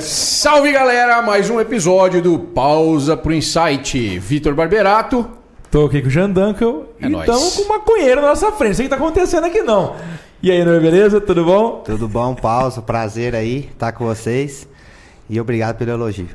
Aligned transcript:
Salve 0.00 0.72
galera, 0.72 1.20
mais 1.22 1.50
um 1.50 1.60
episódio 1.60 2.22
do 2.22 2.38
Pausa 2.38 3.16
pro 3.16 3.32
Insight. 3.32 4.18
Vitor 4.18 4.54
Barberato. 4.54 5.28
Tô 5.70 5.86
aqui 5.86 6.00
com 6.02 6.08
o 6.08 6.10
Jean 6.10 6.30
Dunkel 6.30 6.86
É 7.00 7.06
e 7.06 7.08
nóis. 7.08 7.28
estamos 7.28 7.56
com 7.56 7.62
o 7.62 7.68
maconheiro 7.68 8.20
na 8.20 8.28
nossa 8.28 8.50
frente. 8.52 8.68
Não 8.70 8.74
sei 8.76 8.86
o 8.86 8.88
que 8.88 8.96
tá 8.96 9.02
acontecendo 9.02 9.44
aqui 9.44 9.62
não. 9.62 9.94
E 10.42 10.50
aí, 10.50 10.64
não 10.64 10.72
é 10.72 10.80
beleza? 10.80 11.20
Tudo 11.20 11.44
bom? 11.44 11.82
Tudo 11.84 12.08
bom, 12.08 12.34
pausa? 12.34 12.82
Prazer 12.82 13.34
aí 13.34 13.68
estar 13.72 13.92
com 13.92 14.04
vocês. 14.04 14.66
E 15.28 15.40
obrigado 15.40 15.76
pelo 15.76 15.90
elogio. 15.92 16.28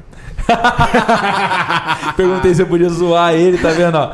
Perguntei 2.15 2.53
se 2.53 2.61
eu 2.61 2.67
podia 2.67 2.89
zoar 2.89 3.33
ele, 3.33 3.57
tá 3.57 3.69
vendo? 3.71 3.95
ó? 3.95 4.13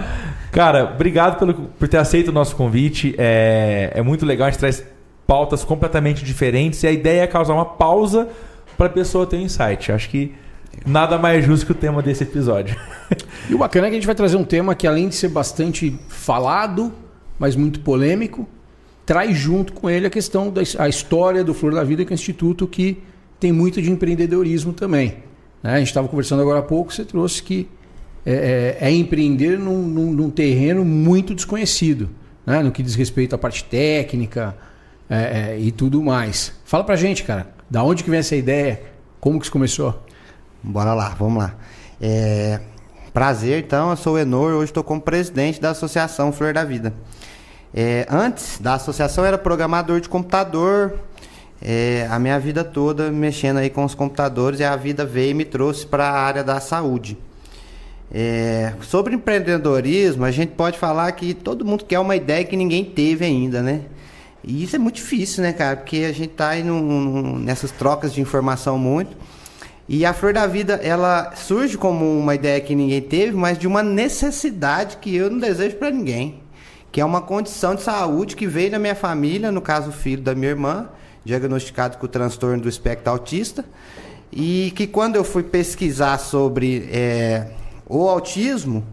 Cara, 0.51 0.85
obrigado 0.85 1.37
pelo, 1.37 1.53
por 1.53 1.87
ter 1.87 1.97
aceito 1.97 2.29
o 2.29 2.33
nosso 2.33 2.55
convite. 2.55 3.13
É, 3.17 3.91
é 3.95 4.01
muito 4.01 4.25
legal, 4.25 4.47
a 4.47 4.51
gente 4.51 4.59
traz 4.59 4.83
pautas 5.27 5.63
completamente 5.63 6.23
diferentes 6.25 6.81
e 6.83 6.87
a 6.87 6.91
ideia 6.91 7.21
é 7.23 7.27
causar 7.27 7.53
uma 7.53 7.65
pausa 7.65 8.27
para 8.77 8.87
a 8.87 8.89
pessoa 8.89 9.25
ter 9.25 9.37
um 9.37 9.41
insight. 9.41 9.91
Acho 9.91 10.09
que 10.09 10.33
nada 10.85 11.17
mais 11.17 11.45
justo 11.45 11.65
que 11.65 11.71
o 11.71 11.75
tema 11.75 12.01
desse 12.01 12.23
episódio. 12.23 12.75
E 13.49 13.53
o 13.53 13.57
bacana 13.57 13.87
é 13.87 13.89
que 13.89 13.95
a 13.97 13.99
gente 13.99 14.05
vai 14.05 14.15
trazer 14.15 14.37
um 14.37 14.43
tema 14.45 14.73
que, 14.73 14.87
além 14.87 15.09
de 15.09 15.15
ser 15.15 15.27
bastante 15.27 15.93
falado, 16.07 16.93
mas 17.37 17.57
muito 17.57 17.81
polêmico, 17.81 18.47
traz 19.05 19.35
junto 19.37 19.73
com 19.73 19.89
ele 19.89 20.07
a 20.07 20.09
questão 20.09 20.49
da 20.49 20.61
a 20.79 20.87
história 20.87 21.43
do 21.43 21.53
Flor 21.53 21.73
da 21.75 21.83
Vida, 21.83 22.05
que 22.05 22.13
é 22.13 22.15
um 22.15 22.15
instituto 22.15 22.65
que 22.65 23.03
tem 23.41 23.51
muito 23.51 23.81
de 23.81 23.91
empreendedorismo 23.91 24.71
também. 24.71 25.15
né? 25.61 25.73
A 25.75 25.77
gente 25.79 25.89
estava 25.89 26.07
conversando 26.07 26.41
agora 26.41 26.59
há 26.59 26.63
pouco, 26.63 26.93
você 26.93 27.03
trouxe 27.03 27.43
que 27.43 27.67
é, 28.25 28.77
é- 28.81 28.87
é 28.87 28.91
empreender 28.91 29.59
num, 29.59 29.81
num- 29.81 30.13
num 30.13 30.29
terreno 30.29 30.85
muito 30.85 31.35
desconhecido, 31.35 32.09
né? 32.45 32.63
no 32.63 32.71
que 32.71 32.81
diz 32.81 32.95
respeito 32.95 33.35
à 33.35 33.37
parte 33.37 33.65
técnica 33.65 34.55
é, 35.09 35.51
é, 35.55 35.59
e 35.59 35.69
tudo 35.69 36.01
mais. 36.01 36.53
Fala 36.63 36.85
pra 36.85 36.95
gente, 36.95 37.23
cara, 37.23 37.47
da 37.73 37.83
onde 37.83 38.03
que 38.03 38.09
vem 38.11 38.19
essa 38.19 38.35
ideia? 38.35 38.79
Como 39.19 39.39
que 39.39 39.45
isso 39.45 39.51
começou? 39.51 39.99
Bora 40.61 40.93
lá, 40.93 41.09
vamos 41.17 41.41
lá. 41.41 41.55
É, 41.99 42.59
prazer, 43.11 43.63
então, 43.63 43.89
eu 43.89 43.97
sou 43.97 44.13
o 44.13 44.19
Enor, 44.19 44.53
hoje 44.53 44.65
estou 44.65 44.83
como 44.83 45.01
presidente 45.01 45.59
da 45.59 45.71
Associação 45.71 46.31
Flor 46.31 46.53
da 46.53 46.63
Vida. 46.63 46.93
É, 47.73 48.05
antes 48.11 48.59
da 48.59 48.75
associação 48.75 49.25
era 49.25 49.39
programador 49.39 49.99
de 49.99 50.07
computador, 50.07 50.99
é, 51.59 52.07
a 52.11 52.19
minha 52.19 52.39
vida 52.39 52.63
toda 52.63 53.09
mexendo 53.09 53.57
aí 53.57 53.71
com 53.71 53.83
os 53.83 53.95
computadores 53.95 54.59
e 54.59 54.63
a 54.63 54.75
vida 54.75 55.03
veio 55.03 55.31
e 55.31 55.33
me 55.33 55.43
trouxe 55.43 55.83
para 55.83 56.07
a 56.07 56.11
área 56.11 56.43
da 56.43 56.59
saúde. 56.59 57.17
É, 58.13 58.73
sobre 58.81 59.15
empreendedorismo, 59.15 60.25
a 60.25 60.29
gente 60.29 60.51
pode 60.51 60.77
falar 60.77 61.11
que 61.13 61.33
todo 61.33 61.65
mundo 61.65 61.85
quer 61.85 61.97
uma 61.97 62.15
ideia 62.15 62.45
que 62.45 62.55
ninguém 62.55 62.85
teve 62.85 63.25
ainda, 63.25 63.63
né? 63.63 63.81
E 64.43 64.63
isso 64.63 64.75
é 64.75 64.79
muito 64.79 64.95
difícil, 64.95 65.41
né, 65.41 65.53
cara? 65.53 65.77
Porque 65.77 65.97
a 65.97 66.11
gente 66.11 66.33
tá 66.33 66.49
aí 66.49 66.63
nessas 66.63 67.71
trocas 67.71 68.13
de 68.13 68.21
informação 68.21 68.77
muito. 68.77 69.15
E 69.87 70.05
a 70.05 70.13
Flor 70.13 70.33
da 70.33 70.47
Vida, 70.47 70.75
ela 70.75 71.33
surge 71.35 71.77
como 71.77 72.17
uma 72.17 72.35
ideia 72.35 72.59
que 72.59 72.75
ninguém 72.75 73.01
teve, 73.01 73.35
mas 73.35 73.57
de 73.57 73.67
uma 73.67 73.83
necessidade 73.83 74.97
que 74.97 75.15
eu 75.15 75.29
não 75.29 75.39
desejo 75.39 75.75
para 75.75 75.91
ninguém. 75.91 76.41
Que 76.91 77.01
é 77.01 77.05
uma 77.05 77.21
condição 77.21 77.75
de 77.75 77.81
saúde 77.81 78.35
que 78.35 78.47
veio 78.47 78.71
na 78.71 78.79
minha 78.79 78.95
família, 78.95 79.51
no 79.51 79.61
caso 79.61 79.89
o 79.89 79.93
filho 79.93 80.21
da 80.21 80.35
minha 80.35 80.51
irmã, 80.51 80.89
diagnosticado 81.25 81.97
com 81.97 82.05
o 82.05 82.09
transtorno 82.09 82.61
do 82.61 82.69
espectro 82.69 83.11
autista. 83.11 83.65
E 84.31 84.71
que 84.75 84.87
quando 84.87 85.15
eu 85.15 85.23
fui 85.23 85.43
pesquisar 85.43 86.17
sobre 86.17 86.89
é, 86.91 87.47
o 87.87 88.07
autismo, 88.07 88.83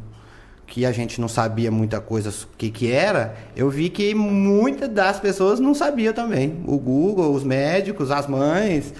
que 0.70 0.86
a 0.86 0.92
gente 0.92 1.20
não 1.20 1.26
sabia 1.26 1.68
muita 1.68 2.00
coisa 2.00 2.30
o 2.30 2.56
que, 2.56 2.70
que 2.70 2.92
era, 2.92 3.34
eu 3.56 3.68
vi 3.68 3.90
que 3.90 4.14
muitas 4.14 4.88
das 4.88 5.18
pessoas 5.18 5.58
não 5.58 5.74
sabiam 5.74 6.14
também. 6.14 6.58
O 6.64 6.78
Google, 6.78 7.34
os 7.34 7.42
médicos, 7.42 8.12
as 8.12 8.28
mães. 8.28 8.94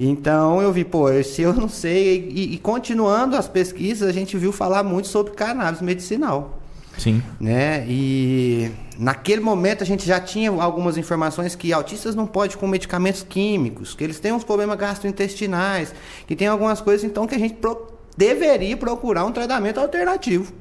Então 0.00 0.62
eu 0.62 0.72
vi, 0.72 0.84
pô, 0.84 1.08
se 1.24 1.42
eu 1.42 1.52
não 1.52 1.68
sei. 1.68 2.30
E, 2.30 2.54
e 2.54 2.58
continuando 2.58 3.36
as 3.36 3.48
pesquisas, 3.48 4.08
a 4.08 4.12
gente 4.12 4.38
viu 4.38 4.52
falar 4.52 4.84
muito 4.84 5.08
sobre 5.08 5.32
cannabis 5.32 5.82
medicinal 5.82 6.60
Sim. 6.96 7.20
né? 7.40 7.84
E 7.88 8.70
naquele 8.96 9.40
momento 9.40 9.82
a 9.82 9.86
gente 9.86 10.06
já 10.06 10.20
tinha 10.20 10.48
algumas 10.62 10.96
informações 10.96 11.56
que 11.56 11.72
autistas 11.72 12.14
não 12.14 12.26
podem 12.26 12.56
com 12.56 12.68
medicamentos 12.68 13.26
químicos, 13.28 13.94
que 13.94 14.04
eles 14.04 14.20
têm 14.20 14.32
uns 14.32 14.44
problemas 14.44 14.78
gastrointestinais, 14.78 15.92
que 16.24 16.36
tem 16.36 16.46
algumas 16.46 16.80
coisas 16.80 17.02
então 17.02 17.26
que 17.26 17.34
a 17.34 17.38
gente 17.38 17.54
pro- 17.54 17.88
deveria 18.16 18.76
procurar 18.76 19.24
um 19.24 19.32
tratamento 19.32 19.80
alternativo 19.80 20.52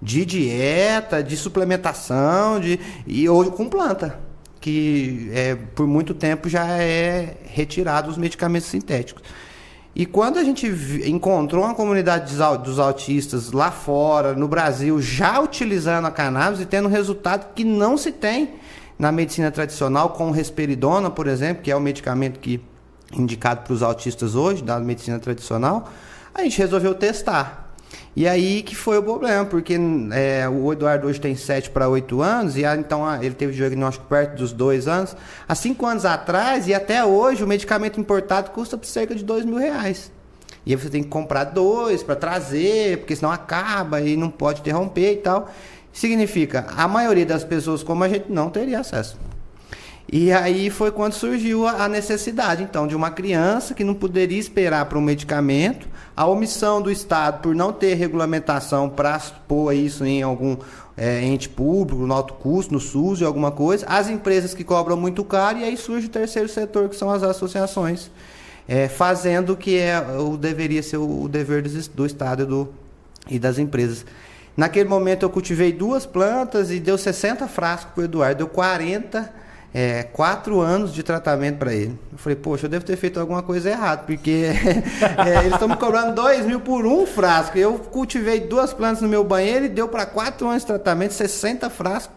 de 0.00 0.24
dieta, 0.24 1.22
de 1.22 1.36
suplementação, 1.36 2.60
de 2.60 2.78
e 3.06 3.28
ou 3.28 3.50
com 3.50 3.68
planta, 3.68 4.18
que 4.60 5.30
é, 5.32 5.56
por 5.74 5.86
muito 5.86 6.14
tempo 6.14 6.48
já 6.48 6.66
é 6.66 7.36
retirado 7.46 8.10
os 8.10 8.16
medicamentos 8.16 8.68
sintéticos. 8.68 9.22
E 9.96 10.06
quando 10.06 10.38
a 10.38 10.44
gente 10.44 10.66
encontrou 11.06 11.64
uma 11.64 11.74
comunidade 11.74 12.30
dos 12.30 12.40
au- 12.40 12.58
dos 12.58 12.78
autistas 12.78 13.50
lá 13.50 13.72
fora, 13.72 14.32
no 14.34 14.46
Brasil, 14.46 15.02
já 15.02 15.40
utilizando 15.40 16.06
a 16.06 16.10
cannabis 16.10 16.60
e 16.60 16.66
tendo 16.66 16.88
resultado 16.88 17.52
que 17.52 17.64
não 17.64 17.96
se 17.96 18.12
tem 18.12 18.54
na 18.96 19.10
medicina 19.10 19.50
tradicional, 19.50 20.10
com 20.10 20.28
o 20.28 20.30
risperidona, 20.30 21.10
por 21.10 21.26
exemplo, 21.26 21.62
que 21.64 21.70
é 21.70 21.74
o 21.74 21.80
medicamento 21.80 22.38
que 22.38 22.60
indicado 23.12 23.62
para 23.62 23.72
os 23.72 23.82
autistas 23.82 24.34
hoje, 24.36 24.62
da 24.62 24.78
medicina 24.78 25.18
tradicional, 25.18 25.90
a 26.32 26.42
gente 26.42 26.58
resolveu 26.58 26.94
testar. 26.94 27.67
E 28.18 28.26
aí 28.26 28.64
que 28.64 28.74
foi 28.74 28.98
o 28.98 29.02
problema, 29.04 29.44
porque 29.44 29.78
é, 30.12 30.48
o 30.48 30.72
Eduardo 30.72 31.06
hoje 31.06 31.20
tem 31.20 31.36
7 31.36 31.70
para 31.70 31.88
8 31.88 32.20
anos, 32.20 32.56
e 32.56 32.64
então 32.64 33.04
ele 33.22 33.32
teve 33.32 33.52
diagnóstico 33.52 34.06
perto 34.06 34.38
dos 34.38 34.52
2 34.52 34.88
anos. 34.88 35.14
Há 35.48 35.54
5 35.54 35.86
anos 35.86 36.04
atrás 36.04 36.66
e 36.66 36.74
até 36.74 37.04
hoje, 37.04 37.44
o 37.44 37.46
medicamento 37.46 38.00
importado 38.00 38.50
custa 38.50 38.76
cerca 38.82 39.14
de 39.14 39.22
2 39.22 39.44
mil 39.44 39.56
reais. 39.56 40.10
E 40.66 40.72
aí 40.72 40.76
você 40.76 40.90
tem 40.90 41.04
que 41.04 41.08
comprar 41.08 41.44
dois 41.44 42.02
para 42.02 42.16
trazer, 42.16 42.98
porque 42.98 43.14
senão 43.14 43.30
acaba 43.30 44.00
e 44.00 44.16
não 44.16 44.30
pode 44.30 44.62
interromper 44.62 45.12
e 45.12 45.18
tal. 45.18 45.48
Significa, 45.92 46.66
a 46.76 46.88
maioria 46.88 47.24
das 47.24 47.44
pessoas 47.44 47.84
como 47.84 48.02
a 48.02 48.08
gente 48.08 48.24
não 48.28 48.50
teria 48.50 48.80
acesso. 48.80 49.16
E 50.10 50.32
aí 50.32 50.70
foi 50.70 50.90
quando 50.90 51.12
surgiu 51.12 51.66
a 51.66 51.86
necessidade, 51.86 52.62
então, 52.62 52.86
de 52.86 52.96
uma 52.96 53.10
criança 53.10 53.74
que 53.74 53.84
não 53.84 53.94
poderia 53.94 54.38
esperar 54.38 54.86
para 54.86 54.96
um 54.96 55.02
medicamento, 55.02 55.86
a 56.16 56.24
omissão 56.24 56.80
do 56.80 56.90
Estado 56.90 57.42
por 57.42 57.54
não 57.54 57.74
ter 57.74 57.92
regulamentação 57.92 58.88
para 58.88 59.20
pôr 59.46 59.74
isso 59.74 60.06
em 60.06 60.22
algum 60.22 60.56
eh, 60.96 61.22
ente 61.24 61.46
público, 61.46 62.06
no 62.06 62.14
alto 62.14 62.32
custo, 62.34 62.72
no 62.72 62.80
SUS 62.80 63.20
e 63.20 63.24
alguma 63.24 63.50
coisa, 63.50 63.84
as 63.86 64.08
empresas 64.08 64.54
que 64.54 64.64
cobram 64.64 64.96
muito 64.96 65.22
caro, 65.22 65.58
e 65.58 65.64
aí 65.64 65.76
surge 65.76 66.06
o 66.06 66.10
terceiro 66.10 66.48
setor, 66.48 66.88
que 66.88 66.96
são 66.96 67.10
as 67.10 67.22
associações, 67.22 68.10
eh, 68.66 68.88
fazendo 68.88 69.52
o 69.52 69.56
que 69.58 69.76
é, 69.76 70.00
o 70.18 70.38
deveria 70.38 70.82
ser 70.82 70.96
o, 70.96 71.24
o 71.24 71.28
dever 71.28 71.60
do, 71.60 71.88
do 71.90 72.06
Estado 72.06 72.44
e, 72.44 72.46
do, 72.46 72.68
e 73.28 73.38
das 73.38 73.58
empresas. 73.58 74.06
Naquele 74.56 74.88
momento 74.88 75.24
eu 75.24 75.28
cultivei 75.28 75.70
duas 75.70 76.06
plantas 76.06 76.70
e 76.70 76.80
deu 76.80 76.96
60 76.96 77.46
frascos 77.46 77.92
para 77.92 78.00
o 78.00 78.04
Eduardo, 78.04 78.38
deu 78.38 78.48
40 78.48 79.47
é, 79.74 80.02
quatro 80.02 80.60
anos 80.60 80.92
de 80.94 81.02
tratamento 81.02 81.58
para 81.58 81.74
ele. 81.74 81.98
Eu 82.12 82.18
falei, 82.18 82.36
poxa, 82.36 82.66
eu 82.66 82.70
devo 82.70 82.84
ter 82.84 82.96
feito 82.96 83.20
alguma 83.20 83.42
coisa 83.42 83.68
errada, 83.70 84.02
porque 84.04 84.46
é, 85.26 85.38
eles 85.40 85.52
estão 85.52 85.68
me 85.68 85.76
cobrando 85.76 86.14
dois 86.14 86.44
mil 86.46 86.60
por 86.60 86.86
um 86.86 87.06
frasco. 87.06 87.56
Eu 87.58 87.74
cultivei 87.78 88.40
duas 88.40 88.72
plantas 88.72 89.02
no 89.02 89.08
meu 89.08 89.22
banheiro 89.24 89.66
e 89.66 89.68
deu 89.68 89.86
para 89.88 90.06
quatro 90.06 90.48
anos 90.48 90.62
de 90.62 90.66
tratamento, 90.68 91.12
60 91.14 91.68
frascos. 91.70 92.16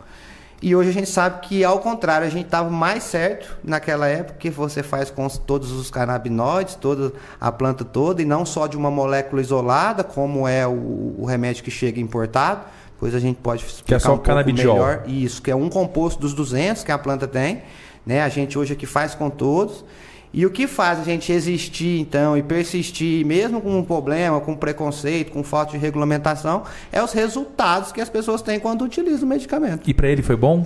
E 0.63 0.75
hoje 0.75 0.89
a 0.91 0.93
gente 0.93 1.09
sabe 1.09 1.41
que, 1.47 1.63
ao 1.63 1.79
contrário, 1.79 2.27
a 2.27 2.29
gente 2.29 2.45
estava 2.45 2.69
mais 2.69 3.01
certo 3.03 3.57
naquela 3.63 4.07
época, 4.07 4.37
que 4.37 4.49
você 4.51 4.83
faz 4.83 5.09
com 5.09 5.25
os- 5.25 5.35
todos 5.39 5.71
os 5.71 5.89
canabinoides, 5.89 6.75
toda 6.75 7.13
a 7.39 7.51
planta 7.51 7.83
toda, 7.83 8.21
e 8.21 8.25
não 8.25 8.45
só 8.45 8.67
de 8.67 8.77
uma 8.77 8.91
molécula 8.91 9.41
isolada, 9.41 10.03
como 10.03 10.47
é 10.47 10.67
o, 10.67 11.15
o 11.17 11.25
remédio 11.27 11.63
que 11.63 11.71
chega 11.71 11.99
importado. 11.99 12.61
Depois 13.01 13.15
a 13.15 13.19
gente 13.19 13.37
pode 13.37 13.65
explicar 13.65 13.99
só 13.99 14.09
um 14.09 14.11
o 14.11 14.17
pouco 14.17 14.27
canabidiol. 14.27 14.75
melhor. 14.75 15.03
Isso, 15.07 15.41
que 15.41 15.49
é 15.49 15.55
um 15.55 15.69
composto 15.69 16.21
dos 16.21 16.35
200 16.35 16.83
que 16.83 16.91
a 16.91 16.99
planta 16.99 17.27
tem. 17.27 17.63
Né? 18.05 18.21
A 18.21 18.29
gente 18.29 18.59
hoje 18.59 18.73
aqui 18.73 18.85
faz 18.85 19.15
com 19.15 19.27
todos. 19.27 19.83
E 20.31 20.45
o 20.45 20.51
que 20.51 20.67
faz 20.67 20.99
a 20.99 21.03
gente 21.03 21.31
existir, 21.31 21.99
então, 21.99 22.37
e 22.37 22.43
persistir, 22.43 23.25
mesmo 23.25 23.59
com 23.59 23.75
um 23.75 23.83
problema, 23.83 24.39
com 24.39 24.55
preconceito, 24.55 25.31
com 25.31 25.43
falta 25.43 25.71
de 25.71 25.79
regulamentação, 25.79 26.61
é 26.91 27.01
os 27.01 27.11
resultados 27.11 27.91
que 27.91 27.99
as 27.99 28.07
pessoas 28.07 28.43
têm 28.43 28.59
quando 28.59 28.83
utilizam 28.83 29.25
o 29.25 29.27
medicamento. 29.27 29.89
E 29.89 29.95
pra 29.95 30.07
ele 30.07 30.21
foi 30.21 30.35
bom? 30.35 30.63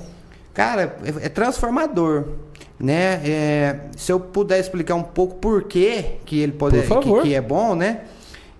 Cara, 0.53 0.97
é, 1.05 1.27
é 1.27 1.29
transformador. 1.29 2.25
Né? 2.77 3.21
É, 3.23 3.79
se 3.95 4.11
eu 4.11 4.19
puder 4.19 4.59
explicar 4.59 4.95
um 4.95 5.03
pouco 5.03 5.35
por 5.35 5.63
que, 5.63 6.03
que 6.25 6.41
ele 6.41 6.51
pode, 6.51 6.81
Por 6.81 6.99
que, 6.99 7.29
que 7.29 7.33
é 7.33 7.39
bom, 7.39 7.75
né? 7.75 8.01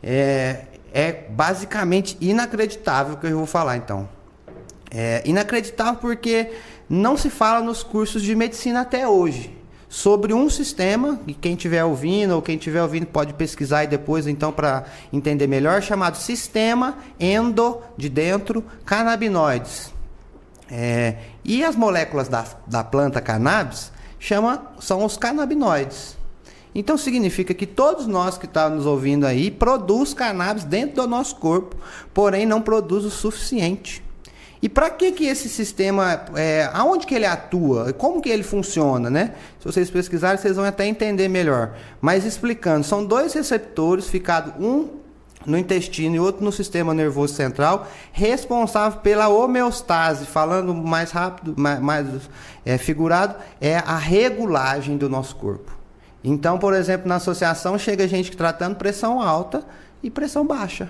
É, 0.02 0.62
é 0.96 1.12
basicamente 1.12 2.18
inacreditável 2.22 3.16
o 3.16 3.18
que 3.18 3.28
eu 3.28 3.38
vou 3.38 3.46
falar 3.46 3.76
então. 3.76 4.08
É 4.90 5.22
inacreditável 5.26 6.00
porque 6.00 6.54
não 6.90 7.18
se 7.18 7.30
fala 7.30 7.60
nos 7.60 7.84
cursos 7.84 8.22
de 8.22 8.34
medicina 8.34 8.80
até 8.80 9.06
hoje 9.06 9.54
sobre 9.90 10.34
um 10.34 10.50
sistema, 10.50 11.20
e 11.28 11.34
quem 11.34 11.54
estiver 11.54 11.84
ouvindo 11.84 12.34
ou 12.34 12.42
quem 12.42 12.56
estiver 12.56 12.82
ouvindo 12.82 13.08
pode 13.08 13.34
pesquisar 13.34 13.84
e 13.84 13.88
depois 13.88 14.26
então 14.26 14.54
para 14.54 14.86
entender 15.12 15.48
melhor, 15.48 15.82
chamado 15.82 16.16
sistema 16.16 16.98
endo 17.20 17.82
de 17.98 18.08
dentro 18.08 18.64
canabinoides. 18.86 19.94
É, 20.72 21.16
e 21.44 21.62
as 21.62 21.76
moléculas 21.76 22.30
da, 22.30 22.46
da 22.66 22.86
planta 22.86 23.20
cannabis 23.20 23.92
chama, 24.18 24.72
são 24.80 25.04
os 25.04 25.18
canabinoides. 25.18 26.18
Então 26.76 26.98
significa 26.98 27.54
que 27.54 27.66
todos 27.66 28.06
nós 28.06 28.38
que 28.38 28.46
estamos 28.46 28.80
nos 28.80 28.86
ouvindo 28.86 29.26
aí 29.26 29.50
produz 29.50 30.14
cannabis 30.14 30.66
dentro 30.66 30.98
do 30.98 31.08
nosso 31.08 31.38
corpo, 31.38 31.78
porém 32.14 32.46
não 32.46 32.62
produz 32.62 33.06
o 33.06 33.10
suficiente. 33.10 34.04
E 34.62 34.68
para 34.68 34.90
que 34.90 35.12
que 35.12 35.26
esse 35.26 35.48
sistema, 35.48 36.26
é, 36.36 36.70
aonde 36.74 37.06
que 37.06 37.16
ele 37.16 37.26
atua, 37.26 37.94
como 37.94 38.22
que 38.22 38.30
ele 38.30 38.44
funciona, 38.44 39.10
né? 39.10 39.36
Se 39.60 39.66
vocês 39.66 39.90
pesquisarem, 39.90 40.38
vocês 40.38 40.56
vão 40.56 40.66
até 40.66 40.86
entender 40.86 41.30
melhor. 41.30 41.76
Mas 42.02 42.26
explicando, 42.26 42.86
são 42.86 43.06
dois 43.06 43.34
receptores 43.34 44.08
ficados 44.08 44.54
um 44.60 44.90
no 45.46 45.58
intestino 45.58 46.16
e 46.16 46.20
outro 46.20 46.44
no 46.44 46.52
sistema 46.52 46.94
nervoso 46.94 47.36
central, 47.36 47.88
responsável 48.12 49.00
pela 49.02 49.28
homeostase, 49.28 50.26
falando 50.26 50.74
mais 50.74 51.12
rápido, 51.12 51.54
mais, 51.56 51.80
mais 51.80 52.08
é, 52.66 52.78
figurado, 52.80 53.36
é 53.62 53.78
a 53.78 53.98
regulagem 53.98 54.98
do 54.98 55.08
nosso 55.08 55.36
corpo. 55.36 55.75
Então, 56.28 56.58
por 56.58 56.74
exemplo, 56.74 57.08
na 57.08 57.18
associação 57.18 57.78
chega 57.78 58.08
gente 58.08 58.36
tratando 58.36 58.76
pressão 58.78 59.22
alta 59.22 59.64
e 60.02 60.10
pressão 60.10 60.44
baixa, 60.44 60.90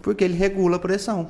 porque 0.00 0.24
ele 0.24 0.32
regula 0.32 0.76
a 0.76 0.78
pressão. 0.78 1.28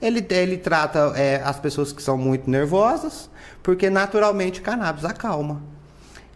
Ele, 0.00 0.26
ele 0.30 0.56
trata 0.56 1.12
é, 1.14 1.42
as 1.44 1.60
pessoas 1.60 1.92
que 1.92 2.02
são 2.02 2.16
muito 2.16 2.48
nervosas, 2.48 3.28
porque 3.62 3.90
naturalmente 3.90 4.60
o 4.60 4.62
cannabis 4.62 5.04
acalma. 5.04 5.60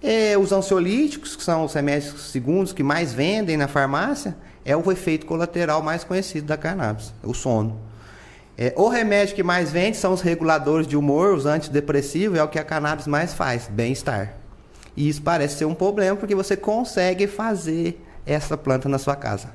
É, 0.03 0.37
os 0.37 0.53
ansiolíticos, 0.53 1.35
que 1.35 1.43
são 1.43 1.65
os 1.65 1.73
remédios 1.73 2.31
segundos 2.31 2.75
que 2.75 2.83
mais 2.83 3.15
vendem 3.15 3.57
na 3.57 3.67
farmácia, 3.67 4.37
é 4.67 4.77
o 4.77 4.93
efeito 4.93 5.25
colateral 5.25 5.83
mais 5.83 6.05
conhecido 6.05 6.47
da 6.47 6.59
cannabis, 6.59 7.11
o 7.23 7.33
sono. 7.33 7.81
É, 8.57 8.75
o 8.77 8.89
remédio 8.89 9.35
que 9.35 9.43
mais 9.43 9.73
vende 9.73 9.97
são 9.97 10.13
os 10.13 10.21
reguladores 10.21 10.87
de 10.87 10.95
humor, 10.95 11.33
os 11.33 11.47
antidepressivos, 11.47 12.39
é 12.39 12.43
o 12.43 12.49
que 12.49 12.59
a 12.59 12.65
cannabis 12.65 13.07
mais 13.07 13.33
faz, 13.33 13.67
bem-estar. 13.67 14.35
E 14.99 15.09
isso 15.09 15.23
parece 15.23 15.59
ser 15.59 15.65
um 15.65 15.75
problema 15.75 16.17
porque 16.17 16.35
você 16.35 16.57
consegue 16.57 17.29
fazer 17.29 18.05
essa 18.27 18.57
planta 18.57 18.89
na 18.89 18.99
sua 18.99 19.15
casa. 19.15 19.51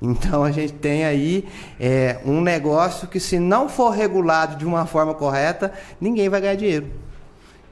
Então 0.00 0.42
a 0.42 0.50
gente 0.50 0.72
tem 0.72 1.04
aí 1.04 1.46
é, 1.78 2.18
um 2.24 2.40
negócio 2.40 3.06
que 3.06 3.20
se 3.20 3.38
não 3.38 3.68
for 3.68 3.90
regulado 3.90 4.56
de 4.56 4.64
uma 4.64 4.86
forma 4.86 5.12
correta, 5.12 5.70
ninguém 6.00 6.30
vai 6.30 6.40
ganhar 6.40 6.54
dinheiro. 6.54 6.86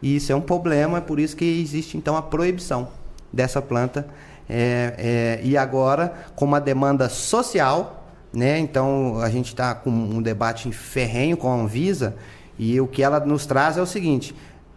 E 0.02 0.16
isso 0.16 0.30
é 0.30 0.36
um 0.36 0.40
problema, 0.42 0.98
é 0.98 1.00
por 1.00 1.18
isso 1.18 1.34
que 1.34 1.46
existe 1.46 1.96
então 1.96 2.14
a 2.14 2.20
proibição 2.20 2.88
dessa 3.32 3.62
planta 3.62 4.06
é, 4.46 4.94
é, 4.98 5.40
e 5.42 5.56
agora, 5.56 6.12
com 6.36 6.44
uma 6.44 6.60
demanda 6.60 7.08
social, 7.08 8.06
né? 8.30 8.58
então 8.58 9.18
a 9.22 9.30
gente 9.30 9.46
está 9.46 9.74
com 9.74 9.88
um 9.88 10.20
debate 10.20 10.70
ferrenho 10.72 11.38
com 11.38 11.50
a 11.50 11.54
Anvisa, 11.54 12.16
e 12.58 12.78
o 12.78 12.86
que 12.86 13.02
ela 13.02 13.18
nos 13.18 13.46
traz 13.46 13.78
é 13.78 13.80
o 13.80 13.86
seguinte: 13.86 14.34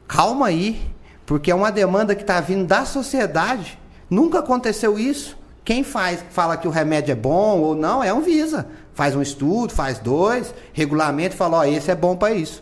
calma 0.07 0.47
aí, 0.47 0.81
porque 1.31 1.49
é 1.49 1.55
uma 1.55 1.71
demanda 1.71 2.13
que 2.13 2.23
está 2.23 2.41
vindo 2.41 2.65
da 2.65 2.83
sociedade. 2.83 3.79
Nunca 4.09 4.39
aconteceu 4.39 4.99
isso. 4.99 5.37
Quem 5.63 5.81
faz, 5.81 6.21
fala 6.29 6.57
que 6.57 6.67
o 6.67 6.71
remédio 6.71 7.13
é 7.13 7.15
bom 7.15 7.57
ou 7.61 7.73
não 7.73 8.03
é 8.03 8.09
a 8.09 8.13
Anvisa. 8.13 8.67
Faz 8.93 9.15
um 9.15 9.21
estudo, 9.21 9.71
faz 9.71 9.97
dois, 9.97 10.53
regulamento, 10.73 11.37
fala, 11.37 11.59
ó, 11.59 11.63
esse 11.63 11.89
é 11.89 11.95
bom 11.95 12.17
para 12.17 12.33
isso. 12.33 12.61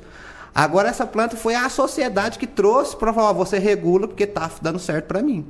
Agora 0.53 0.87
essa 0.87 1.03
planta 1.07 1.35
foi 1.35 1.55
a 1.55 1.67
sociedade 1.67 2.37
que 2.37 2.45
trouxe 2.45 2.95
para 2.95 3.11
falar, 3.11 3.31
ó, 3.31 3.33
você 3.33 3.57
regula 3.57 4.07
porque 4.07 4.25
está 4.25 4.47
dando 4.61 4.77
certo 4.77 5.07
para 5.07 5.23
mim. 5.23 5.47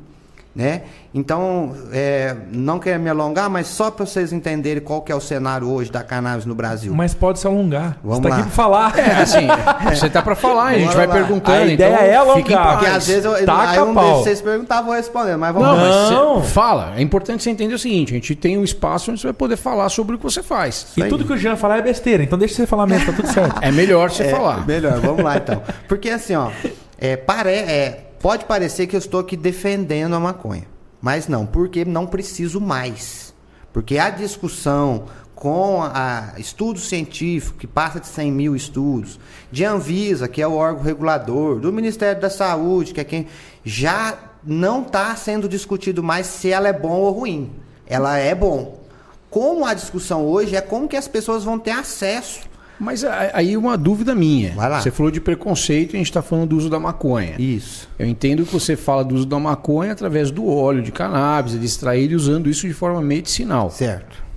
Né? 0.55 0.81
Então, 1.13 1.73
é, 1.93 2.35
não 2.51 2.79
quero 2.79 2.99
me 2.99 3.07
alongar, 3.09 3.49
mas 3.49 3.67
só 3.67 3.89
para 3.91 4.05
vocês 4.05 4.33
entenderem 4.33 4.81
qual 4.83 5.01
que 5.01 5.11
é 5.11 5.15
o 5.15 5.21
cenário 5.21 5.69
hoje 5.69 5.91
da 5.91 6.03
cannabis 6.03 6.43
no 6.45 6.55
Brasil. 6.55 6.93
Mas 6.93 7.13
pode 7.13 7.39
se 7.39 7.45
alongar. 7.47 7.97
Vamos 8.03 8.17
você 8.17 8.23
tá 8.23 8.29
lá. 8.29 8.35
aqui 8.35 8.43
para 8.43 8.51
falar. 8.51 8.99
É, 8.99 9.21
assim, 9.21 9.47
você 9.95 10.09
tá 10.09 10.21
para 10.21 10.35
falar, 10.35 10.65
a 10.65 10.73
gente 10.73 10.87
Bora 10.87 10.97
vai 10.97 11.07
lá. 11.07 11.13
perguntando. 11.13 11.57
A 11.57 11.65
ideia 11.65 11.93
então, 11.93 12.05
é 12.05 12.15
alongar. 12.15 12.73
Porque 12.73 12.85
às 12.87 13.07
vezes 13.07 13.25
eu, 13.25 13.45
Taca 13.45 13.69
aí 13.71 13.79
um 13.79 13.93
pau. 13.93 14.03
desses 14.05 14.23
vocês 14.23 14.41
perguntavam, 14.41 14.85
vou 14.87 14.95
responder, 14.95 15.37
mas 15.37 15.53
vamos 15.53 15.67
Não, 15.69 15.75
lá. 15.77 16.11
Não. 16.11 16.41
você 16.41 16.49
fala. 16.49 16.93
É 16.97 17.01
importante 17.01 17.43
você 17.43 17.51
entender 17.51 17.73
o 17.75 17.79
seguinte: 17.79 18.11
a 18.11 18.15
gente 18.15 18.35
tem 18.35 18.57
um 18.57 18.63
espaço 18.63 19.11
onde 19.11 19.21
você 19.21 19.27
vai 19.27 19.33
poder 19.33 19.55
falar 19.55 19.87
sobre 19.89 20.15
o 20.15 20.17
que 20.17 20.23
você 20.23 20.41
faz. 20.43 20.87
E 20.97 21.03
tudo 21.05 21.25
que 21.25 21.31
o 21.31 21.37
Jean 21.37 21.55
falar 21.55 21.77
é 21.77 21.81
besteira, 21.83 22.23
então 22.23 22.37
deixa 22.37 22.55
você 22.55 22.65
falar 22.67 22.85
mesmo, 22.87 23.05
tá 23.05 23.13
tudo 23.13 23.31
certo. 23.31 23.55
É 23.61 23.71
melhor 23.71 24.09
você 24.09 24.23
É, 24.23 24.29
falar. 24.29 24.65
Melhor, 24.67 24.99
vamos 24.99 25.23
lá 25.23 25.37
então. 25.37 25.61
Porque 25.87 26.09
assim, 26.09 26.35
ó, 26.35 26.49
é, 26.97 27.15
pare, 27.15 27.49
é, 27.51 28.08
pode 28.19 28.45
parecer 28.45 28.87
que 28.87 28.95
eu 28.95 28.99
estou 28.99 29.19
aqui 29.19 29.35
defendendo 29.35 30.15
a 30.15 30.19
maconha. 30.19 30.67
Mas 31.01 31.27
não, 31.27 31.45
porque 31.45 31.85
não 31.85 32.05
preciso 32.05 32.59
mais. 32.59 33.33
Porque 33.71 33.97
a 33.97 34.09
discussão 34.09 35.05
com 35.39 35.81
a 35.81 36.33
estudo 36.37 36.79
científico, 36.79 37.57
que 37.57 37.65
passa 37.65 37.97
de 37.99 38.07
100 38.07 38.31
mil 38.31 38.55
estudos, 38.57 39.17
de 39.49 39.63
Anvisa, 39.63 40.27
que 40.27 40.41
é 40.41 40.47
o 40.47 40.55
órgão 40.55 40.83
regulador, 40.83 41.59
do 41.59 41.71
Ministério 41.71 42.21
da 42.21 42.29
Saúde, 42.29 42.93
que 42.93 42.99
é 42.99 43.05
quem 43.05 43.27
já 43.63 44.17
não 44.43 44.81
está 44.81 45.15
sendo 45.15 45.47
discutido 45.47 46.03
mais 46.03 46.27
se 46.27 46.51
ela 46.51 46.67
é 46.67 46.73
bom 46.73 46.99
ou 46.99 47.11
ruim. 47.11 47.51
Ela 47.87 48.17
é 48.17 48.35
bom. 48.35 48.81
Como 49.29 49.65
a 49.65 49.73
discussão 49.73 50.25
hoje 50.25 50.57
é 50.57 50.61
como 50.61 50.89
que 50.89 50.97
as 50.97 51.07
pessoas 51.07 51.45
vão 51.45 51.57
ter 51.57 51.71
acesso. 51.71 52.41
Mas 52.79 53.03
aí 53.03 53.57
uma 53.57 53.77
dúvida 53.77 54.15
minha. 54.15 54.53
Vai 54.53 54.69
lá. 54.69 54.81
Você 54.81 54.89
falou 54.89 55.11
de 55.11 55.19
preconceito 55.19 55.93
e 55.93 55.97
a 55.97 55.99
gente 55.99 56.09
está 56.09 56.21
falando 56.21 56.49
do 56.49 56.57
uso 56.57 56.69
da 56.69 56.79
maconha. 56.79 57.35
Isso. 57.37 57.89
Eu 57.99 58.07
entendo 58.07 58.45
que 58.45 58.53
você 58.53 58.75
fala 58.75 59.03
do 59.03 59.15
uso 59.15 59.25
da 59.25 59.37
maconha 59.37 59.91
através 59.91 60.31
do 60.31 60.47
óleo 60.47 60.81
de 60.81 60.91
cannabis, 60.91 61.59
de 61.59 61.65
extrair 61.65 62.11
e 62.11 62.15
usando 62.15 62.49
isso 62.49 62.67
de 62.67 62.73
forma 62.73 63.01
medicinal. 63.01 63.69
Certo. 63.69 64.29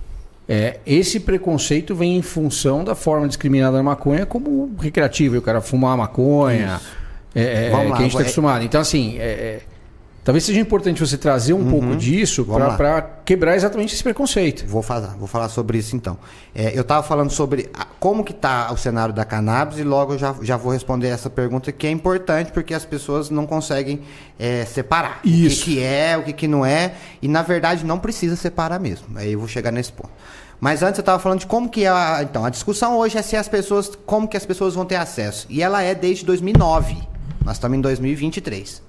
É, 0.47 0.79
esse 0.85 1.21
preconceito 1.21 1.95
vem 1.95 2.17
em 2.17 2.21
função 2.21 2.83
da 2.83 2.95
forma 2.95 3.27
discriminada 3.27 3.77
da 3.77 3.83
maconha 3.83 4.25
como 4.25 4.75
recreativa. 4.77 5.37
O 5.37 5.41
cara 5.41 5.61
fumar 5.61 5.97
maconha, 5.97 6.81
é, 7.33 7.67
é, 7.67 7.69
Vamos 7.69 7.85
que 7.85 7.91
lá, 7.91 7.97
a 7.97 8.01
gente 8.01 8.11
está 8.11 8.21
acostumado. 8.21 8.63
Então, 8.63 8.81
assim, 8.81 9.17
é, 9.17 9.23
é, 9.23 9.61
talvez 10.23 10.43
seja 10.43 10.59
importante 10.59 10.99
você 10.99 11.17
trazer 11.17 11.53
um 11.53 11.69
pouco 11.69 11.95
disso 11.95 12.41
Uhum. 12.43 12.47
Vamos 12.47 12.67
lá. 12.69 12.77
para 12.77 13.01
quebrar 13.25 13.55
exatamente 13.55 13.93
esse 13.93 14.03
preconceito. 14.03 14.65
Vou 14.67 14.81
falar, 14.81 15.15
vou 15.17 15.27
falar 15.27 15.49
sobre 15.49 15.77
isso 15.77 15.95
então. 15.95 16.17
É, 16.55 16.75
eu 16.77 16.81
estava 16.81 17.01
falando 17.05 17.29
sobre 17.31 17.69
a- 17.73 17.85
como 17.99 18.23
que 18.23 18.31
está 18.31 18.71
o 18.71 18.77
cenário 18.77 19.13
da 19.13 19.23
cannabis 19.25 19.79
e 19.79 19.83
logo 19.83 20.13
eu 20.13 20.17
já, 20.17 20.35
já 20.41 20.57
vou 20.57 20.71
responder 20.71 21.07
essa 21.07 21.29
pergunta 21.29 21.71
que 21.71 21.87
é 21.87 21.91
importante 21.91 22.51
porque 22.51 22.73
as 22.73 22.85
pessoas 22.85 23.29
não 23.29 23.45
conseguem 23.45 24.01
é, 24.39 24.65
separar 24.65 25.19
Isso. 25.23 25.61
o 25.61 25.65
que, 25.65 25.71
que 25.75 25.83
é, 25.83 26.17
o 26.17 26.23
que, 26.23 26.33
que 26.33 26.47
não 26.47 26.65
é 26.65 26.93
e 27.21 27.27
na 27.27 27.41
verdade 27.41 27.85
não 27.85 27.99
precisa 27.99 28.35
separar 28.35 28.79
mesmo. 28.79 29.05
Aí 29.15 29.33
eu 29.33 29.39
vou 29.39 29.47
chegar 29.47 29.71
nesse 29.71 29.91
ponto. 29.91 30.11
Mas 30.59 30.81
antes 30.81 30.97
eu 30.97 31.01
estava 31.01 31.19
falando 31.19 31.39
de 31.39 31.45
como 31.45 31.67
que 31.67 31.83
é 31.83 31.89
a, 31.89 32.19
então 32.23 32.45
a 32.45 32.49
discussão 32.49 32.97
hoje 32.97 33.17
é 33.17 33.21
se 33.21 33.35
as 33.35 33.49
pessoas 33.49 33.91
como 34.05 34.27
que 34.27 34.37
as 34.37 34.45
pessoas 34.45 34.73
vão 34.75 34.85
ter 34.85 34.95
acesso 34.95 35.45
e 35.49 35.61
ela 35.61 35.81
é 35.81 35.93
desde 35.93 36.23
2009. 36.25 36.95
Nós 37.43 37.55
estamos 37.57 37.77
em 37.77 37.81
2023. 37.81 38.81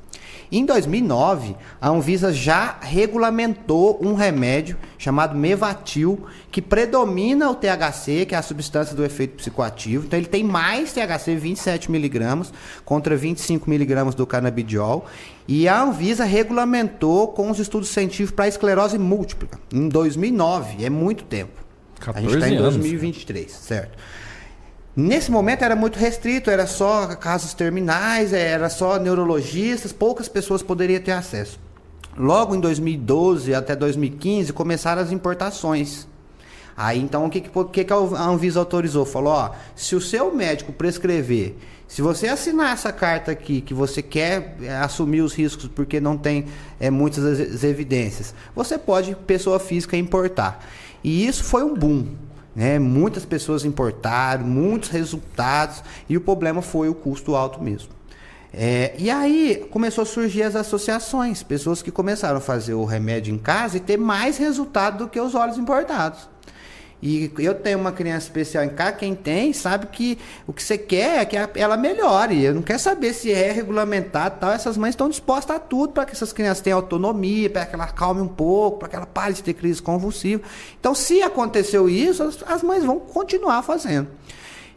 Em 0.57 0.65
2009, 0.65 1.57
a 1.81 1.89
Anvisa 1.89 2.33
já 2.33 2.79
regulamentou 2.81 3.99
um 4.01 4.15
remédio 4.15 4.77
chamado 4.97 5.37
Mevatil, 5.37 6.27
que 6.53 6.63
predomina 6.63 7.51
o 7.51 7.57
THC, 7.57 8.25
que 8.25 8.37
é 8.37 8.39
a 8.39 8.43
substância 8.43 8.95
do 8.95 9.05
efeito 9.05 9.35
psicoativo. 9.35 10.07
Então, 10.07 10.17
ele 10.17 10.29
tem 10.29 10.45
mais 10.45 10.93
THC, 10.93 11.35
27 11.35 11.91
miligramas, 11.91 12.53
contra 12.85 13.17
25 13.17 13.69
miligramas 13.69 14.15
do 14.15 14.25
canabidiol. 14.25 15.07
E 15.49 15.67
a 15.67 15.83
Anvisa 15.83 16.25
regulamentou 16.25 17.27
com 17.27 17.51
os 17.51 17.59
estudos 17.59 17.89
científicos 17.89 18.31
para 18.31 18.47
esclerose 18.47 18.97
múltipla, 18.97 19.49
em 19.73 19.89
2009. 19.89 20.85
É 20.85 20.89
muito 20.89 21.25
tempo. 21.25 21.65
a 21.99 22.21
gente 22.21 22.31
14 22.31 22.35
está 22.37 22.49
em 22.49 22.59
anos, 22.59 22.75
2023, 22.75 23.51
certo? 23.51 23.99
Nesse 24.97 25.29
momento 25.29 25.63
era 25.63 25.75
muito 25.75 25.99
restrito, 25.99 26.51
era 26.51 26.69
só 26.69 27.09
casos 27.17 27.53
terminais, 27.53 28.33
era 28.33 28.69
só 28.69 28.97
neurologistas, 28.97 29.93
poucas 29.93 30.29
pessoas 30.29 30.63
poderiam 30.63 31.01
ter 31.01 31.11
acesso. 31.11 31.59
Logo 32.17 32.55
em 32.55 32.61
2012 32.61 33.53
até 33.55 33.75
2015 33.75 34.53
começaram 34.53 35.03
as 35.03 35.11
importações. 35.11 36.07
Aí 36.77 37.01
então 37.01 37.25
o 37.25 37.31
que, 37.31 37.41
que, 37.41 37.85
que 37.85 37.93
a 37.93 38.23
Anvisa 38.23 38.61
autorizou? 38.61 39.05
Falou, 39.05 39.33
ó, 39.33 39.51
se 39.75 39.97
o 39.97 40.01
seu 40.01 40.33
médico 40.33 40.73
prescrever, 40.73 41.57
se 41.89 42.01
você 42.01 42.29
assinar 42.29 42.73
essa 42.73 42.93
carta 42.93 43.33
aqui 43.33 43.61
que 43.61 43.75
você 43.75 44.01
quer 44.01 44.57
é, 44.63 44.77
assumir 44.77 45.23
os 45.23 45.35
riscos 45.35 45.69
porque 45.69 46.01
não 46.01 46.17
tem 46.17 46.47
é, 46.79 46.89
muitas 46.89 47.65
evidências, 47.65 48.33
você 48.55 48.79
pode, 48.79 49.15
pessoa 49.27 49.59
física, 49.59 49.97
importar. 49.97 50.65
E 51.03 51.27
isso 51.27 51.43
foi 51.43 51.65
um 51.65 51.75
boom. 51.75 52.07
Né? 52.55 52.79
Muitas 52.79 53.25
pessoas 53.25 53.65
importaram, 53.65 54.45
muitos 54.45 54.89
resultados, 54.89 55.83
e 56.09 56.17
o 56.17 56.21
problema 56.21 56.63
foi 56.63 56.89
o 56.89 56.95
custo 56.95 57.35
alto 57.35 57.63
mesmo. 57.63 57.91
É, 58.57 58.95
e 58.97 59.11
aí 59.11 59.67
começou 59.71 60.03
a 60.03 60.07
surgir 60.07 60.45
as 60.45 60.55
associações, 60.55 61.43
pessoas 61.43 61.83
que 61.83 61.91
começaram 61.91 62.39
a 62.39 62.41
fazer 62.41 62.75
o 62.75 62.85
remédio 62.85 63.35
em 63.35 63.39
casa 63.39 63.77
e 63.77 63.81
ter 63.81 63.97
mais 63.97 64.39
resultado 64.39 64.99
do 64.99 65.09
que 65.09 65.21
os 65.21 65.35
óleos 65.35 65.59
importados. 65.59 66.29
E 67.07 67.31
eu 67.37 67.55
tenho 67.55 67.79
uma 67.79 67.93
criança 67.93 68.29
especial 68.29 68.65
em 68.65 68.71
casa, 68.71 68.93
quem 68.93 69.15
tem 69.15 69.53
sabe 69.53 69.89
que 69.89 70.17
o 70.47 70.55
que 70.55 70.63
você 70.63 70.79
quer 70.79 71.21
é 71.21 71.25
que 71.27 71.37
ela 71.61 71.77
melhore. 71.77 72.43
Eu 72.43 72.55
não 72.55 72.63
quero 72.63 72.79
saber 72.79 73.13
se 73.13 73.31
é 73.31 73.53
regulamentado 73.53 74.39
tal. 74.41 74.51
Essas 74.51 74.79
mães 74.79 74.93
estão 74.93 75.11
dispostas 75.11 75.55
a 75.55 75.59
tudo 75.59 75.93
para 75.93 76.07
que 76.07 76.13
essas 76.13 76.33
crianças 76.33 76.63
tenham 76.63 76.79
autonomia, 76.79 77.51
para 77.51 77.67
que 77.67 77.75
ela 77.75 77.89
calme 77.89 78.23
um 78.23 78.27
pouco, 78.27 78.79
para 78.79 78.89
que 78.89 78.97
ela 78.97 79.05
pare 79.05 79.35
de 79.35 79.43
ter 79.43 79.53
crise 79.53 79.83
convulsiva. 79.83 80.43
Então, 80.81 80.95
se 80.95 81.21
aconteceu 81.21 81.91
isso, 81.91 82.23
as, 82.23 82.43
as 82.47 82.63
mães 82.63 82.83
vão 82.83 82.99
continuar 82.99 83.63
fazendo. 83.63 84.09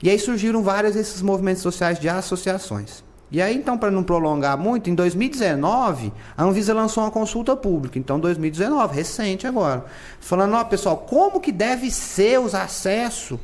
E 0.04 0.10
aí 0.10 0.20
surgiram 0.20 0.62
vários 0.62 0.96
desses 0.96 1.22
movimentos 1.22 1.62
sociais 1.64 1.98
de 1.98 2.10
associações. 2.10 3.07
E 3.30 3.42
aí, 3.42 3.56
então, 3.56 3.78
para 3.78 3.92
não 3.92 4.04
prolongar 4.04 4.58
muito, 4.58 4.90
em 4.90 4.96
2019, 4.96 6.14
a 6.36 6.44
Anvisa 6.44 6.74
lançou 6.74 7.04
uma 7.04 7.12
consulta 7.12 7.56
pública. 7.58 8.00
Então, 8.00 8.20
2019, 8.20 8.96
recente 8.96 9.46
agora. 9.46 9.86
Falando, 10.20 10.56
ó, 10.56 10.64
pessoal, 10.64 10.98
como 10.98 11.42
que 11.42 11.52
deve 11.52 11.92
ser 11.92 12.40
os 12.40 12.56
acessos 12.56 13.38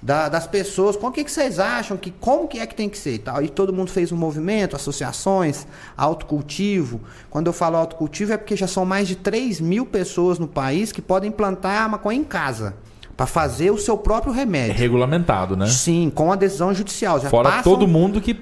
da, 0.00 0.28
das 0.28 0.46
pessoas? 0.46 0.96
Com 0.96 1.08
o 1.08 1.12
que, 1.12 1.24
que 1.24 1.32
vocês 1.32 1.58
acham? 1.58 1.96
que 1.96 2.12
Como 2.12 2.46
que 2.46 2.60
é 2.60 2.66
que 2.66 2.74
tem 2.76 2.88
que 2.88 2.96
ser? 2.96 3.14
E, 3.14 3.18
tal. 3.18 3.42
e 3.42 3.48
todo 3.48 3.72
mundo 3.72 3.90
fez 3.90 4.12
um 4.12 4.16
movimento, 4.16 4.76
associações, 4.76 5.66
autocultivo. 5.96 7.00
Quando 7.28 7.48
eu 7.48 7.52
falo 7.52 7.76
autocultivo 7.76 8.32
é 8.32 8.36
porque 8.36 8.54
já 8.54 8.68
são 8.68 8.84
mais 8.84 9.08
de 9.08 9.16
3 9.16 9.60
mil 9.60 9.84
pessoas 9.86 10.38
no 10.38 10.46
país 10.46 10.92
que 10.92 11.02
podem 11.02 11.32
plantar 11.32 11.88
maconha 11.88 12.20
em 12.20 12.24
casa 12.24 12.76
para 13.16 13.26
fazer 13.26 13.72
o 13.72 13.78
seu 13.78 13.96
próprio 13.98 14.32
remédio. 14.32 14.72
É 14.72 14.76
regulamentado, 14.76 15.56
né? 15.56 15.66
Sim, 15.66 16.12
com 16.14 16.30
a 16.30 16.36
decisão 16.36 16.72
judicial. 16.72 17.18
Já 17.18 17.30
Fora 17.30 17.62
todo 17.62 17.88
mundo 17.88 18.20
que 18.20 18.34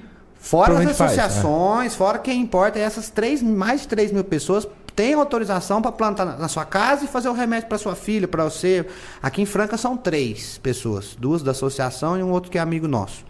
Fora 0.45 0.79
as 0.79 0.87
associações, 0.91 1.43
faz, 1.43 1.93
né? 1.93 1.99
fora 1.99 2.19
quem 2.19 2.39
importa, 2.43 2.79
essas 2.79 3.09
três, 3.09 3.43
mais 3.43 3.81
de 3.81 3.89
3 3.89 4.13
mil 4.13 4.23
pessoas 4.23 4.69
têm 4.95 5.15
autorização 5.15 5.81
para 5.81 5.91
plantar 5.91 6.27
na 6.39 6.49
sua 6.49 6.67
casa 6.67 7.07
e 7.07 7.09
fazer 7.09 7.31
o 7.31 7.33
remédio 7.33 7.67
para 7.67 7.79
sua 7.79 7.97
filha, 7.97 8.29
para 8.29 8.45
você. 8.45 8.87
Aqui 9.23 9.41
em 9.41 9.47
Franca 9.47 9.79
são 9.79 9.97
três 9.97 10.59
pessoas, 10.59 11.17
duas 11.19 11.43
da 11.43 11.53
associação 11.53 12.19
e 12.19 12.23
um 12.23 12.31
outro 12.31 12.51
que 12.51 12.59
é 12.59 12.61
amigo 12.61 12.87
nosso. 12.87 13.25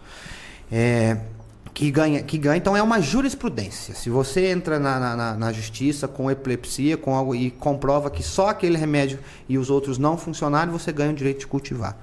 É, 0.69 1.15
que 1.73 1.89
ganha, 1.89 2.21
que 2.21 2.37
ganha, 2.37 2.57
então 2.57 2.75
é 2.75 2.83
uma 2.83 3.01
jurisprudência. 3.01 3.95
Se 3.95 4.09
você 4.09 4.47
entra 4.47 4.77
na, 4.77 5.15
na, 5.15 5.33
na, 5.35 5.53
justiça 5.53 6.09
com 6.09 6.29
epilepsia, 6.29 6.97
com 6.97 7.15
algo 7.15 7.33
e 7.33 7.49
comprova 7.49 8.11
que 8.11 8.23
só 8.23 8.49
aquele 8.49 8.77
remédio 8.77 9.19
e 9.47 9.57
os 9.57 9.69
outros 9.69 9.97
não 9.97 10.17
funcionaram, 10.17 10.69
você 10.69 10.91
ganha 10.91 11.11
o 11.11 11.15
direito 11.15 11.39
de 11.39 11.47
cultivar. 11.47 11.97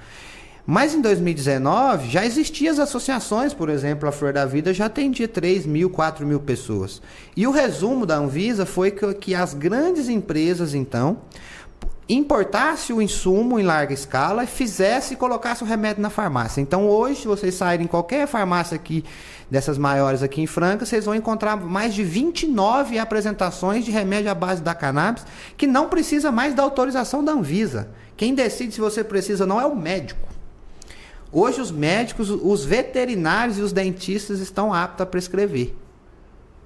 Mas 0.64 0.95
em 0.95 1.00
2019 1.00 2.09
já 2.09 2.25
existiam 2.25 2.73
as 2.73 2.78
associações, 2.78 3.52
por 3.52 3.69
exemplo, 3.69 4.09
a 4.09 4.12
Flor 4.12 4.33
da 4.33 4.47
Vida 4.47 4.73
já 4.73 4.87
atendia 4.87 5.26
3 5.26 5.66
mil, 5.66 5.90
4 5.90 6.25
mil 6.25 6.38
pessoas. 6.38 7.02
E 7.37 7.47
o 7.47 7.50
resumo 7.50 8.07
da 8.07 8.16
Anvisa 8.16 8.64
foi 8.64 8.92
que, 8.92 9.14
que 9.14 9.35
as 9.35 9.54
grandes 9.54 10.09
empresas, 10.09 10.73
então, 10.73 11.19
importasse 12.09 12.92
o 12.92 13.00
insumo 13.00 13.59
em 13.59 13.62
larga 13.62 13.95
escala 13.95 14.45
e 14.45 14.47
fizesse 14.47 15.14
e 15.14 15.16
colocasse 15.16 15.62
o 15.62 15.66
remédio 15.66 16.02
na 16.02 16.11
farmácia. 16.11 16.61
Então 16.61 16.88
hoje, 16.88 17.23
se 17.23 17.26
vocês 17.26 17.54
saírem 17.54 17.87
em 17.87 17.88
qualquer 17.88 18.26
farmácia 18.26 18.75
aqui, 18.75 19.04
dessas 19.50 19.78
maiores 19.78 20.23
aqui 20.23 20.40
em 20.40 20.47
Franca, 20.47 20.87
vocês 20.87 21.04
vão 21.04 21.14
encontrar 21.14 21.57
mais 21.57 21.95
de 21.95 22.02
29 22.02 22.99
apresentações 22.99 23.85
de 23.85 23.90
remédio 23.90 24.31
à 24.31 24.35
base 24.35 24.62
da 24.62 24.75
cannabis 24.75 25.25
que 25.57 25.66
não 25.66 25.88
precisa 25.88 26.33
mais 26.33 26.54
da 26.54 26.62
autorização 26.62 27.25
da 27.25 27.33
Anvisa. 27.33 27.88
Quem 28.16 28.35
decide 28.35 28.75
se 28.75 28.81
você 28.81 29.02
precisa 29.02 29.45
ou 29.45 29.49
não 29.49 29.61
é 29.61 29.66
o 29.66 29.75
médico. 29.75 30.32
Hoje 31.33 31.61
os 31.61 31.71
médicos, 31.71 32.29
os 32.29 32.65
veterinários 32.65 33.59
e 33.59 33.62
os 33.62 33.73
dentistas 33.73 34.39
estão 34.39 34.73
aptos 34.73 35.01
a 35.01 35.07
prescrever. 35.07 35.75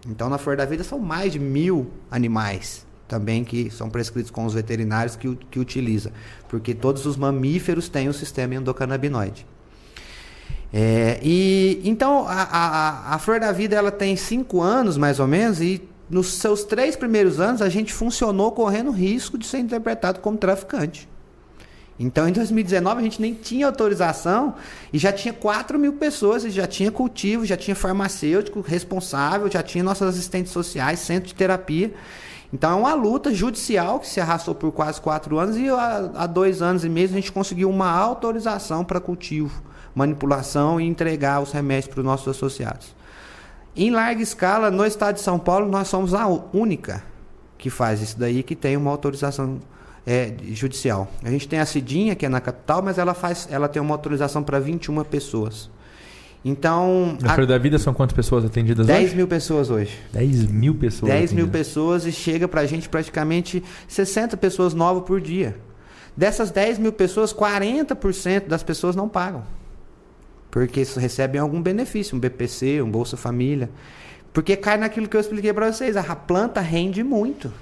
Então 0.09 0.29
na 0.29 0.39
Flor 0.39 0.57
da 0.57 0.65
Vida 0.65 0.83
são 0.83 0.99
mais 0.99 1.33
de 1.33 1.39
mil 1.39 1.87
animais 2.11 2.85
também 3.09 3.45
que 3.45 3.71
são 3.71 3.89
prescritos 3.89 4.31
com 4.31 4.45
os 4.45 4.55
veterinários 4.55 5.17
que, 5.17 5.37
que 5.51 5.59
utiliza, 5.59 6.13
porque 6.49 6.75
todos 6.75 7.07
os 7.07 7.17
mamíferos 7.17 7.89
têm 7.89 8.09
o 8.09 8.13
sistema 8.13 8.55
endocannabinoide. 8.55 9.47
É, 10.73 11.21
e 11.23 11.81
então 11.85 12.27
a, 12.27 12.43
a, 12.43 13.15
a 13.15 13.19
Flor 13.19 13.39
da 13.39 13.53
Vida 13.53 13.77
ela 13.77 13.93
tem 13.93 14.17
cinco 14.17 14.61
anos 14.61 14.97
mais 14.97 15.21
ou 15.21 15.27
menos 15.27 15.61
e 15.61 15.81
nos 16.11 16.35
seus 16.35 16.65
três 16.65 16.97
primeiros 16.97 17.39
anos 17.41 17.63
a 17.63 17.69
gente 17.69 17.93
funcionou 17.93 18.51
correndo 18.53 18.91
risco 18.91 19.39
de 19.39 19.47
ser 19.47 19.59
interpretado 19.59 20.21
como 20.21 20.37
traficante. 20.37 21.09
Então, 21.99 22.29
em 22.29 22.33
2019, 22.33 23.01
a 23.01 23.03
gente 23.03 23.23
nem 23.23 23.33
tinha 23.33 23.67
autorização 23.67 24.55
e 24.93 24.99
já 24.99 25.13
tinha 25.13 25.33
4 25.33 25.79
mil 25.79 25.95
pessoas, 25.95 26.43
já 26.43 26.67
tinha 26.67 26.91
cultivo, 26.91 27.47
já 27.47 27.57
tinha 27.57 27.75
farmacêutico 27.75 28.61
responsável, 28.61 29.51
já 29.51 29.63
tinha 29.63 29.83
nossas 29.83 30.11
assistentes 30.11 30.53
sociais, 30.53 30.99
centro 30.99 31.29
de 31.29 31.35
terapia. 31.35 31.95
Então, 32.53 32.71
é 32.73 32.75
uma 32.75 32.95
luta 32.95 33.33
judicial 33.33 33.99
que 33.99 34.07
se 34.07 34.21
arrastou 34.21 34.55
por 34.55 34.71
quase 34.73 35.01
quatro 35.01 35.39
anos 35.39 35.57
e 35.57 35.69
há 35.71 36.27
dois 36.27 36.61
anos 36.61 36.85
e 36.85 36.89
meio 36.89 37.09
a 37.09 37.13
gente 37.13 37.33
conseguiu 37.33 37.71
uma 37.71 37.91
autorização 37.91 38.85
para 38.85 39.01
cultivo, 39.01 39.63
manipulação 39.95 40.81
e 40.81 40.85
entregar 40.85 41.41
os 41.41 41.51
remédios 41.51 41.93
para 41.93 42.01
os 42.01 42.07
nossos 42.07 42.29
associados. 42.29 42.95
Em 43.75 43.91
larga 43.91 44.23
escala, 44.23 44.71
no 44.71 44.85
estado 44.85 45.17
de 45.17 45.23
São 45.23 45.39
Paulo, 45.39 45.67
nós 45.71 45.89
somos 45.89 46.15
a 46.15 46.27
única 46.27 47.03
que 47.59 47.71
faz 47.71 48.01
isso 48.01 48.19
daí, 48.19 48.43
que 48.43 48.55
tem 48.55 48.77
uma 48.77 48.91
autorização 48.91 49.61
é, 50.07 50.33
judicial. 50.53 51.11
A 51.25 51.31
gente 51.31 51.49
tem 51.49 51.59
a 51.59 51.67
Cidinha, 51.67 52.15
que 52.15 52.25
é 52.25 52.29
na 52.29 52.41
capital, 52.41 52.81
mas 52.81 52.97
ela, 52.97 53.13
faz, 53.13 53.49
ela 53.51 53.69
tem 53.69 53.83
uma 53.83 53.95
autorização 53.95 54.43
para 54.43 54.61
21 54.61 55.03
pessoas. 55.05 55.69
Então. 56.45 57.19
Na 57.21 57.35
a... 57.35 57.45
da 57.45 57.59
Vida 57.59 57.77
são 57.77 57.93
quantas 57.93 58.15
pessoas 58.15 58.45
atendidas 58.45 58.87
10 58.87 58.99
hoje? 58.99 59.07
10 59.07 59.17
mil 59.17 59.27
pessoas 59.27 59.69
hoje. 59.69 59.99
10 60.13 60.47
mil 60.47 60.75
pessoas. 60.77 61.13
10 61.13 61.33
mil 61.33 61.49
pessoas 61.49 62.07
e 62.07 62.13
chega 62.13 62.47
para 62.47 62.61
a 62.61 62.67
gente 62.67 62.89
praticamente 62.89 63.65
60 63.89 64.37
pessoas 64.37 64.73
novas 64.73 65.03
por 65.03 65.21
dia. 65.21 65.57
Dessas 66.17 66.51
10 66.53 66.79
mil 66.79 66.93
pessoas, 66.93 67.35
40% 67.35 68.47
das 68.47 68.63
pessoas 68.63 68.95
não 68.95 69.09
pagam. 69.09 69.43
Porque 70.51 70.85
recebem 70.97 71.41
algum 71.41 71.61
benefício, 71.61 72.17
um 72.17 72.21
BPC, 72.21 72.81
um 72.81 72.91
Bolsa 72.91 73.17
Família. 73.17 73.69
Porque 74.33 74.57
cai 74.57 74.79
naquilo 74.79 75.09
que 75.09 75.17
eu 75.17 75.21
expliquei 75.21 75.53
para 75.53 75.73
vocês. 75.73 75.97
A 75.97 76.17
planta 76.17 76.61
rende 76.61 77.03
muito. 77.03 77.53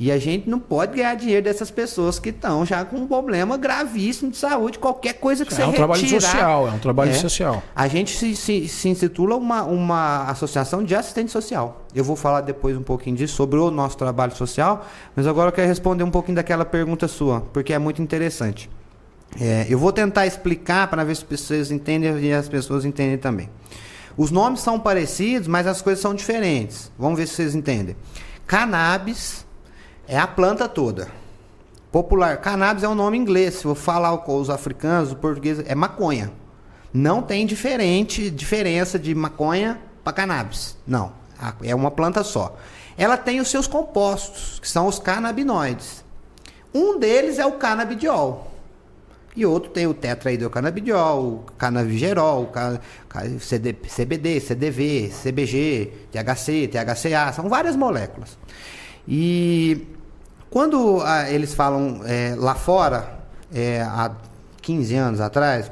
E 0.00 0.10
a 0.10 0.16
gente 0.18 0.48
não 0.48 0.58
pode 0.58 0.96
ganhar 0.96 1.14
dinheiro 1.14 1.44
dessas 1.44 1.70
pessoas 1.70 2.18
que 2.18 2.30
estão 2.30 2.64
já 2.64 2.82
com 2.86 2.96
um 2.96 3.06
problema 3.06 3.58
gravíssimo 3.58 4.30
de 4.30 4.38
saúde, 4.38 4.78
qualquer 4.78 5.12
coisa 5.12 5.44
que 5.44 5.52
é 5.52 5.56
você 5.56 5.60
É 5.60 5.66
um 5.66 5.72
retirar, 5.72 5.86
trabalho 5.88 6.08
social, 6.08 6.68
é 6.68 6.70
um 6.70 6.78
trabalho 6.78 7.10
é, 7.10 7.14
social. 7.14 7.62
A 7.76 7.86
gente 7.86 8.16
se, 8.16 8.34
se, 8.34 8.66
se 8.66 8.88
intitula 8.88 9.36
uma, 9.36 9.62
uma 9.64 10.24
associação 10.30 10.82
de 10.82 10.94
assistente 10.94 11.30
social. 11.30 11.84
Eu 11.94 12.02
vou 12.02 12.16
falar 12.16 12.40
depois 12.40 12.78
um 12.78 12.82
pouquinho 12.82 13.14
disso, 13.14 13.34
sobre 13.34 13.58
o 13.58 13.70
nosso 13.70 13.98
trabalho 13.98 14.34
social, 14.34 14.86
mas 15.14 15.26
agora 15.26 15.48
eu 15.48 15.52
quero 15.52 15.68
responder 15.68 16.02
um 16.02 16.10
pouquinho 16.10 16.36
daquela 16.36 16.64
pergunta 16.64 17.06
sua, 17.06 17.42
porque 17.52 17.74
é 17.74 17.78
muito 17.78 18.00
interessante. 18.00 18.70
É, 19.38 19.66
eu 19.68 19.78
vou 19.78 19.92
tentar 19.92 20.26
explicar 20.26 20.88
para 20.88 21.04
ver 21.04 21.14
se 21.14 21.26
pessoas 21.26 21.70
entendem 21.70 22.18
e 22.20 22.32
as 22.32 22.48
pessoas 22.48 22.86
entendem 22.86 23.18
também. 23.18 23.50
Os 24.16 24.30
nomes 24.30 24.60
são 24.60 24.80
parecidos, 24.80 25.46
mas 25.46 25.66
as 25.66 25.82
coisas 25.82 26.00
são 26.00 26.14
diferentes. 26.14 26.90
Vamos 26.98 27.18
ver 27.18 27.28
se 27.28 27.34
vocês 27.34 27.54
entendem. 27.54 27.94
Cannabis 28.46 29.44
é 30.10 30.18
a 30.18 30.26
planta 30.26 30.68
toda. 30.68 31.06
Popular. 31.92 32.36
Cannabis 32.38 32.82
é 32.82 32.88
um 32.88 32.96
nome 32.96 33.16
inglês. 33.16 33.54
Se 33.54 33.64
eu 33.64 33.76
falar 33.76 34.18
com 34.18 34.40
os 34.40 34.50
africanos, 34.50 35.12
o 35.12 35.16
português 35.16 35.60
é 35.64 35.72
maconha. 35.72 36.32
Não 36.92 37.22
tem 37.22 37.46
diferente 37.46 38.28
diferença 38.28 38.98
de 38.98 39.14
maconha 39.14 39.80
para 40.02 40.12
cannabis. 40.12 40.76
Não. 40.84 41.12
É 41.62 41.72
uma 41.76 41.92
planta 41.92 42.24
só. 42.24 42.56
Ela 42.98 43.16
tem 43.16 43.40
os 43.40 43.48
seus 43.48 43.68
compostos, 43.68 44.58
que 44.58 44.68
são 44.68 44.88
os 44.88 44.98
canabinoides. 44.98 46.04
Um 46.74 46.98
deles 46.98 47.38
é 47.38 47.46
o 47.46 47.52
canabidiol. 47.52 48.52
E 49.36 49.46
outro 49.46 49.70
tem 49.70 49.86
o 49.86 49.94
tetrahidrocanabidiol, 49.94 51.22
o 51.22 51.44
canavigerol, 51.56 52.50
o 52.52 53.40
CD, 53.40 53.74
CBD, 53.74 54.40
CDV, 54.40 55.12
CBG, 55.22 55.92
THC, 56.10 56.68
THCA, 56.68 57.32
são 57.32 57.48
várias 57.48 57.76
moléculas. 57.76 58.36
E 59.06 59.86
quando 60.50 61.00
ah, 61.02 61.30
eles 61.30 61.54
falam 61.54 62.00
é, 62.04 62.34
lá 62.36 62.56
fora, 62.56 63.20
é, 63.54 63.82
há 63.82 64.10
15 64.60 64.94
anos 64.96 65.20
atrás, 65.20 65.70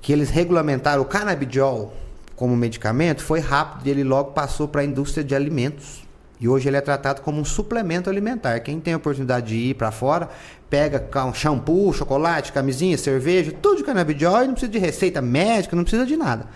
que 0.00 0.12
eles 0.12 0.30
regulamentaram 0.30 1.02
o 1.02 1.04
canabidiol 1.04 1.92
como 2.36 2.56
medicamento, 2.56 3.22
foi 3.22 3.40
rápido 3.40 3.88
e 3.88 3.90
ele 3.90 4.04
logo 4.04 4.30
passou 4.30 4.68
para 4.68 4.82
a 4.82 4.84
indústria 4.84 5.24
de 5.24 5.34
alimentos. 5.34 6.06
E 6.40 6.48
hoje 6.48 6.68
ele 6.68 6.76
é 6.76 6.80
tratado 6.80 7.20
como 7.22 7.40
um 7.40 7.44
suplemento 7.44 8.08
alimentar. 8.08 8.60
Quem 8.60 8.78
tem 8.78 8.94
a 8.94 8.96
oportunidade 8.96 9.48
de 9.48 9.56
ir 9.56 9.74
para 9.74 9.90
fora, 9.90 10.28
pega 10.70 11.04
shampoo, 11.34 11.92
chocolate, 11.92 12.52
camisinha, 12.52 12.96
cerveja, 12.96 13.52
tudo 13.60 13.78
de 13.78 13.82
canabidiol 13.82 14.44
e 14.44 14.46
não 14.46 14.54
precisa 14.54 14.70
de 14.70 14.78
receita 14.78 15.20
médica, 15.20 15.74
não 15.74 15.82
precisa 15.82 16.06
de 16.06 16.16
nada. 16.16 16.46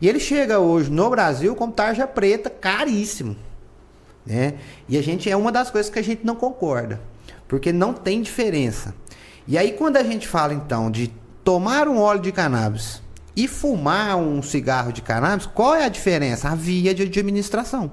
E 0.00 0.08
ele 0.08 0.20
chega 0.20 0.60
hoje 0.60 0.88
no 0.88 1.10
Brasil 1.10 1.56
com 1.56 1.68
tarja 1.68 2.06
preta, 2.06 2.48
caríssimo. 2.48 3.36
Né? 4.24 4.54
E 4.88 4.96
a 4.96 5.02
gente 5.02 5.28
é 5.28 5.36
uma 5.36 5.50
das 5.50 5.70
coisas 5.70 5.90
que 5.90 5.98
a 5.98 6.02
gente 6.02 6.24
não 6.24 6.36
concorda, 6.36 7.00
porque 7.48 7.72
não 7.72 7.92
tem 7.92 8.22
diferença. 8.22 8.94
E 9.46 9.58
aí 9.58 9.72
quando 9.72 9.96
a 9.96 10.02
gente 10.02 10.28
fala 10.28 10.54
então 10.54 10.90
de 10.90 11.12
tomar 11.42 11.88
um 11.88 11.98
óleo 11.98 12.20
de 12.20 12.30
cannabis 12.30 13.02
e 13.34 13.48
fumar 13.48 14.16
um 14.16 14.42
cigarro 14.42 14.92
de 14.92 15.02
cannabis, 15.02 15.46
qual 15.46 15.74
é 15.74 15.84
a 15.84 15.88
diferença? 15.88 16.48
A 16.48 16.54
via 16.54 16.94
de 16.94 17.02
administração. 17.02 17.90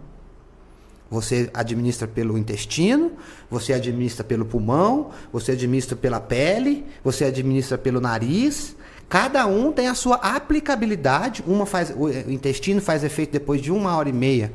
Você 1.09 1.49
administra 1.55 2.07
pelo 2.07 2.37
intestino, 2.37 3.13
você 3.49 3.73
administra 3.73 4.23
pelo 4.23 4.45
pulmão, 4.45 5.09
você 5.33 5.53
administra 5.53 5.95
pela 5.95 6.19
pele, 6.19 6.85
você 7.03 7.25
administra 7.25 7.79
pelo 7.79 7.99
nariz. 7.99 8.75
Cada 9.07 9.47
um 9.47 9.71
tem 9.71 9.87
a 9.87 9.95
sua 9.95 10.17
aplicabilidade. 10.17 11.43
Uma 11.47 11.65
faz, 11.65 11.91
o 11.95 12.09
intestino 12.29 12.79
faz 12.79 13.03
efeito 13.03 13.31
depois 13.31 13.59
de 13.59 13.71
uma 13.71 13.97
hora 13.97 14.07
e 14.07 14.13
meia. 14.13 14.53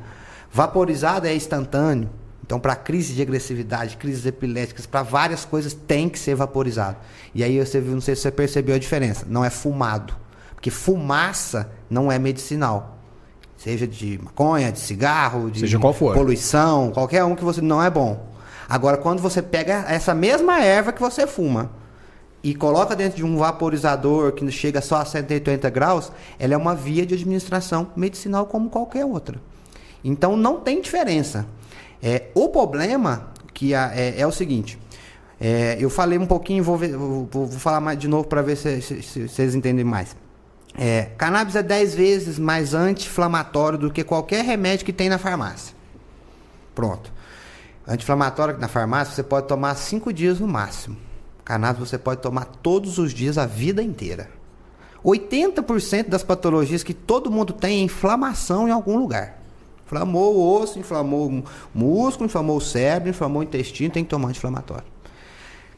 Vaporizado 0.54 1.26
é 1.26 1.34
instantâneo. 1.34 2.08
Então, 2.46 2.60
para 2.60 2.76
crise 2.76 3.12
de 3.12 3.20
agressividade, 3.20 3.96
crises 3.96 4.24
epiléticas, 4.24 4.86
para 4.86 5.02
várias 5.02 5.44
coisas 5.44 5.74
tem 5.74 6.08
que 6.08 6.16
ser 6.16 6.36
vaporizado. 6.36 6.96
E 7.34 7.42
aí 7.42 7.58
você 7.58 7.80
não 7.80 8.00
sei 8.00 8.14
se 8.14 8.22
você 8.22 8.30
percebeu 8.30 8.76
a 8.76 8.78
diferença. 8.78 9.26
Não 9.28 9.44
é 9.44 9.50
fumado. 9.50 10.14
Porque 10.54 10.70
fumaça 10.70 11.72
não 11.90 12.12
é 12.12 12.20
medicinal. 12.20 12.98
Seja 13.56 13.84
de 13.84 14.20
maconha, 14.22 14.70
de 14.70 14.78
cigarro, 14.78 15.50
de 15.50 15.58
Seja 15.58 15.76
qual 15.76 15.92
for. 15.92 16.14
poluição, 16.14 16.92
qualquer 16.92 17.24
um 17.24 17.34
que 17.34 17.42
você 17.42 17.60
não 17.60 17.82
é 17.82 17.90
bom. 17.90 18.24
Agora, 18.68 18.96
quando 18.96 19.20
você 19.20 19.42
pega 19.42 19.84
essa 19.88 20.14
mesma 20.14 20.60
erva 20.62 20.92
que 20.92 21.00
você 21.00 21.26
fuma 21.26 21.72
e 22.44 22.54
coloca 22.54 22.94
dentro 22.94 23.16
de 23.16 23.24
um 23.24 23.38
vaporizador 23.38 24.30
que 24.30 24.48
chega 24.52 24.80
só 24.80 24.98
a 24.98 25.04
180 25.04 25.68
graus, 25.70 26.12
ela 26.38 26.54
é 26.54 26.56
uma 26.56 26.76
via 26.76 27.04
de 27.04 27.14
administração 27.14 27.88
medicinal 27.96 28.46
como 28.46 28.70
qualquer 28.70 29.04
outra. 29.04 29.40
Então 30.04 30.36
não 30.36 30.60
tem 30.60 30.80
diferença. 30.82 31.46
É, 32.02 32.24
o 32.34 32.48
problema 32.50 33.30
que 33.54 33.74
a- 33.74 33.90
é, 33.94 34.20
é 34.20 34.26
o 34.26 34.30
seguinte. 34.32 34.78
é, 35.40 35.76
eu 35.80 35.90
falei 35.90 36.16
um 36.18 36.26
pouquinho, 36.26 36.62
vou, 36.62 36.76
ver- 36.76 36.96
vou- 36.96 37.28
vou- 37.30 37.48
falar 37.48 37.80
mais 37.80 37.98
de 37.98 38.06
novo 38.06 38.26
para 38.28 38.40
ver 38.40 38.56
se, 38.56 38.80
se- 38.80 39.02
se 39.02 39.28
vocês 39.28 39.54
entendem 39.54 39.84
mais. 39.84 40.14
É, 40.78 41.10
cannabis 41.18 41.54
é 41.56 41.62
10 41.62 41.94
vezes 41.94 42.38
mais 42.38 42.72
anti-inflamatório 42.74 43.78
do 43.78 43.90
que 43.90 44.02
qualquer 44.04 44.44
remédio 44.44 44.84
que 44.86 44.92
tem 44.92 45.08
na 45.08 45.18
farmácia. 45.18 45.74
Pronto. 46.74 47.12
Anti-inflamatório 47.86 48.58
na 48.58 48.68
farmácia 48.68 49.14
você 49.14 49.22
pode 49.22 49.46
tomar 49.48 49.74
5 49.74 50.12
dias 50.12 50.40
no 50.40 50.46
máximo. 50.48 50.96
Cannabis 51.44 51.88
você 51.90 51.98
pode 51.98 52.20
tomar 52.22 52.44
todos 52.46 52.98
os 52.98 53.12
dias 53.12 53.36
a 53.36 53.44
vida 53.46 53.82
inteira. 53.82 54.30
80% 55.04 56.08
das 56.08 56.22
patologias 56.22 56.82
que 56.82 56.94
todo 56.94 57.30
mundo 57.30 57.52
tem 57.52 57.80
é 57.80 57.82
inflamação 57.82 58.66
em 58.66 58.70
algum 58.70 58.96
lugar. 58.96 59.42
Inflamou 59.86 60.36
o 60.36 60.60
osso, 60.60 60.78
inflamou 60.78 61.28
o 61.28 61.44
músculo, 61.74 62.26
inflamou 62.26 62.56
o 62.56 62.60
cérebro, 62.60 63.10
inflamou 63.10 63.40
o 63.40 63.44
intestino, 63.44 63.90
tem 63.92 64.04
que 64.04 64.10
tomar 64.10 64.28
anti-inflamatório. 64.28 64.84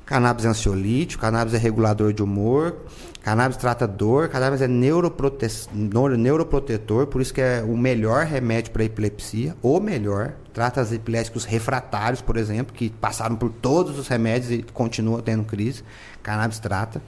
Cannabis 0.04 0.44
é 0.44 0.48
ansiolítico, 0.48 1.20
cannabis 1.20 1.52
é 1.52 1.58
regulador 1.58 2.12
de 2.12 2.22
humor, 2.22 2.76
cannabis 3.24 3.56
trata 3.56 3.88
dor, 3.88 4.28
cannabis 4.28 4.62
é 4.62 4.68
neuroprote... 4.68 5.48
neuro- 5.72 6.16
neuroprotetor, 6.16 7.08
por 7.08 7.20
isso 7.20 7.34
que 7.34 7.40
é 7.40 7.60
o 7.60 7.76
melhor 7.76 8.24
remédio 8.24 8.70
para 8.70 8.84
epilepsia, 8.84 9.56
o 9.60 9.80
melhor. 9.80 10.34
Trata 10.54 10.80
os 10.80 10.92
epiléticos 10.92 11.44
refratários, 11.44 12.22
por 12.22 12.36
exemplo, 12.36 12.72
que 12.72 12.88
passaram 12.88 13.34
por 13.34 13.50
todos 13.50 13.98
os 13.98 14.06
remédios 14.06 14.52
e 14.52 14.62
continuam 14.72 15.20
tendo 15.20 15.42
crise. 15.42 15.82
Cannabis 16.22 16.60
trata. 16.60 17.02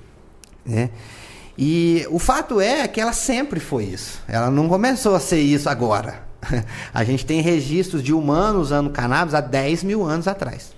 Né? 0.66 0.90
E 1.56 2.04
o 2.10 2.18
fato 2.18 2.60
é 2.60 2.86
que 2.88 3.00
ela 3.00 3.12
sempre 3.12 3.60
foi 3.60 3.84
isso. 3.84 4.20
Ela 4.26 4.50
não 4.50 4.68
começou 4.68 5.14
a 5.14 5.20
ser 5.20 5.38
isso 5.38 5.68
agora. 5.70 6.27
A 6.92 7.04
gente 7.04 7.24
tem 7.26 7.40
registros 7.40 8.02
de 8.02 8.12
humanos 8.12 8.62
usando 8.68 8.90
cannabis 8.90 9.34
há 9.34 9.40
10 9.40 9.84
mil 9.84 10.04
anos 10.04 10.28
atrás. 10.28 10.72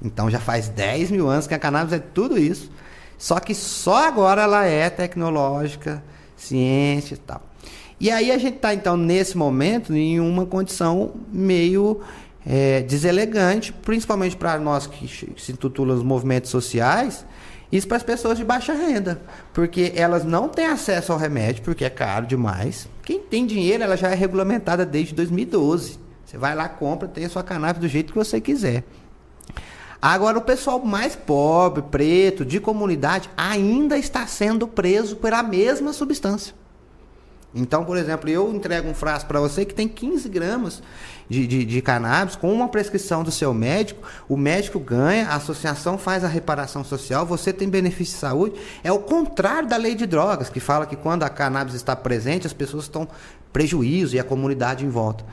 Então 0.00 0.30
já 0.30 0.40
faz 0.40 0.68
10 0.68 1.10
mil 1.10 1.28
anos 1.28 1.46
que 1.46 1.54
a 1.54 1.58
cannabis 1.58 1.92
é 1.92 1.98
tudo 1.98 2.38
isso. 2.38 2.70
Só 3.16 3.38
que 3.38 3.54
só 3.54 4.08
agora 4.08 4.42
ela 4.42 4.64
é 4.64 4.90
tecnológica, 4.90 6.02
ciência 6.36 7.14
e 7.14 7.18
tal. 7.18 7.40
E 8.00 8.10
aí 8.10 8.32
a 8.32 8.38
gente 8.38 8.56
está, 8.56 8.74
então, 8.74 8.96
nesse 8.96 9.36
momento, 9.36 9.94
em 9.94 10.18
uma 10.18 10.44
condição 10.44 11.12
meio 11.32 12.00
é, 12.44 12.80
deselegante, 12.80 13.72
principalmente 13.72 14.36
para 14.36 14.58
nós 14.58 14.88
que 14.88 15.06
se 15.06 15.52
intitulam 15.52 15.96
os 15.96 16.02
movimentos 16.02 16.50
sociais, 16.50 17.24
isso 17.72 17.88
para 17.88 17.96
as 17.96 18.02
pessoas 18.02 18.36
de 18.36 18.44
baixa 18.44 18.74
renda. 18.74 19.22
Porque 19.54 19.92
elas 19.96 20.24
não 20.24 20.46
têm 20.48 20.66
acesso 20.66 21.10
ao 21.10 21.18
remédio, 21.18 21.62
porque 21.62 21.84
é 21.84 21.90
caro 21.90 22.26
demais. 22.26 22.86
Quem 23.02 23.18
tem 23.18 23.46
dinheiro, 23.46 23.82
ela 23.82 23.96
já 23.96 24.10
é 24.10 24.14
regulamentada 24.14 24.84
desde 24.84 25.14
2012. 25.14 25.98
Você 26.26 26.36
vai 26.36 26.54
lá, 26.54 26.68
compra, 26.68 27.08
tem 27.08 27.24
a 27.24 27.30
sua 27.30 27.42
cannabis 27.42 27.80
do 27.80 27.88
jeito 27.88 28.12
que 28.12 28.18
você 28.18 28.40
quiser. 28.40 28.84
Agora, 30.00 30.36
o 30.36 30.42
pessoal 30.42 30.80
mais 30.84 31.16
pobre, 31.16 31.82
preto, 31.82 32.44
de 32.44 32.60
comunidade, 32.60 33.30
ainda 33.36 33.96
está 33.96 34.26
sendo 34.26 34.68
preso 34.68 35.16
pela 35.16 35.42
mesma 35.42 35.92
substância. 35.92 36.54
Então, 37.54 37.84
por 37.84 37.96
exemplo, 37.96 38.30
eu 38.30 38.52
entrego 38.54 38.88
um 38.88 38.94
frasco 38.94 39.28
para 39.28 39.38
você 39.38 39.64
que 39.64 39.74
tem 39.74 39.86
15 39.86 40.28
gramas 40.28 40.82
de, 41.28 41.46
de, 41.46 41.64
de 41.64 41.82
cannabis 41.82 42.34
com 42.34 42.52
uma 42.52 42.68
prescrição 42.68 43.22
do 43.22 43.30
seu 43.30 43.52
médico. 43.52 44.02
O 44.28 44.36
médico 44.36 44.78
ganha, 44.78 45.28
a 45.28 45.36
associação 45.36 45.98
faz 45.98 46.24
a 46.24 46.28
reparação 46.28 46.82
social, 46.82 47.26
você 47.26 47.52
tem 47.52 47.68
benefício 47.68 48.14
de 48.14 48.20
saúde. 48.20 48.58
É 48.82 48.90
o 48.90 49.00
contrário 49.00 49.68
da 49.68 49.76
lei 49.76 49.94
de 49.94 50.06
drogas, 50.06 50.48
que 50.48 50.60
fala 50.60 50.86
que 50.86 50.96
quando 50.96 51.24
a 51.24 51.28
cannabis 51.28 51.74
está 51.74 51.94
presente, 51.94 52.46
as 52.46 52.52
pessoas 52.54 52.84
estão 52.84 53.06
prejuízo 53.52 54.16
e 54.16 54.20
a 54.20 54.24
comunidade 54.24 54.84
em 54.84 54.88
volta. 54.88 55.24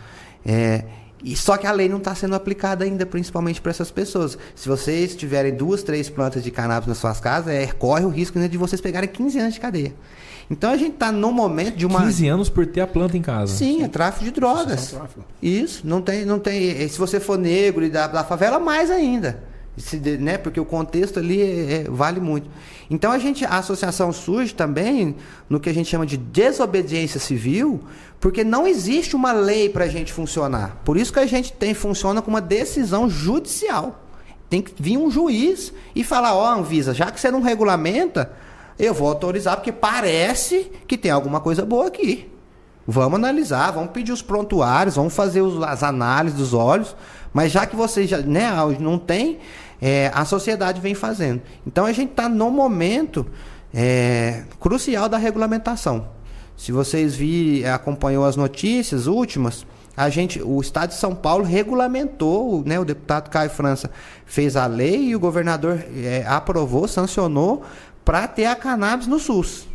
É, 0.46 0.84
e 1.24 1.36
só 1.36 1.58
que 1.58 1.68
a 1.68 1.72
lei 1.72 1.90
não 1.90 1.98
está 1.98 2.16
sendo 2.16 2.36
aplicada 2.36 2.86
ainda, 2.86 3.06
principalmente 3.06 3.62
para 3.62 3.72
essas 3.72 3.92
pessoas. 3.92 4.38
Se 4.56 4.68
vocês 4.68 5.16
tiverem 5.16 5.54
duas, 5.54 5.84
três 5.84 6.10
plantas 6.10 6.44
de 6.44 6.52
cannabis 6.52 6.88
nas 6.88 6.98
suas 6.98 7.20
casas, 7.20 7.54
é, 7.54 7.68
corre 7.68 8.06
o 8.06 8.10
risco 8.10 8.38
ainda 8.38 8.50
de 8.50 8.58
vocês 8.58 8.82
pegarem 8.82 9.10
15 9.10 9.40
anos 9.40 9.54
de 9.54 9.60
cadeia. 9.60 9.94
Então 10.50 10.72
a 10.72 10.78
gente 10.78 10.94
está 10.96 11.12
num 11.12 11.32
momento 11.32 11.76
de 11.76 11.86
uma. 11.86 12.02
15 12.02 12.28
anos 12.28 12.50
por 12.50 12.66
ter 12.66 12.82
a 12.82 12.88
planta 12.88 13.16
em 13.16 13.22
casa. 13.22 13.56
Sim, 13.56 13.84
é 13.84 13.88
tráfico 13.88 14.26
de 14.26 14.32
drogas. 14.32 14.82
Isso 14.84 14.96
é 14.96 14.98
um 14.98 15.02
tráfico. 15.02 15.24
Isso, 15.42 15.82
não 15.88 16.02
tem, 16.02 16.26
não 16.26 16.40
tem. 16.40 16.84
e 16.84 16.90
Se 16.90 16.98
você 16.98 17.20
for 17.20 17.38
negro 17.38 17.86
e 17.86 17.90
da, 17.90 18.08
da 18.08 18.24
favela, 18.24 18.60
mais 18.60 18.90
ainda. 18.90 19.44
Se 19.78 19.98
né, 19.98 20.38
porque 20.38 20.60
o 20.60 20.66
contexto 20.66 21.20
ali 21.20 21.42
é- 21.42 21.74
é- 21.74 21.84
vale 21.90 22.20
muito. 22.20 22.50
Então 22.90 23.12
a 23.12 23.20
gente, 23.20 23.46
a 23.46 23.60
associação 23.60 24.12
surge 24.12 24.54
também 24.54 25.16
no 25.48 25.60
que 25.60 25.70
a 25.70 25.74
gente 25.74 25.88
chama 25.88 26.06
de 26.06 26.18
desobediência 26.18 27.20
civil, 27.20 27.80
porque 28.20 28.44
não 28.44 28.68
existe 28.68 29.16
uma 29.16 29.32
lei 29.32 29.70
para 29.70 29.86
a 29.86 29.88
gente 29.88 30.12
funcionar. 30.12 30.82
Por 30.84 30.98
isso 30.98 31.14
que 31.14 31.20
a 31.20 31.26
gente 31.26 31.54
tem 31.54 31.74
funciona 31.74 32.22
com 32.22 32.30
uma 32.32 32.42
decisão 32.42 33.10
judicial. 33.10 34.04
Tem 34.50 34.62
que 34.62 34.74
vir 34.82 34.98
um 34.98 35.12
juiz 35.12 35.72
e 35.96 36.04
falar, 36.04 36.34
ó, 36.36 36.52
Anvisa, 36.56 36.94
já 36.94 37.12
que 37.12 37.20
você 37.22 37.30
não 37.30 37.42
regulamenta, 37.42 38.32
eu 38.80 38.94
vou 38.94 39.08
autorizar 39.10 39.58
porque 39.58 39.72
parece 39.72 40.72
que 40.88 40.98
tem 40.98 41.12
alguma 41.12 41.40
coisa 41.40 41.66
boa 41.66 41.88
aqui. 41.88 42.30
Vamos 42.88 43.20
analisar, 43.20 43.72
vamos 43.72 43.92
pedir 43.92 44.12
os 44.12 44.22
prontuários, 44.22 44.96
vamos 44.96 45.14
fazer 45.14 45.42
os- 45.42 45.62
as 45.62 45.84
análises 45.84 46.38
dos 46.40 46.54
olhos, 46.54 46.96
mas 47.34 47.52
já 47.52 47.66
que 47.66 47.76
você 47.76 48.08
já 48.08 48.18
né, 48.20 48.50
não 48.80 48.98
tem, 48.98 49.38
é, 49.82 50.10
a 50.14 50.26
sociedade 50.26 50.82
vem 50.82 50.96
fazendo. 50.96 51.42
Então 51.68 51.86
a 51.86 51.92
gente 51.92 52.12
está 52.12 52.28
no 52.30 52.50
momento 52.50 53.26
é, 53.74 54.44
crucial 54.60 55.08
da 55.08 55.18
regulamentação. 55.18 56.08
Se 56.58 56.72
vocês 56.72 57.16
vi, 57.16 57.64
acompanhou 57.66 58.26
as 58.26 58.36
notícias 58.36 59.06
últimas, 59.06 59.64
a 59.96 60.10
gente, 60.10 60.42
o 60.42 60.60
Estado 60.60 60.90
de 60.90 60.96
São 60.96 61.14
Paulo 61.14 61.44
regulamentou, 61.44 62.64
né, 62.66 62.80
o 62.80 62.86
deputado 62.86 63.30
Caio 63.30 63.50
França 63.50 63.92
fez 64.26 64.56
a 64.56 64.66
lei 64.66 65.10
e 65.10 65.16
o 65.16 65.20
governador 65.20 65.84
é, 65.96 66.24
aprovou, 66.28 66.88
sancionou 66.88 67.64
para 68.04 68.28
ter 68.28 68.46
a 68.46 68.56
cannabis 68.56 69.08
no 69.08 69.20
SUS. 69.20 69.68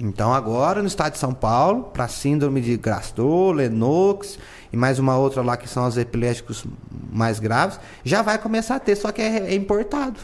Então 0.00 0.32
agora 0.32 0.80
no 0.80 0.88
estado 0.88 1.12
de 1.12 1.18
São 1.18 1.32
Paulo, 1.32 1.84
para 1.84 2.08
síndrome 2.08 2.60
de 2.60 2.76
Grastor, 2.76 3.52
Lennox 3.52 4.38
e 4.72 4.76
mais 4.76 4.98
uma 4.98 5.16
outra 5.16 5.40
lá 5.40 5.56
que 5.56 5.68
são 5.68 5.86
os 5.86 5.96
epiléticos 5.96 6.64
mais 7.12 7.38
graves, 7.38 7.78
já 8.04 8.22
vai 8.22 8.38
começar 8.38 8.76
a 8.76 8.80
ter, 8.80 8.96
só 8.96 9.12
que 9.12 9.22
é, 9.22 9.50
é 9.50 9.54
importado. 9.54 10.18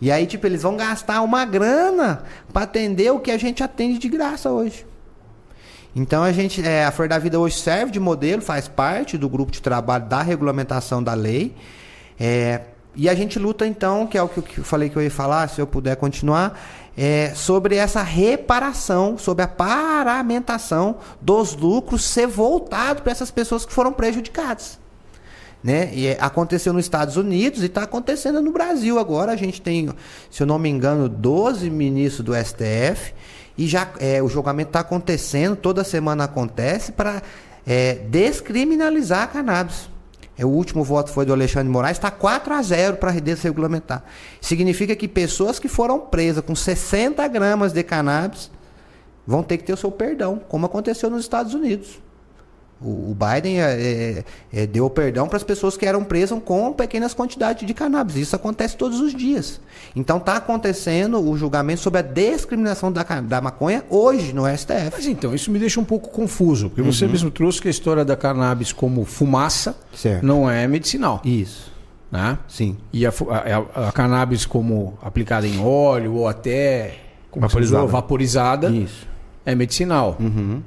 E 0.00 0.10
aí, 0.10 0.26
tipo, 0.26 0.46
eles 0.46 0.62
vão 0.62 0.76
gastar 0.76 1.20
uma 1.22 1.44
grana 1.44 2.22
para 2.52 2.62
atender 2.62 3.10
o 3.12 3.18
que 3.18 3.30
a 3.30 3.36
gente 3.36 3.62
atende 3.62 3.98
de 3.98 4.08
graça 4.08 4.48
hoje. 4.48 4.86
Então 5.94 6.22
a 6.22 6.30
gente, 6.30 6.64
é, 6.64 6.84
a 6.84 6.92
Flor 6.92 7.08
da 7.08 7.18
Vida 7.18 7.38
hoje 7.38 7.56
serve 7.56 7.90
de 7.90 7.98
modelo, 7.98 8.40
faz 8.40 8.68
parte 8.68 9.18
do 9.18 9.28
grupo 9.28 9.50
de 9.50 9.60
trabalho 9.60 10.06
da 10.06 10.22
regulamentação 10.22 11.02
da 11.02 11.14
lei. 11.14 11.54
É, 12.18 12.60
e 12.98 13.08
a 13.08 13.14
gente 13.14 13.38
luta 13.38 13.64
então, 13.64 14.08
que 14.08 14.18
é 14.18 14.22
o 14.22 14.28
que 14.28 14.58
eu 14.58 14.64
falei 14.64 14.88
que 14.88 14.96
eu 14.96 15.02
ia 15.02 15.10
falar, 15.10 15.48
se 15.48 15.60
eu 15.60 15.68
puder 15.68 15.94
continuar, 15.94 16.60
é, 16.96 17.32
sobre 17.32 17.76
essa 17.76 18.02
reparação, 18.02 19.16
sobre 19.16 19.44
a 19.44 19.46
paramentação 19.46 20.96
dos 21.20 21.54
lucros 21.54 22.02
ser 22.02 22.26
voltado 22.26 23.02
para 23.02 23.12
essas 23.12 23.30
pessoas 23.30 23.64
que 23.64 23.72
foram 23.72 23.92
prejudicadas. 23.92 24.80
Né? 25.62 25.90
E 25.94 26.08
é, 26.08 26.18
aconteceu 26.20 26.72
nos 26.72 26.84
Estados 26.84 27.16
Unidos 27.16 27.62
e 27.62 27.66
está 27.66 27.84
acontecendo 27.84 28.42
no 28.42 28.50
Brasil 28.50 28.98
agora. 28.98 29.30
A 29.30 29.36
gente 29.36 29.62
tem, 29.62 29.90
se 30.28 30.42
eu 30.42 30.46
não 30.48 30.58
me 30.58 30.68
engano, 30.68 31.08
12 31.08 31.70
ministros 31.70 32.24
do 32.24 32.34
STF 32.34 33.14
e 33.56 33.68
já 33.68 33.88
é, 34.00 34.20
o 34.20 34.28
julgamento 34.28 34.70
está 34.70 34.80
acontecendo, 34.80 35.54
toda 35.54 35.84
semana 35.84 36.24
acontece, 36.24 36.90
para 36.90 37.22
é, 37.64 37.94
descriminalizar 37.94 39.22
a 39.22 39.26
cannabis. 39.28 39.88
É, 40.38 40.46
o 40.46 40.48
último 40.48 40.84
voto 40.84 41.10
foi 41.10 41.26
do 41.26 41.32
Alexandre 41.32 41.66
de 41.66 41.72
Moraes, 41.72 41.96
está 41.96 42.12
4 42.12 42.54
a 42.54 42.62
0 42.62 42.96
para 42.98 43.10
desregulamentar. 43.12 44.04
Significa 44.40 44.94
que 44.94 45.08
pessoas 45.08 45.58
que 45.58 45.66
foram 45.66 45.98
presas 45.98 46.44
com 46.44 46.54
60 46.54 47.26
gramas 47.26 47.72
de 47.72 47.82
cannabis 47.82 48.48
vão 49.26 49.42
ter 49.42 49.58
que 49.58 49.64
ter 49.64 49.72
o 49.72 49.76
seu 49.76 49.90
perdão, 49.90 50.40
como 50.48 50.64
aconteceu 50.64 51.10
nos 51.10 51.22
Estados 51.22 51.54
Unidos. 51.54 52.00
O, 52.80 53.10
o 53.10 53.16
Biden 53.18 53.60
é, 53.60 53.64
é, 54.52 54.60
é, 54.62 54.66
deu 54.66 54.88
perdão 54.88 55.26
para 55.26 55.36
as 55.36 55.42
pessoas 55.42 55.76
que 55.76 55.84
eram 55.84 56.04
presas 56.04 56.40
com 56.44 56.72
pequenas 56.72 57.12
quantidades 57.12 57.66
de 57.66 57.74
cannabis. 57.74 58.14
Isso 58.16 58.36
acontece 58.36 58.76
todos 58.76 59.00
os 59.00 59.12
dias. 59.14 59.60
Então 59.96 60.18
está 60.18 60.36
acontecendo 60.36 61.18
o 61.20 61.36
julgamento 61.36 61.80
sobre 61.80 61.98
a 61.98 62.02
descriminação 62.02 62.92
da, 62.92 63.02
da 63.02 63.40
maconha 63.40 63.84
hoje 63.90 64.32
no 64.32 64.44
STF. 64.46 64.90
Mas 64.92 65.06
então, 65.06 65.34
isso 65.34 65.50
me 65.50 65.58
deixa 65.58 65.80
um 65.80 65.84
pouco 65.84 66.08
confuso, 66.10 66.68
porque 66.70 66.82
você 66.82 67.06
mesmo 67.08 67.30
trouxe 67.32 67.60
que 67.60 67.66
a 67.66 67.70
história 67.70 68.04
da 68.04 68.16
cannabis 68.16 68.72
como 68.72 69.04
fumaça 69.04 69.76
Certo. 69.92 70.24
não 70.24 70.48
é 70.48 70.66
medicinal. 70.68 71.20
Isso. 71.24 71.72
Né? 72.10 72.38
Sim. 72.48 72.76
E 72.92 73.04
a, 73.04 73.10
a- 73.10 73.88
a- 73.88 73.92
cannabis 73.92 74.46
como 74.46 74.96
aplicada 75.02 75.46
em 75.46 75.58
óleo 75.60 76.14
ou 76.14 76.28
até 76.28 76.94
Vaporizada. 77.36 77.86
vaporizada 77.86 78.70
Isso. 78.70 79.06
é 79.44 79.54
medicinal. 79.54 80.16
Uhum. 80.18 80.62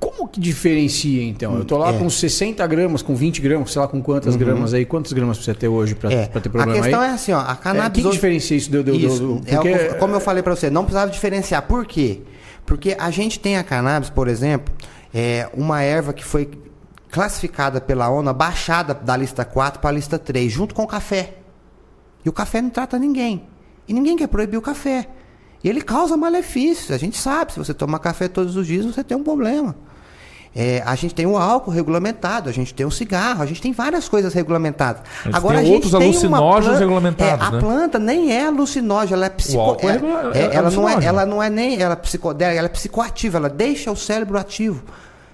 Como 0.00 0.26
que 0.26 0.40
diferencia, 0.40 1.22
então? 1.22 1.56
Eu 1.58 1.64
tô 1.64 1.76
lá 1.76 1.92
É. 1.92 1.98
com 1.98 2.08
60 2.08 2.66
gramas, 2.66 3.02
com 3.02 3.14
20 3.14 3.40
gramas, 3.42 3.70
sei 3.70 3.82
lá 3.82 3.86
com 3.86 4.02
quantas 4.02 4.34
gramas 4.34 4.72
aí. 4.72 4.86
Quantas 4.86 5.12
gramas 5.12 5.36
precisa 5.36 5.54
ter 5.54 5.68
hoje 5.68 5.94
para 5.94 6.10
É, 6.10 6.26
ter 6.26 6.38
a 6.38 6.40
problema 6.50 6.72
questão 6.72 7.00
aí? 7.00 7.10
é 7.10 7.12
assim, 7.12 7.32
ó, 7.32 7.40
a 7.40 7.52
É, 7.52 7.62
cannabis 7.62 7.98
o 7.98 8.02
que, 8.02 8.08
hoje- 8.08 8.16
diferencia 8.16 8.56
isso 8.56 8.70
do... 8.70 8.82
do, 8.82 8.92
do- 8.92 8.98
Isso, 8.98 9.18
do- 9.18 9.42
é 9.46 9.58
o 9.58 9.62
porque- 9.62 9.78
que 9.78 9.84
eu- 9.84 9.94
como 9.98 10.14
eu 10.14 10.20
falei 10.20 10.42
para 10.42 10.56
você, 10.56 10.70
não 10.70 10.84
precisava 10.84 11.10
diferenciar. 11.10 11.62
Por 11.62 11.84
quê? 11.84 12.22
Porque 12.64 12.96
a 12.98 13.10
gente 13.10 13.38
tem 13.38 13.58
a 13.58 13.62
cannabis, 13.62 14.08
por 14.08 14.26
exemplo, 14.26 14.72
é 15.12 15.48
uma 15.52 15.82
erva 15.82 16.14
que 16.14 16.24
foi 16.24 16.48
classificada 17.10 17.80
pela 17.80 18.08
ONU, 18.08 18.32
baixada 18.32 18.94
da 18.94 19.16
lista 19.16 19.44
4 19.44 19.80
para 19.80 19.90
a 19.90 19.92
lista 19.92 20.18
3, 20.18 20.50
junto 20.50 20.74
com 20.74 20.82
o 20.84 20.86
café. 20.86 21.34
E 22.24 22.28
o 22.28 22.32
café 22.32 22.62
não 22.62 22.70
trata 22.70 22.98
ninguém. 22.98 23.42
E 23.88 23.92
ninguém 23.92 24.16
quer 24.16 24.28
proibir 24.28 24.56
o 24.56 24.62
café. 24.62 25.08
E 25.62 25.68
ele 25.68 25.82
causa 25.82 26.16
malefícios. 26.16 26.90
A 26.90 26.96
gente 26.96 27.18
sabe, 27.18 27.52
se 27.52 27.58
você 27.58 27.74
tomar 27.74 27.98
café 27.98 28.28
todos 28.28 28.56
os 28.56 28.66
dias, 28.66 28.86
você 28.86 29.02
tem 29.04 29.16
um 29.16 29.22
problema. 29.24 29.74
É, 30.54 30.82
a 30.84 30.96
gente 30.96 31.14
tem 31.14 31.26
o 31.26 31.36
álcool 31.36 31.70
regulamentado, 31.70 32.48
a 32.48 32.52
gente 32.52 32.74
tem 32.74 32.84
o 32.84 32.90
cigarro, 32.90 33.40
a 33.40 33.46
gente 33.46 33.62
tem 33.62 33.72
várias 33.72 34.08
coisas 34.08 34.34
regulamentadas. 34.34 35.02
gente 35.24 35.36
Agora 35.36 35.54
tem 35.58 35.62
a 35.62 35.64
gente 35.66 35.74
outros 35.74 35.92
tem 35.92 36.02
alucinógenos 36.10 36.64
planta- 36.64 36.78
regulamentados, 36.80 37.44
é, 37.44 37.46
a 37.46 37.50
né? 37.52 37.60
planta 37.60 37.98
nem 38.00 38.32
é 38.32 38.46
alucinógena, 38.46 39.16
ela 39.16 39.26
é 39.26 39.30
psico... 39.30 39.60
álcool 39.60 39.88
é 39.88 39.92
é- 40.34 40.40
é- 40.46 40.54
ela, 40.56 40.70
não 40.70 40.88
é, 40.88 41.04
ela 41.04 41.24
não 41.26 41.40
é 41.42 41.48
nem 41.48 41.80
ela 41.80 41.92
é 41.92 41.96
psicodélica, 41.96 42.58
ela 42.58 42.66
é 42.66 42.68
psicoativa, 42.68 43.38
ela 43.38 43.48
deixa 43.48 43.92
o 43.92 43.96
cérebro 43.96 44.36
ativo. 44.36 44.82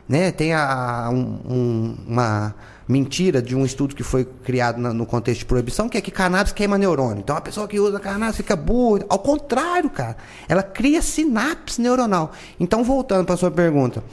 Né? 0.07 0.31
Tem 0.33 0.52
a, 0.52 1.09
um- 1.11 1.38
um- 1.48 1.96
uma 2.07 2.55
mentira 2.88 3.42
de 3.42 3.57
um 3.57 3.64
estudo 3.64 3.94
que 3.94 4.03
foi 4.03 4.25
criado 4.25 4.79
na- 4.79 4.92
no 4.92 5.05
contexto 5.05 5.40
de 5.40 5.46
proibição, 5.46 5.88
que 5.88 5.99
é 5.99 6.01
que 6.01 6.11
cannabis 6.11 6.53
queima 6.53 6.79
neurônio. 6.79 7.18
Então 7.18 7.37
a 7.37 7.40
pessoa 7.40 7.66
que 7.66 7.81
usa 7.81 7.99
cannabis 7.99 8.37
fica 8.37 8.55
burra. 8.55 9.05
Ao 9.09 9.18
contrário, 9.18 9.90
cara. 9.90 10.16
Ela 10.49 10.62
cria 10.62 11.03
sinapse 11.03 11.81
neuronal. 11.81 12.33
Então, 12.61 12.85
voltando 12.85 13.25
para 13.27 13.37
sua 13.37 13.51
pergunta, 13.51 14.05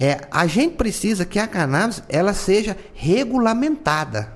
é, 0.00 0.20
a 0.30 0.46
gente 0.46 0.76
precisa 0.76 1.24
que 1.26 1.38
a 1.38 1.46
cannabis 1.46 2.02
ela 2.08 2.32
seja 2.32 2.76
regulamentada 2.94 4.32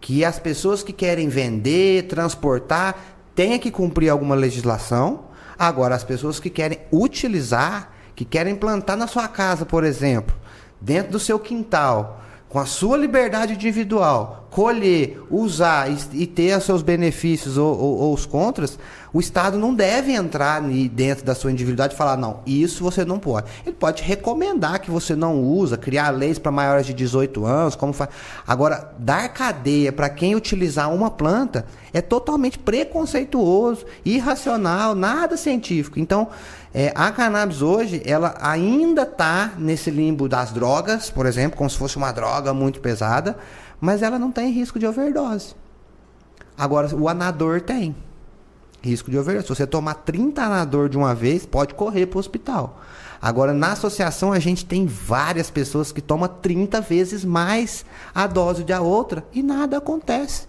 que 0.00 0.24
as 0.24 0.38
pessoas 0.38 0.82
que 0.82 0.92
querem 0.92 1.28
vender, 1.28 2.08
transportar, 2.08 2.96
tenham 3.34 3.58
que 3.58 3.70
cumprir 3.70 4.08
alguma 4.10 4.34
legislação. 4.34 5.26
Agora, 5.58 5.94
as 5.94 6.02
pessoas 6.02 6.40
que 6.40 6.50
querem 6.50 6.78
utilizar, 6.92 7.92
que 8.14 8.24
querem 8.24 8.54
plantar 8.56 8.96
na 8.96 9.06
sua 9.06 9.28
casa, 9.28 9.64
por 9.64 9.84
exemplo, 9.84 10.34
dentro 10.80 11.12
do 11.12 11.20
seu 11.20 11.38
quintal, 11.38 12.20
com 12.52 12.58
a 12.58 12.66
sua 12.66 12.98
liberdade 12.98 13.54
individual, 13.54 14.46
colher, 14.50 15.18
usar 15.30 15.90
e, 15.90 15.96
e 16.12 16.26
ter 16.26 16.54
os 16.58 16.64
seus 16.64 16.82
benefícios 16.82 17.56
ou, 17.56 17.74
ou- 17.74 17.98
ou 17.98 18.12
os 18.14 18.26
contras, 18.26 18.78
o 19.10 19.20
Estado 19.20 19.58
não 19.58 19.74
deve 19.74 20.12
entrar 20.12 20.60
dentro 20.90 21.24
da 21.24 21.34
sua 21.34 21.50
individualidade 21.50 21.94
e 21.94 21.96
falar, 21.96 22.16
não, 22.18 22.40
isso 22.46 22.84
você 22.84 23.04
não 23.06 23.18
pode. 23.18 23.46
Ele 23.64 23.74
pode 23.74 24.02
recomendar 24.02 24.80
que 24.80 24.90
você 24.90 25.14
não 25.16 25.42
usa, 25.42 25.78
criar 25.78 26.10
leis 26.10 26.38
para 26.38 26.52
maiores 26.52 26.84
de 26.86 26.92
18 26.92 27.44
anos, 27.46 27.74
como 27.74 27.92
faz. 27.94 28.10
Agora, 28.46 28.92
dar 28.98 29.28
cadeia 29.30 29.90
para 29.90 30.10
quem 30.10 30.34
utilizar 30.34 30.92
uma 30.92 31.10
planta 31.10 31.64
é 31.92 32.00
totalmente 32.02 32.58
preconceituoso, 32.58 33.84
irracional, 34.04 34.94
nada 34.94 35.36
científico. 35.36 35.98
Então, 35.98 36.28
é, 36.74 36.90
a 36.94 37.10
cannabis 37.10 37.60
hoje, 37.60 38.02
ela 38.04 38.34
ainda 38.40 39.02
está 39.02 39.52
nesse 39.58 39.90
limbo 39.90 40.28
das 40.28 40.52
drogas, 40.52 41.10
por 41.10 41.26
exemplo, 41.26 41.58
como 41.58 41.68
se 41.68 41.76
fosse 41.76 41.96
uma 41.96 42.12
droga 42.12 42.54
muito 42.54 42.80
pesada, 42.80 43.36
mas 43.80 44.02
ela 44.02 44.18
não 44.18 44.32
tem 44.32 44.50
risco 44.50 44.78
de 44.78 44.86
overdose. 44.86 45.54
Agora, 46.56 46.94
o 46.94 47.08
anador 47.08 47.60
tem 47.60 47.94
risco 48.82 49.10
de 49.10 49.18
overdose. 49.18 49.46
Se 49.46 49.54
você 49.54 49.66
tomar 49.66 49.94
30 49.94 50.42
anador 50.42 50.88
de 50.88 50.96
uma 50.96 51.14
vez, 51.14 51.44
pode 51.44 51.74
correr 51.74 52.06
para 52.06 52.16
o 52.16 52.20
hospital. 52.20 52.80
Agora, 53.20 53.52
na 53.52 53.72
associação, 53.72 54.32
a 54.32 54.38
gente 54.38 54.64
tem 54.64 54.86
várias 54.86 55.50
pessoas 55.50 55.92
que 55.92 56.00
tomam 56.00 56.28
30 56.28 56.80
vezes 56.80 57.24
mais 57.24 57.84
a 58.14 58.26
dose 58.26 58.64
da 58.64 58.80
outra 58.80 59.24
e 59.32 59.42
nada 59.42 59.76
acontece. 59.76 60.46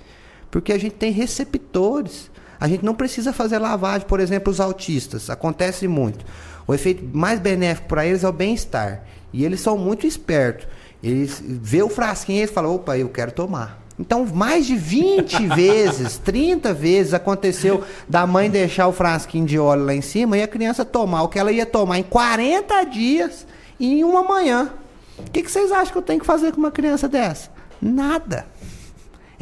Porque 0.50 0.72
a 0.74 0.78
gente 0.78 0.96
tem 0.96 1.12
receptores. 1.12 2.32
A 2.64 2.68
gente 2.70 2.86
não 2.86 2.96
precisa 2.96 3.34
fazer 3.34 3.58
lavagem, 3.58 4.08
por 4.08 4.22
exemplo, 4.22 4.50
os 4.50 4.62
autistas. 4.62 5.30
Acontece 5.30 5.86
muito. 5.86 6.24
O 6.66 6.74
efeito 6.74 7.04
mais 7.12 7.38
benéfico 7.38 7.90
para 7.90 8.06
eles 8.06 8.24
é 8.24 8.30
o 8.30 8.32
bem-estar. 8.32 9.04
E 9.34 9.44
eles 9.44 9.60
são 9.60 9.78
muito 9.78 10.08
espertos. 10.08 10.66
Eles 11.04 11.44
vê 11.46 11.84
o 11.84 11.90
frasquinho 11.90 12.42
e 12.42 12.48
falam, 12.48 12.74
opa, 12.74 12.98
eu 12.98 13.10
quero 13.10 13.34
tomar. 13.34 13.84
Então, 14.00 14.26
mais 14.26 14.66
de 14.66 14.78
20 14.78 15.46
vezes, 15.54 16.18
30 16.20 16.74
vezes 16.74 17.14
aconteceu 17.14 17.84
da 18.08 18.26
mãe 18.26 18.50
deixar 18.50 18.88
o 18.88 18.94
frasquinho 18.94 19.46
de 19.46 19.60
óleo 19.60 19.84
lá 19.84 19.94
em 19.94 20.02
cima 20.02 20.38
e 20.38 20.42
a 20.42 20.48
criança 20.48 20.86
tomar 20.86 21.24
o 21.24 21.28
que 21.28 21.38
ela 21.38 21.52
ia 21.52 21.66
tomar 21.66 22.00
em 22.00 22.04
40 22.04 22.86
dias 22.86 23.46
e 23.78 24.00
em 24.00 24.04
uma 24.06 24.24
manhã. 24.24 24.72
O 25.18 25.30
que, 25.30 25.44
que 25.44 25.52
vocês 25.52 25.70
acham 25.70 25.92
que 25.92 25.98
eu 25.98 26.02
tenho 26.02 26.22
que 26.22 26.26
fazer 26.26 26.54
com 26.54 26.60
uma 26.60 26.72
criança 26.72 27.10
dessa? 27.10 27.52
Nada. 27.82 28.46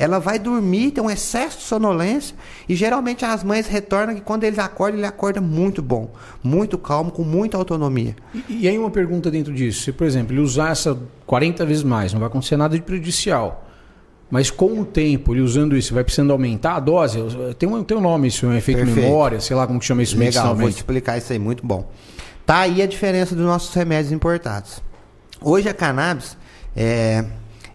Ela 0.02 0.18
vai 0.18 0.40
dormir, 0.40 0.90
tem 0.90 1.04
um 1.04 1.12
excesso 1.12 1.60
de 1.60 1.64
sonolência 1.66 2.36
e 2.68 2.74
geralmente 2.74 3.24
as 3.24 3.44
mães 3.44 3.68
retornam 3.68 4.16
que 4.16 4.22
quando 4.22 4.44
eles 4.44 4.58
acordam, 4.58 4.98
ele 4.98 5.06
acorda 5.06 5.40
muito 5.40 5.80
bom, 5.80 6.10
muito 6.44 6.76
calmo, 6.76 7.12
com 7.12 7.24
muita 7.24 7.56
autonomia. 7.56 8.16
E, 8.34 8.62
e 8.62 8.68
aí 8.68 8.80
uma 8.80 8.90
pergunta 8.90 9.30
dentro 9.30 9.54
disso. 9.54 9.84
Se, 9.84 9.92
por 9.92 10.08
exemplo, 10.08 10.34
ele 10.34 10.42
usar 10.42 10.72
essa 10.72 10.98
40 11.28 11.64
vezes 11.68 11.84
mais, 11.84 12.14
não 12.14 12.20
vai 12.20 12.30
acontecer 12.30 12.58
nada 12.58 12.76
de 12.76 12.82
prejudicial. 12.82 13.68
Mas 14.28 14.50
com 14.50 14.80
o 14.80 14.84
tempo, 14.84 15.36
ele 15.36 15.42
usando 15.42 15.78
isso, 15.78 15.94
vai 15.94 16.04
precisando 16.04 16.32
aumentar 16.32 16.78
a 16.78 16.80
dose? 16.80 17.20
Tem 17.60 17.70
um, 17.70 17.84
tem 17.84 17.96
um 17.96 18.02
nome 18.02 18.30
isso, 18.30 18.48
um 18.48 18.56
efeito 18.56 18.80
Perfeito. 18.80 19.06
memória, 19.06 19.40
sei 19.40 19.56
lá 19.56 19.68
como 19.68 19.80
que 19.80 19.86
chama 19.86 20.02
isso 20.02 20.18
Legal, 20.18 20.56
vou 20.56 20.68
te 20.68 20.78
explicar 20.78 21.20
isso 21.20 21.32
aí, 21.32 21.38
muito 21.38 21.64
bom. 21.64 21.92
Tá 22.44 22.62
aí 22.62 22.82
a 22.82 22.88
diferença 22.88 23.36
dos 23.36 23.46
nossos 23.46 23.72
remédios 23.76 24.12
importados. 24.12 24.82
Hoje 25.40 25.70
a 25.70 25.76
cannabis 25.76 26.36
é, 26.76 27.24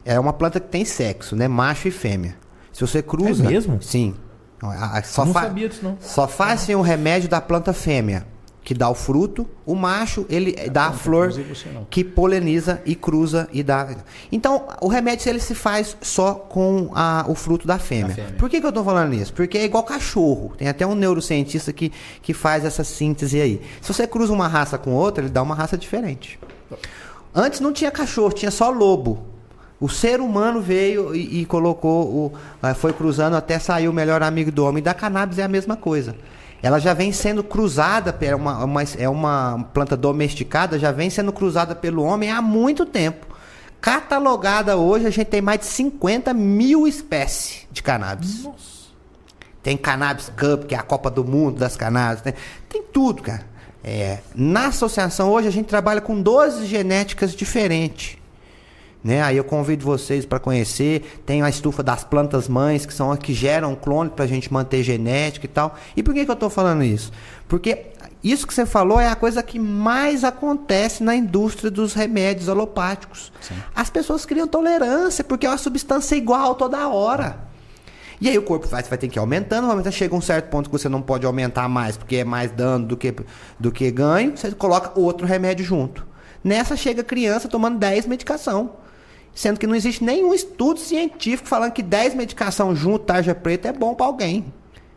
é 0.07 0.19
uma 0.21 0.33
planta 0.33 0.59
que 0.61 0.69
tem 0.69 0.85
sexo, 0.85 1.35
né? 1.37 1.49
Macho 1.49 1.89
e 1.89 1.91
fêmea. 1.91 2.37
Se 2.73 2.81
você 2.81 3.03
cruza. 3.03 3.45
É 3.45 3.49
mesmo? 3.49 3.83
Sim. 3.83 4.15
A- 4.63 4.99
a- 4.99 5.03
Só 5.03 5.25
Não 5.25 5.33
sabia 5.33 5.69
disso, 5.69 5.81
não. 5.85 5.99
Só 6.01 6.27
faz 6.27 6.69
um 6.71 6.81
remédio 6.81 7.29
da 7.29 7.41
planta 7.41 7.73
fêmea, 7.73 8.27
que 8.65 8.73
dá 8.75 8.89
o 8.89 8.95
fruto. 8.95 9.47
O 9.65 9.75
macho, 9.75 10.25
ele 10.29 10.53
dá 10.71 10.87
a 10.87 10.93
flor 10.93 11.31
que 11.91 12.03
poliniza 12.03 12.81
e 12.85 12.95
cruza 12.95 13.49
e 13.53 13.63
dá. 13.63 13.89
Então, 14.33 14.67
o 14.81 14.89
remédio 14.89 15.29
ele 15.29 15.41
se 15.41 15.55
faz 15.55 15.97
só 16.01 16.35
com 16.35 16.91
a- 16.95 17.25
o 17.29 17.35
fruto 17.35 17.67
da 17.67 17.79
fêmea. 17.79 18.15
fêmea. 18.15 18.33
Por 18.39 18.49
que, 18.51 18.61
que 18.61 18.67
eu 18.67 18.73
tô 18.73 18.83
falando 18.83 19.15
isso? 19.15 19.33
Porque 19.33 19.59
é 19.59 19.65
igual 19.65 19.85
cachorro. 19.85 20.53
Tem 20.57 20.69
até 20.69 20.87
um 20.87 20.95
neurocientista 20.95 21.73
que, 21.73 21.93
que 22.23 22.33
faz 22.35 22.65
essa 22.65 22.83
síntese 22.83 23.41
aí. 23.41 23.61
Se 23.81 23.93
você 23.93 24.07
cruza 24.07 24.33
uma 24.33 24.49
raça 24.49 24.77
com 24.79 24.93
outra, 24.93 25.23
ele 25.25 25.31
dá 25.33 25.43
uma 25.43 25.55
raça 25.55 25.77
diferente. 25.79 26.39
Antes 27.35 27.61
não 27.61 27.73
tinha 27.73 27.91
cachorro, 27.91 28.33
tinha 28.33 28.51
só 28.51 28.71
lobo. 28.71 29.27
O 29.79 29.89
ser 29.89 30.21
humano 30.21 30.61
veio 30.61 31.15
e, 31.15 31.43
e 31.43 31.45
colocou, 31.47 32.07
o, 32.07 32.33
ah, 32.63 32.75
foi 32.75 32.93
cruzando 32.93 33.37
até 33.37 33.59
sair 33.59 33.89
o 33.89 33.93
melhor 33.93 34.23
amigo 34.23 34.51
do 34.51 34.65
homem. 34.65 34.81
E 34.81 34.85
da 34.85 34.95
cannabis 34.95 35.39
é 35.39 35.43
a 35.43 35.49
mesma 35.49 35.77
coisa. 35.77 36.17
Ela 36.63 36.79
já 36.79 36.95
vem 36.95 37.13
sendo 37.13 37.45
cruzada, 37.45 38.17
é 38.21 38.35
uma, 38.35 38.65
uma- 38.65 38.83
é 38.99 39.09
uma 39.09 39.69
planta 39.75 39.95
domesticada, 39.97 40.79
já 40.79 40.91
vem 40.91 41.11
sendo 41.11 41.31
cruzada 41.33 41.75
pelo 41.75 42.03
homem 42.03 42.31
há 42.31 42.41
muito 42.41 42.87
tempo. 42.87 43.27
Catalogada 43.81 44.77
hoje, 44.77 45.07
a 45.07 45.11
gente 45.11 45.27
tem 45.27 45.43
mais 45.43 45.61
de 45.61 45.67
50 45.67 46.33
mil 46.33 46.87
espécies 46.89 47.67
de 47.71 47.83
cannabis. 47.83 48.49
Tem 49.63 49.77
Cannabis 49.77 50.29
Cup, 50.31 50.65
que 50.65 50.75
é 50.75 50.79
a 50.79 50.83
Copa 50.83 51.11
do 51.11 51.25
Mundo 51.25 51.59
das 51.59 51.77
cannabis. 51.77 52.23
Tem, 52.23 52.35
tem 52.69 52.83
tudo, 52.83 53.23
cara. 53.23 53.45
É, 53.85 54.19
na 54.35 54.69
associação 54.69 55.31
hoje 55.31 55.47
a 55.49 55.51
gente 55.53 55.67
trabalha 55.67 56.01
com 56.01 56.21
12 56.21 56.67
genéticas 56.67 57.33
diferentes. 57.35 58.17
Né? 59.07 59.23
Aí 59.23 59.37
eu 59.37 59.45
convido 59.45 59.85
vocês 59.85 60.27
para 60.27 60.41
conhecer. 60.41 61.23
Tem 61.25 61.41
a 61.41 61.49
estufa 61.49 61.81
das 61.81 62.03
plantas 62.03 62.49
mães, 62.49 62.85
que 62.85 62.93
são 62.93 63.13
as 63.13 63.21
que 63.21 63.33
geram 63.33 63.77
clone 63.77 64.11
para 64.11 64.25
a 64.25 64.29
gente 64.29 64.53
manter 64.53 64.83
genética 64.83 65.47
e 65.47 65.49
tal. 65.49 65.77
E 65.97 66.03
por 66.03 66.13
que, 66.13 66.25
que 66.25 66.31
eu 66.31 66.35
estou 66.35 66.51
falando 66.51 66.83
isso? 66.83 67.13
Porque 67.47 67.87
isso 68.25 68.45
que 68.45 68.53
você 68.53 68.67
falou 68.67 68.99
é 68.99 69.07
a 69.07 69.15
coisa 69.15 69.45
que 69.45 69.61
mais 69.61 70.25
acontece 70.25 71.05
na 71.05 71.15
indústria 71.15 71.71
dos 71.71 71.95
remédios 71.95 72.49
alopáticos. 72.49 73.33
As 73.73 73.89
pessoas 73.89 74.27
criam 74.27 74.49
tolerância, 74.49 75.23
porque 75.23 75.47
é 75.47 75.51
uma 75.51 75.57
substância 75.57 76.17
igual 76.17 76.57
toda 76.57 76.89
hora. 76.89 77.39
E 78.21 78.29
aí 78.29 78.37
o 78.37 78.43
corpo 78.43 78.67
vai, 78.67 78.83
vai 78.83 78.99
ter 78.99 79.07
que 79.07 79.19
ir 79.19 79.21
aumentando, 79.21 79.71
aumentando, 79.71 79.93
chega 79.93 80.17
um 80.17 80.21
certo 80.21 80.49
ponto 80.49 80.69
que 80.69 80.77
você 80.77 80.89
não 80.89 81.01
pode 81.01 81.25
aumentar 81.25 81.69
mais, 81.69 81.97
porque 81.97 82.17
é 82.17 82.25
mais 82.25 82.51
dano 82.51 82.85
do 82.85 82.97
que, 82.97 83.15
do 83.57 83.71
que 83.71 83.89
ganho, 83.89 84.37
você 84.37 84.51
coloca 84.51 84.99
outro 84.99 85.25
remédio 85.25 85.65
junto. 85.65 86.05
Nessa 86.43 86.75
chega 86.77 87.03
a 87.03 87.05
criança 87.05 87.47
tomando 87.47 87.79
10 87.79 88.07
medicação. 88.07 88.85
Sendo 89.37 89.61
que 89.61 89.67
não 89.67 89.75
existe 89.75 90.03
nenhum 90.03 90.33
estudo 90.33 90.81
científico 90.81 91.47
falando 91.47 91.71
que 91.73 91.83
10 91.83 92.15
medicação 92.15 92.75
junto, 92.75 93.05
tarja 93.05 93.35
preta, 93.35 93.69
é 93.69 93.73
bom 93.73 93.95
para 93.95 94.07
alguém. 94.07 94.47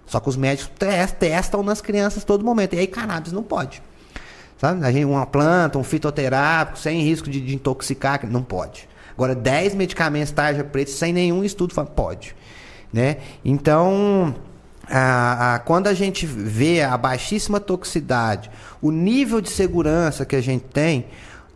Só 0.08 0.18
que 0.22 0.30
os 0.30 0.38
médicos 0.38 0.72
tes- 0.80 1.12
testam 1.12 1.62
nas 1.62 1.82
crianças 1.82 2.24
todo 2.24 2.44
momento. 2.44 2.74
E 2.74 2.80
aí 2.80 2.88
cannabis 2.88 3.34
não 3.34 3.44
pode. 3.44 3.84
Sabe? 4.58 4.84
A 4.86 4.92
gente, 4.94 5.04
uma 5.06 5.26
planta, 5.26 5.78
um 5.78 5.84
fitoterápico, 5.84 6.80
sem 6.80 7.02
risco 7.02 7.30
de, 7.30 7.42
de 7.42 7.54
intoxicar, 7.54 8.26
não 8.26 8.42
pode. 8.42 8.88
Agora, 9.14 9.36
10 9.36 9.76
medicamentos 9.76 10.32
tarja 10.32 10.64
preta, 10.64 10.90
sem 10.92 11.12
nenhum 11.12 11.44
estudo, 11.44 11.74
pode. 11.94 12.34
Né? 12.94 13.18
Então, 13.44 14.34
a- 14.90 15.56
a- 15.56 15.60
quando 15.60 15.88
a 15.88 15.94
gente 15.94 16.26
vê 16.26 16.82
a 16.82 16.98
baixíssima 16.98 17.60
toxicidade, 17.60 18.50
o 18.82 18.90
nível 18.90 19.42
de 19.42 19.50
segurança 19.50 20.26
que 20.26 20.36
a 20.36 20.42
gente 20.42 20.64
tem, 20.64 21.06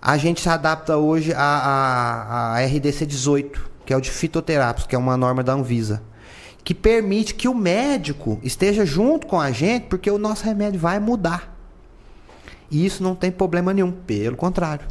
a 0.05 0.17
gente 0.17 0.41
se 0.41 0.49
adapta 0.49 0.97
hoje 0.97 1.31
a 1.33 2.57
RDC 2.59 3.05
18, 3.05 3.71
que 3.85 3.93
é 3.93 3.95
o 3.95 4.01
de 4.01 4.11
fitoterápicos, 4.11 4.85
que 4.85 4.95
é 4.95 4.99
uma 4.99 5.15
norma 5.15 5.41
da 5.41 5.53
Anvisa, 5.53 6.03
que 6.61 6.73
permite 6.73 7.33
que 7.33 7.47
o 7.47 7.55
médico 7.55 8.37
esteja 8.43 8.85
junto 8.85 9.25
com 9.25 9.39
a 9.39 9.49
gente, 9.51 9.83
porque 9.83 10.11
o 10.11 10.17
nosso 10.17 10.43
remédio 10.43 10.77
vai 10.77 10.99
mudar. 10.99 11.55
E 12.69 12.85
isso 12.85 13.01
não 13.01 13.15
tem 13.15 13.31
problema 13.31 13.73
nenhum, 13.73 13.93
pelo 13.93 14.35
contrário, 14.35 14.85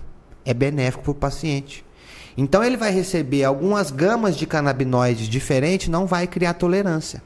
é 0.47 0.55
benéfico 0.55 1.05
para 1.05 1.13
o 1.13 1.15
paciente. 1.15 1.85
Então 2.35 2.65
ele 2.65 2.79
vai 2.79 2.91
receber 2.91 3.45
algumas 3.45 3.91
gamas 3.91 4.35
de 4.35 4.47
canabinoides 4.47 5.29
diferentes, 5.29 5.89
não 5.89 6.07
vai 6.07 6.27
criar 6.27 6.55
tolerância. 6.55 7.23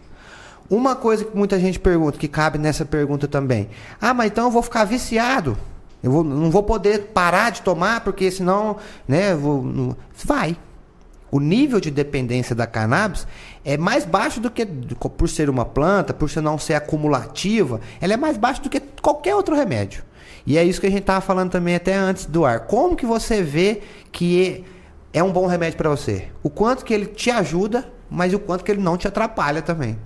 Uma 0.69 0.97
coisa 0.97 1.25
que 1.25 1.37
muita 1.37 1.61
gente 1.61 1.79
pergunta, 1.79 2.19
que 2.19 2.27
cabe 2.27 2.59
nessa 2.59 2.85
pergunta 2.85 3.29
também. 3.29 3.69
Ah, 4.01 4.13
mas 4.13 4.33
então 4.33 4.47
eu 4.47 4.51
vou 4.51 4.63
ficar 4.63 4.83
viciado. 4.83 5.57
Eu 6.07 6.13
vou, 6.13 6.23
não 6.23 6.53
vou 6.53 6.63
poder 6.63 7.09
parar 7.13 7.51
de 7.51 7.63
tomar, 7.63 8.05
porque 8.05 8.31
senão, 8.31 8.77
né, 9.09 9.35
vou, 9.35 9.61
não... 9.61 9.97
vai. 10.25 10.57
O 11.33 11.41
nível 11.41 11.81
de 11.81 11.91
dependência 11.91 12.55
da 12.55 12.65
cannabis 12.65 13.27
é 13.65 13.77
mais 13.77 14.05
baixo 14.05 14.39
do 14.39 14.49
que 14.49 14.65
por 14.65 15.29
ser 15.29 15.51
uma 15.51 15.65
planta, 15.65 16.15
por 16.15 16.31
ser 16.31 16.43
não 16.43 16.57
ser 16.59 16.75
acumulativa, 16.75 17.81
ela 18.01 18.15
é 18.15 18.17
mais 18.17 18.37
baixa 18.37 18.63
do 18.63 18.71
que 18.71 18.81
qualquer 19.03 19.35
outro 19.35 19.57
remédio. 19.57 20.05
E 20.47 20.57
é 20.57 20.63
isso 20.63 20.81
que 20.81 20.87
a 20.87 20.91
gente 20.91 21.01
estava 21.01 21.21
falando 21.21 21.51
também 21.51 21.75
até 21.75 21.97
antes 21.97 22.25
do 22.25 22.45
ar. 22.45 22.61
Como 22.61 22.95
que 22.95 23.05
você 23.05 23.43
vê 23.43 23.83
que 24.13 24.65
é 25.13 25.25
um 25.25 25.33
bom 25.33 25.47
remédio 25.47 25.77
para 25.77 25.91
você? 25.91 26.29
O 26.41 26.49
quanto 26.49 26.85
que 26.85 26.95
ele 26.95 27.07
te 27.07 27.33
ajuda, 27.33 27.91
mas 28.09 28.33
o 28.33 28.39
quanto 28.39 28.63
que 28.63 28.71
ele 28.71 28.81
não 28.81 28.97
te 28.97 29.09
atrapalha 29.09 29.61
também. 29.61 29.99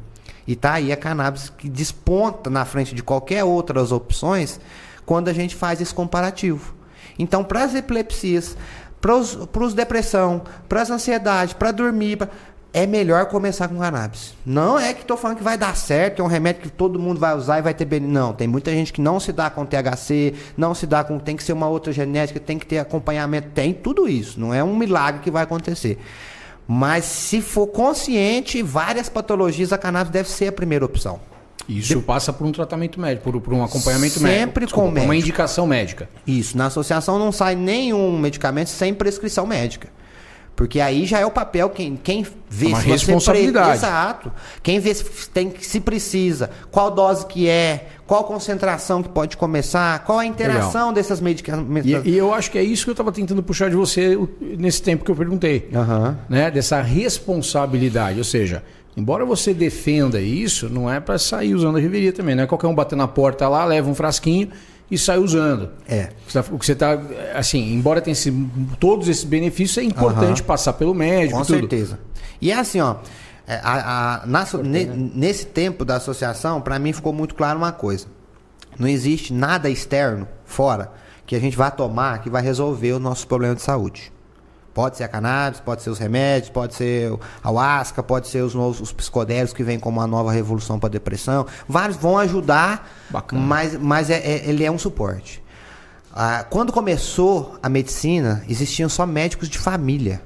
E 0.47 0.57
tá 0.57 0.73
aí 0.73 0.91
a 0.91 0.97
cannabis 0.97 1.51
que 1.51 1.69
desponta 1.69 2.49
na 2.49 2.65
frente 2.65 2.95
de 2.95 3.03
qualquer 3.03 3.45
outras 3.45 3.93
opções 3.93 4.59
quando 5.05 5.29
a 5.29 5.33
gente 5.33 5.55
faz 5.55 5.81
esse 5.81 5.95
comparativo. 5.95 6.75
Então, 7.19 7.45
para 7.45 7.65
as 7.65 7.75
epilepsias, 7.75 8.57
para 9.01 9.15
os 9.17 9.75
depressão, 9.75 10.43
para 10.69 10.83
as 10.83 10.91
ansiedades, 10.91 11.55
para 11.55 11.71
dormir, 11.71 12.17
pra... 12.17 12.29
é 12.73 12.87
melhor 12.87 13.27
começar 13.27 13.69
com 13.69 13.79
cannabis. 13.79 14.35
Não 14.45 14.79
é 14.79 14.93
que 14.93 15.03
estou 15.03 15.17
falando 15.17 15.39
que 15.39 15.43
vai 15.43 15.57
dar 15.57 15.75
certo, 15.77 16.21
é 16.21 16.25
um 16.25 16.29
remédio 16.29 16.63
que 16.63 16.71
todo 16.71 16.99
mundo 16.99 17.19
vai 17.19 17.35
usar 17.35 17.59
e 17.59 17.63
vai 17.63 17.75
ter 17.75 17.85
benefício. 17.85 18.13
Não, 18.15 18.33
tem 18.33 18.47
muita 18.47 18.71
gente 18.73 18.93
que 18.93 19.01
não 19.01 19.19
se 19.19 19.33
dá 19.33 19.49
com 19.49 19.65
THC, 19.65 20.35
não 20.57 20.75
se 20.75 20.87
dá 20.87 21.03
com. 21.03 21.19
tem 21.19 21.37
que 21.37 21.43
ser 21.43 21.53
uma 21.53 21.69
outra 21.69 21.93
genética, 21.93 22.39
tem 22.39 22.59
que 22.59 22.67
ter 22.67 22.79
acompanhamento, 22.79 23.49
tem 23.55 23.73
tudo 23.73 24.09
isso. 24.09 24.39
Não 24.39 24.53
é 24.53 24.63
um 24.63 24.77
milagre 24.77 25.21
que 25.23 25.31
vai 25.31 25.43
acontecer. 25.43 25.99
Mas 26.69 27.05
se 27.05 27.41
for 27.41 27.67
consciente, 27.67 28.63
várias 28.63 29.09
patologias, 29.09 29.73
a 29.73 29.79
cannabis 29.79 30.13
deve 30.13 30.29
ser 30.29 30.49
a 30.49 30.53
primeira 30.53 30.85
opção. 30.85 31.21
Isso 31.69 31.97
de... 31.97 32.03
passa 32.03 32.33
por 32.33 32.47
um 32.47 32.53
tratamento 32.53 33.01
médico, 33.01 33.31
por, 33.31 33.41
por 33.41 33.55
um 33.55 33.63
acompanhamento 33.63 34.15
Sempre 34.15 34.31
médico. 34.31 34.47
Sempre 34.47 34.67
com 34.69 34.87
médico. 34.87 35.05
Uma 35.05 35.17
indicação 35.17 35.67
médica. 35.67 36.09
Isso. 36.27 36.57
Na 36.57 36.67
associação 36.67 37.19
não 37.19 37.33
sai 37.33 37.55
nenhum 37.55 38.19
medicamento 38.19 38.69
sem 38.69 38.93
prescrição 38.95 39.47
médica. 39.47 39.89
Porque 40.61 40.79
aí 40.79 41.07
já 41.07 41.19
é 41.19 41.25
o 41.25 41.31
papel, 41.31 41.71
quem, 41.71 41.97
quem 41.97 42.27
vê 42.51 42.67
uma 42.67 42.83
se 42.83 42.87
responsabilidade. 42.87 43.79
Pre... 43.79 43.79
Exato. 43.79 44.33
Quem 44.63 44.79
vê 44.79 44.95
se, 44.95 45.31
tem, 45.31 45.55
se 45.59 45.81
precisa, 45.81 46.51
qual 46.71 46.91
dose 46.91 47.25
que 47.25 47.49
é, 47.49 47.89
qual 48.07 48.25
concentração 48.25 49.03
que 49.03 49.09
pode 49.09 49.39
começar, 49.39 50.01
qual 50.01 50.19
a 50.19 50.27
interação 50.27 50.89
Legal. 50.89 50.93
dessas 50.93 51.19
medicamentos. 51.19 51.91
E, 51.91 52.11
e, 52.11 52.15
eu 52.15 52.35
acho 52.35 52.51
que 52.51 52.59
é 52.59 52.63
isso 52.63 52.85
que 52.85 52.91
eu 52.91 52.93
estava 52.93 53.11
tentando 53.11 53.43
puxar 53.43 53.71
de 53.71 53.77
você 53.77 54.19
nesse 54.41 54.83
tempo 54.83 55.03
que 55.03 55.11
eu 55.11 55.17
perguntei. 55.17 55.67
Uhum. 55.73 56.15
Né? 56.29 56.51
Dessa 56.51 56.83
responsabilidade. 56.83 58.19
Ou 58.19 58.25
seja, 58.25 58.63
Embora 58.97 59.25
você 59.25 59.55
defenda 59.55 60.21
isso, 60.21 60.69
não 60.69 60.91
é 60.91 60.99
para 60.99 61.19
sair 61.19 61.55
usando 61.55 61.77
a 61.77 61.81
reveria 61.81 62.13
também. 62.13 62.35
Não 62.35 62.43
é 62.43 62.47
qualquer 62.47 62.67
um 62.67 62.75
bater 62.75 62.97
na 62.97 63.07
porta 63.07 63.49
lá, 63.49 63.65
leva 63.65 63.89
um 63.89 63.95
frasquinho 63.95 64.51
e 64.91 64.99
sai 64.99 65.19
usando. 65.19 65.71
É. 65.89 66.11
O 66.51 66.59
que 66.59 66.67
você 66.67 66.73
está. 66.73 66.99
Assim, 67.35 67.73
embora 67.73 68.01
tenha 68.01 68.13
esse, 68.13 68.33
todos 68.81 69.09
esses 69.09 69.25
benefícios, 69.25 69.79
é 69.79 69.83
importante 69.87 70.41
uhum. 70.41 70.47
passar 70.47 70.73
pelo 70.73 70.93
médico. 70.93 71.39
Com 71.39 71.45
certeza. 71.45 71.99
E 72.41 72.51
é 72.51 72.59
assim, 72.59 72.81
ó. 72.81 72.97
É, 73.47 73.61
a, 73.63 74.23
a, 74.23 74.27
na, 74.27 74.47
ne, 74.63 74.85
né? 74.85 75.11
nesse 75.15 75.47
tempo 75.47 75.85
da 75.85 75.97
associação, 75.97 76.61
para 76.61 76.79
mim 76.79 76.93
ficou 76.93 77.13
muito 77.13 77.35
claro 77.35 77.59
uma 77.59 77.73
coisa. 77.73 78.07
Não 78.79 78.89
existe 78.89 79.33
nada 79.33 79.69
externo, 79.69 80.27
fora, 80.45 80.93
que 81.27 81.35
a 81.35 81.41
gente 81.41 81.57
vai 81.57 81.71
tomar 81.71 82.23
que 82.23 82.31
vai 82.31 82.43
resolver 82.43 82.93
os 82.93 83.01
nossos 83.01 83.25
problemas 83.25 83.57
de 83.57 83.63
saúde. 83.63 84.13
Pode 84.73 84.97
ser 84.97 85.05
a 85.05 85.09
cannabis, 85.09 85.61
pode 85.61 85.83
ser 85.83 85.91
os 85.91 85.99
remédios, 85.99 86.49
pode 86.49 86.75
ser 86.75 87.13
a 87.43 87.49
ayahuasca, 87.49 88.03
pode 88.03 88.29
ser 88.29 88.43
os 88.43 88.55
novos 88.55 88.81
os 88.81 88.93
psicodélicos 88.93 89.53
que 89.53 89.65
vêm 89.65 89.79
como 89.79 89.99
uma 89.99 90.07
nova 90.07 90.31
revolução 90.31 90.79
para 90.79 90.89
a 90.89 90.91
depressão. 90.91 91.47
Vários 91.69 91.97
vão 91.97 92.17
ajudar, 92.19 92.89
Bacana. 93.11 93.43
mas, 93.43 93.77
mas 93.77 94.11
é, 94.11 94.19
é, 94.19 94.49
ele 94.49 94.65
é 94.65 94.71
um 94.71 94.79
suporte. 94.79 95.43
Ah, 96.13 96.45
quando 96.49 96.73
começou 96.73 97.59
a 97.63 97.69
medicina, 97.69 98.45
existiam 98.49 98.89
só 98.89 99.07
médicos 99.07 99.49
de 99.49 99.59
família. 99.59 100.23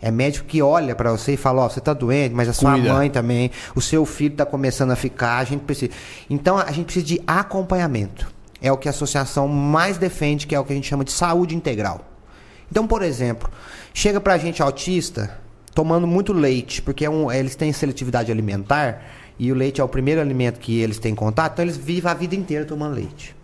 É 0.00 0.10
médico 0.10 0.46
que 0.46 0.60
olha 0.60 0.94
para 0.96 1.12
você 1.12 1.34
e 1.34 1.36
fala: 1.36 1.62
Ó, 1.62 1.66
oh, 1.66 1.70
você 1.70 1.78
está 1.78 1.92
doente, 1.92 2.34
mas 2.34 2.48
a 2.48 2.52
sua 2.52 2.72
Cuida. 2.72 2.92
mãe 2.92 3.08
também, 3.08 3.50
o 3.74 3.80
seu 3.80 4.04
filho 4.04 4.32
está 4.32 4.44
começando 4.44 4.90
a 4.90 4.96
ficar, 4.96 5.38
a 5.38 5.44
gente 5.44 5.60
precisa. 5.60 5.92
Então 6.28 6.58
a 6.58 6.72
gente 6.72 6.86
precisa 6.86 7.06
de 7.06 7.22
acompanhamento. 7.26 8.28
É 8.60 8.70
o 8.72 8.76
que 8.76 8.88
a 8.88 8.90
associação 8.90 9.46
mais 9.48 9.98
defende, 9.98 10.46
que 10.46 10.54
é 10.54 10.60
o 10.60 10.64
que 10.64 10.72
a 10.72 10.76
gente 10.76 10.88
chama 10.88 11.04
de 11.04 11.12
saúde 11.12 11.54
integral. 11.54 12.11
Então, 12.72 12.86
por 12.86 13.02
exemplo, 13.02 13.50
Chega 13.94 14.20
pra 14.20 14.38
gente 14.38 14.62
autista 14.62 15.38
tomando 15.74 16.06
muito 16.06 16.32
leite, 16.32 16.80
porque 16.80 17.04
é 17.04 17.10
um, 17.10 17.30
eles 17.30 17.54
têm 17.54 17.72
seletividade 17.72 18.32
alimentar 18.32 19.02
e 19.38 19.52
o 19.52 19.54
leite 19.54 19.80
é 19.80 19.84
o 19.84 19.88
primeiro 19.88 20.20
alimento 20.20 20.58
que 20.58 20.80
eles 20.80 20.98
têm 20.98 21.14
contato, 21.14 21.52
então 21.52 21.64
eles 21.64 21.76
vivem 21.76 22.10
a 22.10 22.14
vida 22.14 22.34
inteira 22.34 22.64
tomando 22.64 22.94
leite. 22.94 23.36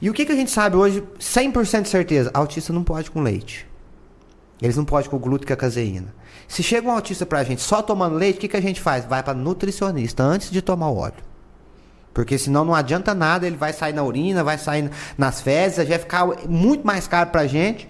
E 0.00 0.08
o 0.10 0.12
que, 0.12 0.24
que 0.24 0.32
a 0.32 0.36
gente 0.36 0.50
sabe 0.50 0.76
hoje, 0.76 1.02
100% 1.18 1.82
de 1.82 1.88
certeza? 1.88 2.30
Autista 2.34 2.72
não 2.72 2.84
pode 2.84 3.10
com 3.10 3.22
leite. 3.22 3.66
Eles 4.60 4.76
não 4.76 4.84
podem 4.84 5.10
com 5.10 5.18
glúten 5.18 5.48
e 5.48 5.52
a 5.52 5.56
caseína. 5.56 6.14
Se 6.46 6.62
chega 6.62 6.86
um 6.86 6.92
autista 6.92 7.26
pra 7.26 7.42
gente 7.44 7.62
só 7.62 7.82
tomando 7.82 8.14
leite, 8.14 8.36
o 8.36 8.40
que, 8.40 8.48
que 8.48 8.56
a 8.56 8.62
gente 8.62 8.80
faz? 8.80 9.04
Vai 9.04 9.22
para 9.22 9.34
nutricionista 9.34 10.22
antes 10.22 10.50
de 10.50 10.62
tomar 10.62 10.90
o 10.90 10.96
óleo. 10.96 11.24
Porque 12.14 12.38
senão 12.38 12.64
não 12.64 12.74
adianta 12.74 13.14
nada, 13.14 13.46
ele 13.46 13.56
vai 13.56 13.72
sair 13.72 13.92
na 13.92 14.02
urina, 14.02 14.44
vai 14.44 14.58
sair 14.58 14.90
nas 15.18 15.40
fezes, 15.40 15.88
vai 15.88 15.98
ficar 15.98 16.26
muito 16.48 16.86
mais 16.86 17.08
caro 17.08 17.30
pra 17.30 17.46
gente 17.46 17.88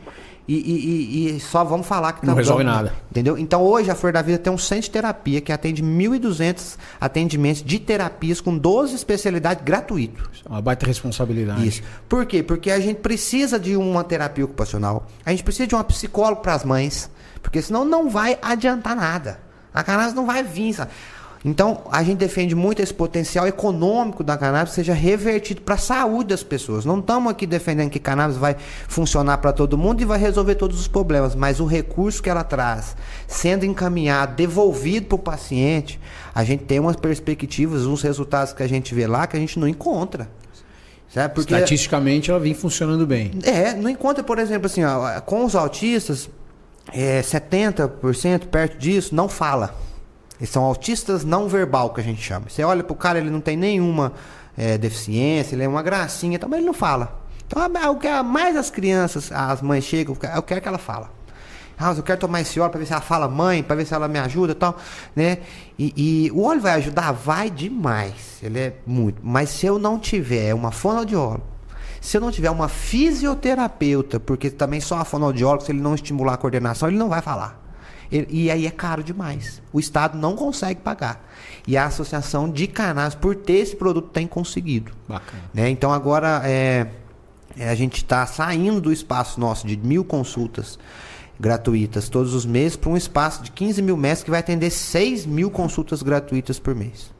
e, 0.48 0.54
e, 0.54 1.36
e, 1.36 1.40
só 1.40 1.64
vamos 1.64 1.86
falar 1.86 2.12
que 2.12 2.20
tá 2.20 2.26
não 2.28 2.34
resolve 2.34 2.62
nada. 2.62 2.94
Entendeu? 3.10 3.36
Então 3.36 3.62
hoje 3.62 3.90
a 3.90 3.94
Flor 3.94 4.12
da 4.12 4.22
Vida 4.22 4.38
tem 4.38 4.52
um 4.52 4.58
centro 4.58 4.84
de 4.84 4.90
terapia 4.90 5.40
que 5.40 5.52
atende 5.52 5.82
1.200 5.82 6.76
atendimentos 7.00 7.62
de 7.62 7.78
terapias 7.80 8.40
com 8.40 8.56
12 8.56 8.94
especialidades 8.94 9.64
gratuitos. 9.64 10.44
Uma 10.48 10.62
baita 10.62 10.86
responsabilidade. 10.86 11.66
Isso. 11.66 11.82
Por 12.08 12.26
quê? 12.26 12.42
Porque 12.42 12.70
a 12.70 12.78
gente 12.78 12.98
precisa 12.98 13.58
de 13.58 13.76
uma 13.76 14.04
terapia 14.04 14.44
ocupacional, 14.44 15.08
a 15.24 15.30
gente 15.30 15.42
precisa 15.42 15.66
de 15.66 15.74
uma 15.74 15.84
psicóloga 15.84 16.40
para 16.42 16.54
as 16.54 16.64
mães, 16.64 17.10
porque 17.42 17.60
senão 17.60 17.84
não 17.84 18.08
vai 18.08 18.38
adiantar 18.40 18.94
nada. 18.94 19.40
A 19.74 19.82
cannabis 19.82 20.14
não 20.14 20.24
vai 20.24 20.42
vir. 20.42 20.72
Sabe? 20.72 20.90
Então, 21.44 21.82
a 21.90 22.02
gente 22.02 22.18
defende 22.18 22.54
muito 22.54 22.82
esse 22.82 22.92
potencial 22.92 23.46
econômico 23.46 24.24
da 24.24 24.36
cannabis 24.36 24.72
seja 24.72 24.92
revertido 24.92 25.60
para 25.60 25.76
a 25.76 25.78
saúde 25.78 26.30
das 26.30 26.42
pessoas. 26.42 26.84
Não 26.84 26.98
estamos 26.98 27.30
aqui 27.30 27.46
defendendo 27.46 27.90
que 27.90 27.98
cannabis 27.98 28.36
vai 28.36 28.56
funcionar 28.88 29.38
para 29.38 29.52
todo 29.52 29.78
mundo 29.78 30.00
e 30.00 30.04
vai 30.04 30.18
resolver 30.18 30.56
todos 30.56 30.80
os 30.80 30.88
problemas, 30.88 31.34
mas 31.34 31.60
o 31.60 31.66
recurso 31.66 32.22
que 32.22 32.28
ela 32.28 32.42
traz, 32.42 32.96
sendo 33.28 33.64
encaminhado, 33.64 34.34
devolvido 34.34 35.06
para 35.06 35.16
o 35.16 35.18
paciente, 35.18 36.00
a 36.34 36.42
gente 36.42 36.64
tem 36.64 36.80
umas 36.80 36.96
perspectivas, 36.96 37.86
uns 37.86 38.02
resultados 38.02 38.52
que 38.52 38.62
a 38.62 38.68
gente 38.68 38.94
vê 38.94 39.06
lá 39.06 39.26
que 39.26 39.36
a 39.36 39.40
gente 39.40 39.58
não 39.58 39.68
encontra. 39.68 40.28
Certo? 41.08 41.34
Porque, 41.34 41.54
Estatisticamente, 41.54 42.30
ela 42.30 42.40
vem 42.40 42.52
funcionando 42.54 43.06
bem. 43.06 43.30
É, 43.44 43.72
não 43.74 43.88
encontra, 43.88 44.24
por 44.24 44.38
exemplo, 44.38 44.66
assim, 44.66 44.84
ó, 44.84 45.20
com 45.20 45.44
os 45.44 45.54
autistas, 45.54 46.28
é, 46.92 47.20
70% 47.22 48.46
perto 48.46 48.78
disso 48.78 49.14
não 49.14 49.28
fala. 49.28 49.74
Eles 50.38 50.50
são 50.50 50.64
autistas 50.64 51.24
não 51.24 51.48
verbal, 51.48 51.90
que 51.90 52.00
a 52.00 52.04
gente 52.04 52.20
chama. 52.20 52.46
Você 52.48 52.62
olha 52.62 52.84
pro 52.84 52.94
cara, 52.94 53.18
ele 53.18 53.30
não 53.30 53.40
tem 53.40 53.56
nenhuma 53.56 54.12
é, 54.56 54.76
deficiência, 54.76 55.54
ele 55.54 55.64
é 55.64 55.68
uma 55.68 55.82
gracinha, 55.82 56.38
mas 56.42 56.58
ele 56.58 56.66
não 56.66 56.74
fala. 56.74 57.20
Então, 57.46 57.62
o 57.92 57.96
que 57.96 58.22
mais 58.22 58.56
as 58.56 58.70
crianças, 58.70 59.30
as 59.30 59.62
mães 59.62 59.84
chegam, 59.84 60.16
eu 60.34 60.42
quero 60.42 60.60
que 60.60 60.68
ela 60.68 60.78
fala. 60.78 61.10
Ah, 61.78 61.92
eu 61.94 62.02
quero 62.02 62.18
tomar 62.18 62.40
esse 62.40 62.58
óleo 62.58 62.70
para 62.70 62.78
ver 62.80 62.86
se 62.86 62.92
ela 62.92 63.02
fala 63.02 63.28
mãe, 63.28 63.62
para 63.62 63.76
ver 63.76 63.84
se 63.84 63.92
ela 63.92 64.08
me 64.08 64.18
ajuda 64.18 64.52
e 64.52 64.54
tal, 64.54 64.76
né? 65.14 65.38
E, 65.78 65.92
e, 66.26 66.30
o 66.32 66.42
óleo 66.42 66.60
vai 66.60 66.72
ajudar? 66.72 67.12
Vai 67.12 67.50
demais. 67.50 68.38
Ele 68.42 68.58
é 68.58 68.76
muito. 68.86 69.20
Mas 69.22 69.50
se 69.50 69.66
eu 69.66 69.78
não 69.78 69.98
tiver 69.98 70.54
uma 70.54 70.72
fonoaudióloga, 70.72 71.42
se 72.00 72.16
eu 72.16 72.20
não 72.20 72.30
tiver 72.30 72.50
uma 72.50 72.68
fisioterapeuta, 72.68 74.18
porque 74.18 74.48
também 74.48 74.80
só 74.80 74.96
a 74.98 75.04
fonoaudióloga, 75.04 75.66
se 75.66 75.72
ele 75.72 75.80
não 75.80 75.94
estimular 75.94 76.34
a 76.34 76.36
coordenação, 76.38 76.88
ele 76.88 76.96
não 76.96 77.10
vai 77.10 77.20
falar. 77.20 77.65
E 78.10 78.50
aí 78.50 78.66
é 78.66 78.70
caro 78.70 79.02
demais. 79.02 79.60
O 79.72 79.80
Estado 79.80 80.16
não 80.16 80.36
consegue 80.36 80.80
pagar. 80.80 81.24
E 81.66 81.76
a 81.76 81.86
Associação 81.86 82.48
de 82.48 82.66
Cannabis, 82.66 83.14
por 83.14 83.34
ter 83.34 83.54
esse 83.54 83.74
produto, 83.74 84.08
tem 84.10 84.26
conseguido. 84.26 84.92
Bacana. 85.08 85.42
Né? 85.52 85.68
Então 85.70 85.92
agora 85.92 86.42
é, 86.44 86.86
é, 87.58 87.68
a 87.68 87.74
gente 87.74 87.96
está 87.96 88.24
saindo 88.26 88.80
do 88.80 88.92
espaço 88.92 89.40
nosso 89.40 89.66
de 89.66 89.76
mil 89.76 90.04
consultas 90.04 90.78
gratuitas 91.38 92.08
todos 92.08 92.32
os 92.32 92.46
meses 92.46 92.76
para 92.76 92.90
um 92.90 92.96
espaço 92.96 93.42
de 93.42 93.50
15 93.50 93.82
mil 93.82 93.96
metros 93.96 94.24
que 94.24 94.30
vai 94.30 94.40
atender 94.40 94.70
6 94.70 95.26
mil 95.26 95.50
consultas 95.50 96.02
gratuitas 96.02 96.58
por 96.58 96.74
mês. 96.74 97.10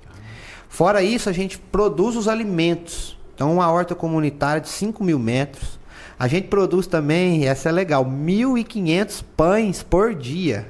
Fora 0.69 1.03
isso, 1.03 1.29
a 1.29 1.33
gente 1.33 1.59
produz 1.59 2.17
os 2.17 2.29
alimentos. 2.29 3.17
Então, 3.35 3.53
uma 3.53 3.71
horta 3.71 3.95
comunitária 3.95 4.61
de 4.61 4.69
5 4.69 5.05
mil 5.05 5.19
metros 5.19 5.79
A 6.19 6.27
gente 6.27 6.49
produz 6.49 6.87
também, 6.87 7.47
essa 7.47 7.69
é 7.69 7.73
legal, 7.73 8.05
1.500 8.05 9.23
pães 9.37 9.83
por 9.83 10.15
dia. 10.15 10.67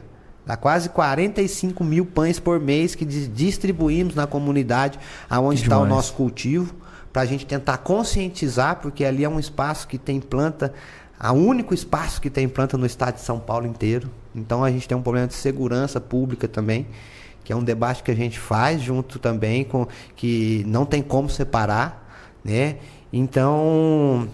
Dá 0.46 0.56
quase 0.56 0.88
45 0.90 1.82
mil 1.82 2.06
pães 2.06 2.38
por 2.38 2.61
mês 2.61 2.94
que 2.94 3.04
distribuímos 3.04 4.14
na 4.14 4.28
comunidade 4.28 4.96
aonde 5.28 5.62
está 5.62 5.76
o 5.76 5.85
nosso 5.85 6.14
cultivo, 6.14 6.72
para 7.12 7.22
a 7.22 7.26
gente 7.26 7.44
tentar 7.44 7.78
conscientizar, 7.78 8.76
porque 8.76 9.04
ali 9.04 9.24
é 9.24 9.28
um 9.28 9.40
espaço 9.40 9.88
que 9.88 9.98
tem 9.98 10.20
planta, 10.20 10.72
o 11.20 11.32
único 11.32 11.74
espaço 11.74 12.20
que 12.20 12.30
tem 12.30 12.48
planta 12.48 12.78
no 12.78 12.87
estado 12.87 13.16
de 13.16 13.22
São 13.22 13.40
Paulo 13.40 13.66
inteiro. 13.66 14.09
Então 14.37 14.62
a 14.62 14.70
gente 14.70 14.87
tem 14.87 14.96
um 14.96 15.02
problema 15.02 15.26
de 15.26 15.35
segurança 15.35 16.00
pública 16.00 16.46
também, 16.46 16.87
que 17.42 17.52
é 17.52 17.56
um 17.56 17.64
debate 17.64 18.04
que 18.04 18.12
a 18.12 18.16
gente 18.16 18.38
faz 18.38 18.80
junto 18.80 19.18
também 19.18 19.64
com 19.64 19.88
que 20.14 20.62
não 20.68 20.87
tem 20.87 21.02
como 21.02 21.28
separar, 21.28 22.06
né? 22.44 22.76
Então 23.12 24.28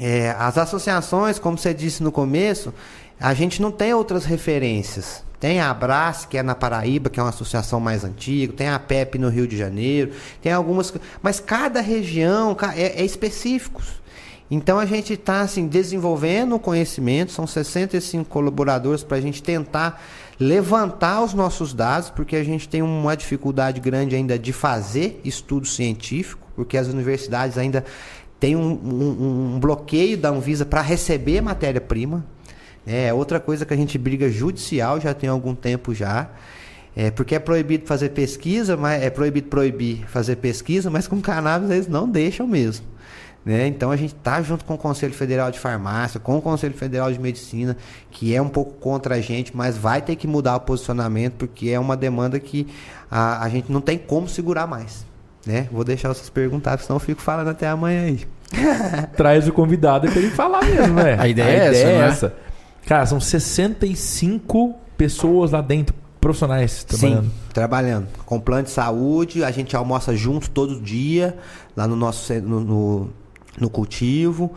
é, 0.00 0.30
as 0.30 0.56
associações, 0.56 1.38
como 1.38 1.58
você 1.58 1.74
disse 1.74 2.02
no 2.02 2.10
começo, 2.10 2.72
a 3.20 3.34
gente 3.34 3.60
não 3.60 3.70
tem 3.70 3.92
outras 3.92 4.24
referências. 4.24 5.22
Tem 5.42 5.58
a 5.58 5.70
Abras, 5.70 6.24
que 6.24 6.38
é 6.38 6.42
na 6.42 6.54
Paraíba, 6.54 7.10
que 7.10 7.18
é 7.18 7.22
uma 7.22 7.30
associação 7.30 7.80
mais 7.80 8.04
antiga, 8.04 8.52
tem 8.52 8.68
a 8.68 8.78
PEP 8.78 9.18
no 9.18 9.28
Rio 9.28 9.44
de 9.44 9.56
Janeiro, 9.56 10.12
tem 10.40 10.52
algumas. 10.52 10.94
Mas 11.20 11.40
cada 11.40 11.80
região 11.80 12.56
é, 12.76 13.02
é 13.02 13.04
específicos. 13.04 14.00
Então 14.48 14.78
a 14.78 14.86
gente 14.86 15.14
está 15.14 15.40
assim, 15.40 15.66
desenvolvendo 15.66 16.54
o 16.54 16.60
conhecimento, 16.60 17.32
são 17.32 17.44
65 17.44 18.30
colaboradores 18.30 19.02
para 19.02 19.16
a 19.16 19.20
gente 19.20 19.42
tentar 19.42 20.00
levantar 20.38 21.24
os 21.24 21.34
nossos 21.34 21.74
dados, 21.74 22.08
porque 22.08 22.36
a 22.36 22.44
gente 22.44 22.68
tem 22.68 22.80
uma 22.80 23.16
dificuldade 23.16 23.80
grande 23.80 24.14
ainda 24.14 24.38
de 24.38 24.52
fazer 24.52 25.20
estudo 25.24 25.66
científico, 25.66 26.46
porque 26.54 26.76
as 26.76 26.86
universidades 26.86 27.58
ainda 27.58 27.84
têm 28.38 28.54
um, 28.54 28.78
um, 28.84 29.54
um 29.56 29.58
bloqueio 29.58 30.16
da 30.16 30.28
Anvisa 30.28 30.64
para 30.64 30.82
receber 30.82 31.40
matéria-prima. 31.40 32.24
É 32.86 33.12
outra 33.12 33.38
coisa 33.38 33.64
que 33.64 33.72
a 33.72 33.76
gente 33.76 33.96
briga 33.96 34.28
judicial 34.28 35.00
já 35.00 35.14
tem 35.14 35.28
algum 35.28 35.54
tempo 35.54 35.94
já. 35.94 36.28
É, 36.94 37.10
porque 37.10 37.34
é 37.34 37.38
proibido 37.38 37.86
fazer 37.86 38.10
pesquisa, 38.10 38.76
mas 38.76 39.02
é 39.02 39.08
proibido 39.08 39.48
proibir 39.48 40.04
fazer 40.08 40.36
pesquisa, 40.36 40.90
mas 40.90 41.08
com 41.08 41.20
cannabis 41.20 41.70
eles 41.70 41.88
não 41.88 42.08
deixam 42.08 42.46
mesmo. 42.46 42.84
Né? 43.44 43.66
Então 43.66 43.90
a 43.90 43.96
gente 43.96 44.14
está 44.14 44.40
junto 44.42 44.64
com 44.64 44.74
o 44.74 44.78
Conselho 44.78 45.14
Federal 45.14 45.50
de 45.50 45.58
Farmácia, 45.58 46.20
com 46.20 46.36
o 46.36 46.42
Conselho 46.42 46.74
Federal 46.74 47.10
de 47.10 47.18
Medicina, 47.18 47.76
que 48.10 48.34
é 48.34 48.40
um 48.40 48.48
pouco 48.48 48.74
contra 48.74 49.16
a 49.16 49.20
gente, 49.20 49.56
mas 49.56 49.76
vai 49.76 50.00
ter 50.00 50.16
que 50.16 50.28
mudar 50.28 50.56
o 50.56 50.60
posicionamento, 50.60 51.34
porque 51.34 51.70
é 51.70 51.80
uma 51.80 51.96
demanda 51.96 52.38
que 52.38 52.68
a, 53.10 53.42
a 53.42 53.48
gente 53.48 53.72
não 53.72 53.80
tem 53.80 53.98
como 53.98 54.28
segurar 54.28 54.66
mais. 54.66 55.04
Né? 55.44 55.66
Vou 55.72 55.82
deixar 55.82 56.08
vocês 56.08 56.30
perguntar, 56.30 56.78
senão 56.78 56.96
eu 56.96 57.00
fico 57.00 57.20
falando 57.20 57.48
até 57.48 57.66
amanhã 57.66 58.02
aí. 58.04 58.20
Traz 59.16 59.48
o 59.48 59.52
convidado 59.52 60.08
para 60.08 60.20
ele 60.20 60.30
falar 60.30 60.62
mesmo, 60.64 60.94
né? 60.94 61.16
A 61.18 61.26
ideia, 61.26 61.62
a 61.62 61.64
é, 61.64 61.68
ideia 61.70 61.86
é, 61.86 62.08
essa, 62.08 62.26
é 62.26 62.51
Cara, 62.86 63.06
são 63.06 63.20
65 63.20 64.74
pessoas 64.96 65.50
lá 65.50 65.60
dentro, 65.60 65.94
profissionais 66.20 66.84
trabalhando. 66.84 67.24
Sim, 67.24 67.30
trabalhando. 67.52 68.08
Com 68.24 68.40
plano 68.40 68.64
de 68.64 68.70
saúde, 68.70 69.44
a 69.44 69.50
gente 69.50 69.76
almoça 69.76 70.14
junto 70.16 70.50
todo 70.50 70.80
dia, 70.80 71.36
lá 71.76 71.86
no 71.86 71.96
nosso 71.96 72.32
no, 72.40 72.60
no, 72.60 73.10
no 73.58 73.70
cultivo 73.70 74.52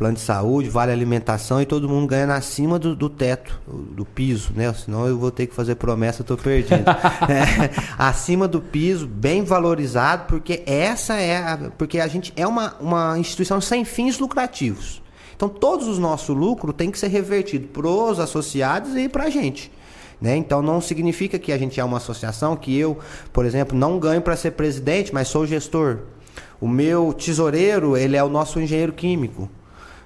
plano 0.00 0.14
de 0.14 0.22
saúde, 0.22 0.70
vale 0.70 0.90
alimentação 0.90 1.60
e 1.60 1.66
todo 1.66 1.86
mundo 1.86 2.06
ganhando 2.06 2.30
acima 2.30 2.78
do, 2.78 2.96
do 2.96 3.10
teto, 3.10 3.60
do 3.68 4.02
piso, 4.02 4.50
né? 4.56 4.72
Senão 4.72 5.06
eu 5.06 5.18
vou 5.18 5.30
ter 5.30 5.46
que 5.46 5.54
fazer 5.54 5.74
promessa, 5.74 6.22
eu 6.22 6.24
tô 6.24 6.38
perdido. 6.38 6.88
é, 7.28 7.68
acima 7.98 8.48
do 8.48 8.62
piso, 8.62 9.06
bem 9.06 9.44
valorizado, 9.44 10.24
porque 10.26 10.62
essa 10.64 11.16
é 11.16 11.36
a, 11.36 11.70
porque 11.76 12.00
a 12.00 12.06
gente 12.06 12.32
é 12.34 12.46
uma, 12.46 12.76
uma 12.80 13.18
instituição 13.18 13.60
sem 13.60 13.84
fins 13.84 14.18
lucrativos. 14.18 14.99
Então, 15.40 15.48
todos 15.48 15.88
os 15.88 15.98
nossos 15.98 16.36
lucros 16.36 16.74
têm 16.76 16.90
que 16.90 16.98
ser 16.98 17.08
revertidos 17.08 17.70
para 17.72 17.88
os 17.88 18.20
associados 18.20 18.94
e 18.94 19.08
para 19.08 19.24
a 19.24 19.30
gente. 19.30 19.72
Né? 20.20 20.36
Então, 20.36 20.60
não 20.60 20.82
significa 20.82 21.38
que 21.38 21.50
a 21.50 21.56
gente 21.56 21.80
é 21.80 21.84
uma 21.84 21.96
associação 21.96 22.54
que 22.54 22.78
eu, 22.78 22.98
por 23.32 23.46
exemplo, 23.46 23.74
não 23.74 23.98
ganho 23.98 24.20
para 24.20 24.36
ser 24.36 24.50
presidente, 24.50 25.14
mas 25.14 25.28
sou 25.28 25.46
gestor. 25.46 26.00
O 26.60 26.68
meu 26.68 27.14
tesoureiro, 27.14 27.96
ele 27.96 28.18
é 28.18 28.22
o 28.22 28.28
nosso 28.28 28.60
engenheiro 28.60 28.92
químico. 28.92 29.48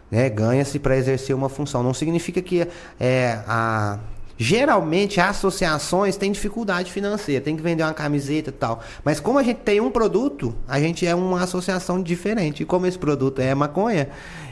Né? 0.08 0.30
Ganha-se 0.30 0.78
para 0.78 0.96
exercer 0.96 1.34
uma 1.34 1.48
função. 1.48 1.82
Não 1.82 1.92
significa 1.92 2.40
que 2.40 2.68
é, 3.00 3.40
a 3.44 3.98
Geralmente 4.36 5.20
as 5.20 5.36
associações 5.36 6.16
têm 6.16 6.32
dificuldade 6.32 6.90
financeira, 6.90 7.44
tem 7.44 7.56
que 7.56 7.62
vender 7.62 7.84
uma 7.84 7.94
camiseta 7.94 8.50
e 8.50 8.52
tal. 8.52 8.82
Mas 9.04 9.20
como 9.20 9.38
a 9.38 9.42
gente 9.42 9.58
tem 9.58 9.80
um 9.80 9.90
produto, 9.90 10.54
a 10.66 10.80
gente 10.80 11.06
é 11.06 11.14
uma 11.14 11.42
associação 11.42 12.02
diferente. 12.02 12.62
E 12.62 12.66
como 12.66 12.86
esse 12.86 12.98
produto 12.98 13.40
é 13.40 13.54
maconha, 13.54 14.08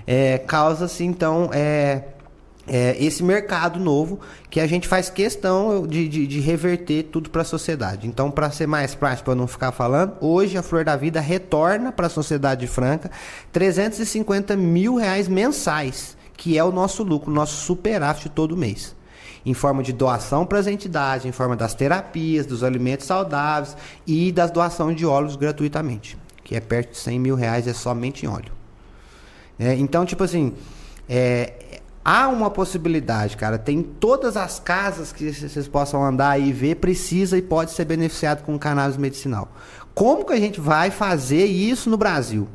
é, 0.07 0.39
causa-se 0.39 1.05
então 1.05 1.51
é, 1.53 2.05
é, 2.67 2.97
esse 3.05 3.25
mercado 3.25 3.81
novo 3.81 4.21
que 4.49 4.61
a 4.61 4.69
gente 4.69 4.87
faz 4.87 5.11
questão 5.11 5.85
de, 5.85 6.09
de, 6.09 6.29
de 6.29 6.39
reverter 6.39 7.05
tudo 7.05 7.29
para 7.29 7.43
a 7.43 7.45
sociedade. 7.45 8.07
Então, 8.07 8.31
para 8.31 8.53
ser 8.53 8.69
mais 8.69 8.95
prático, 8.95 9.25
para 9.27 9.35
não 9.35 9.49
ficar 9.49 9.73
falando, 9.73 10.15
hoje 10.21 10.57
a 10.57 10.63
Flor 10.63 10.85
da 10.85 10.95
Vida 10.95 11.21
retorna 11.21 11.91
para 11.91 12.07
a 12.07 12.11
sociedade 12.11 12.69
franca 12.69 13.11
350 13.51 14.57
mil 14.57 14.95
reais 14.95 15.27
mensais, 15.27 16.17
que 16.37 16.57
é 16.57 16.63
o 16.63 16.71
nosso 16.71 17.03
lucro, 17.03 17.33
nosso 17.33 17.57
superávit 17.65 18.29
todo 18.29 18.57
mês 18.57 18.95
em 19.45 19.55
forma 19.55 19.83
de 19.83 19.93
doação 19.93 20.47
para 20.47 20.59
as 20.59 20.67
entidades, 20.67 21.27
em 21.27 21.33
forma 21.33 21.57
das 21.57 21.75
terapias, 21.75 22.47
dos 22.47 22.63
alimentos 22.63 23.07
saudáveis 23.07 23.77
e 24.07 24.31
das 24.31 24.51
doações 24.51 24.97
de 24.97 25.05
óleos 25.05 25.37
gratuitamente, 25.37 26.17
que 26.45 26.55
é 26.55 26.61
perto 26.61 26.93
de 26.93 26.99
100 26.99 27.19
mil 27.19 27.35
reais 27.35 27.67
é 27.67 27.73
somente 27.73 28.25
em 28.25 28.29
óleo. 28.29 28.53
É, 29.59 29.75
então, 29.75 30.05
tipo 30.05 30.25
assim, 30.25 30.55
é, 31.09 31.81
há 32.05 32.29
uma 32.29 32.51
possibilidade, 32.51 33.37
cara. 33.37 33.59
Tem 33.59 33.83
todas 33.83 34.37
as 34.37 34.59
casas 34.59 35.13
que 35.13 35.33
vocês 35.33 35.69
possam 35.69 36.05
andar 36.05 36.41
e 36.41 36.53
ver, 36.53 36.77
precisa 36.77 37.37
e 37.37 37.43
pode 37.43 37.73
ser 37.73 37.85
beneficiado 37.85 38.43
com 38.43 38.59
cannabis 38.59 38.97
medicinal. 38.97 39.53
Como 39.95 40.25
que 40.25 40.33
a 40.33 40.41
gente 40.41 40.61
vai 40.61 40.91
fazer 40.91 41.45
isso 41.45 41.91
no 41.91 41.97
Brasil? 41.97 42.49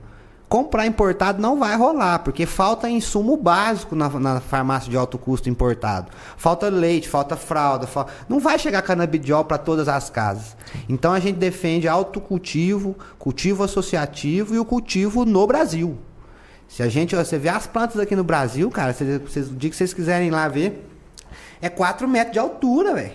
Comprar 0.49 0.85
importado 0.85 1.41
não 1.41 1.59
vai 1.59 1.75
rolar, 1.75 2.19
porque 2.19 2.45
falta 2.45 2.89
insumo 2.89 3.35
básico 3.35 3.95
na, 3.95 4.09
na 4.09 4.39
farmácia 4.39 4.89
de 4.89 4.95
alto 4.95 5.17
custo 5.17 5.49
importado. 5.49 6.11
Falta 6.37 6.69
leite, 6.69 7.09
falta 7.09 7.35
fralda, 7.35 7.87
não 8.29 8.39
vai 8.39 8.57
chegar 8.57 8.81
canabidiol 8.81 9.43
para 9.45 9.57
todas 9.57 9.87
as 9.87 10.09
casas. 10.09 10.55
Então 10.87 11.13
a 11.13 11.19
gente 11.19 11.37
defende 11.37 11.87
autocultivo, 11.87 12.95
cultivo 13.19 13.63
associativo 13.63 14.55
e 14.55 14.59
o 14.59 14.65
cultivo 14.65 15.25
no 15.25 15.45
Brasil. 15.45 15.97
Se 16.67 16.83
a 16.83 16.89
gente, 16.89 17.15
você 17.15 17.37
vê 17.37 17.49
as 17.49 17.65
plantas 17.65 17.99
aqui 17.99 18.15
no 18.15 18.23
Brasil, 18.23 18.69
cara, 18.69 18.93
vocês, 18.93 19.49
o 19.49 19.55
dia 19.55 19.69
que 19.69 19.75
vocês 19.75 19.93
quiserem 19.93 20.29
lá 20.29 20.47
ver, 20.47 20.85
é 21.61 21.69
4 21.69 22.07
metros 22.07 22.33
de 22.33 22.39
altura, 22.39 22.93
velho. 22.93 23.13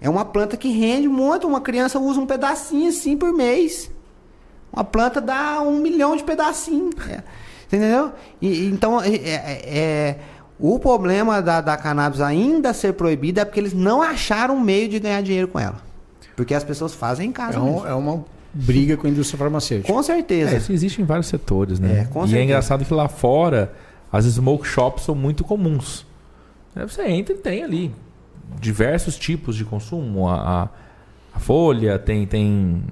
É 0.00 0.08
uma 0.10 0.24
planta 0.24 0.56
que 0.56 0.68
rende 0.68 1.08
muito, 1.08 1.46
uma 1.46 1.60
criança 1.60 1.98
usa 1.98 2.20
um 2.20 2.26
pedacinho 2.26 2.88
assim 2.88 3.16
por 3.16 3.32
mês. 3.32 3.90
Uma 4.76 4.84
planta 4.84 5.22
dá 5.22 5.62
um 5.62 5.80
milhão 5.80 6.14
de 6.14 6.22
pedacinhos. 6.22 6.94
É. 7.08 7.22
Entendeu? 7.66 8.12
E, 8.40 8.66
então, 8.66 9.00
é, 9.00 9.08
é, 9.08 9.62
é, 9.66 10.18
o 10.60 10.78
problema 10.78 11.40
da, 11.40 11.62
da 11.62 11.76
cannabis 11.78 12.20
ainda 12.20 12.74
ser 12.74 12.92
proibida 12.92 13.40
é 13.40 13.44
porque 13.46 13.58
eles 13.58 13.72
não 13.72 14.02
acharam 14.02 14.54
um 14.54 14.60
meio 14.60 14.86
de 14.88 15.00
ganhar 15.00 15.22
dinheiro 15.22 15.48
com 15.48 15.58
ela. 15.58 15.76
Porque 16.36 16.54
as 16.54 16.62
pessoas 16.62 16.94
fazem 16.94 17.30
em 17.30 17.32
casa. 17.32 17.56
É, 17.56 17.60
um, 17.60 17.86
é 17.86 17.94
uma 17.94 18.22
briga 18.52 18.98
com 18.98 19.06
a 19.06 19.10
indústria 19.10 19.38
farmacêutica. 19.38 19.90
Com 19.90 20.02
certeza. 20.02 20.54
É, 20.54 20.58
isso 20.58 20.70
existe 20.70 21.00
em 21.00 21.04
vários 21.04 21.26
setores, 21.26 21.80
né? 21.80 22.00
É, 22.00 22.04
com 22.04 22.20
e 22.20 22.28
certeza. 22.28 22.38
é 22.38 22.44
engraçado 22.44 22.84
que 22.84 22.92
lá 22.92 23.08
fora 23.08 23.72
as 24.12 24.26
smoke 24.26 24.66
shops 24.68 25.04
são 25.04 25.14
muito 25.14 25.42
comuns. 25.42 26.06
Você 26.74 27.06
entra 27.06 27.34
e 27.34 27.38
tem 27.38 27.64
ali 27.64 27.90
diversos 28.60 29.16
tipos 29.16 29.56
de 29.56 29.64
consumo. 29.64 30.28
A, 30.28 30.34
a, 30.34 30.68
a 31.34 31.40
folha, 31.40 31.98
tem, 31.98 32.26
tem 32.26 32.82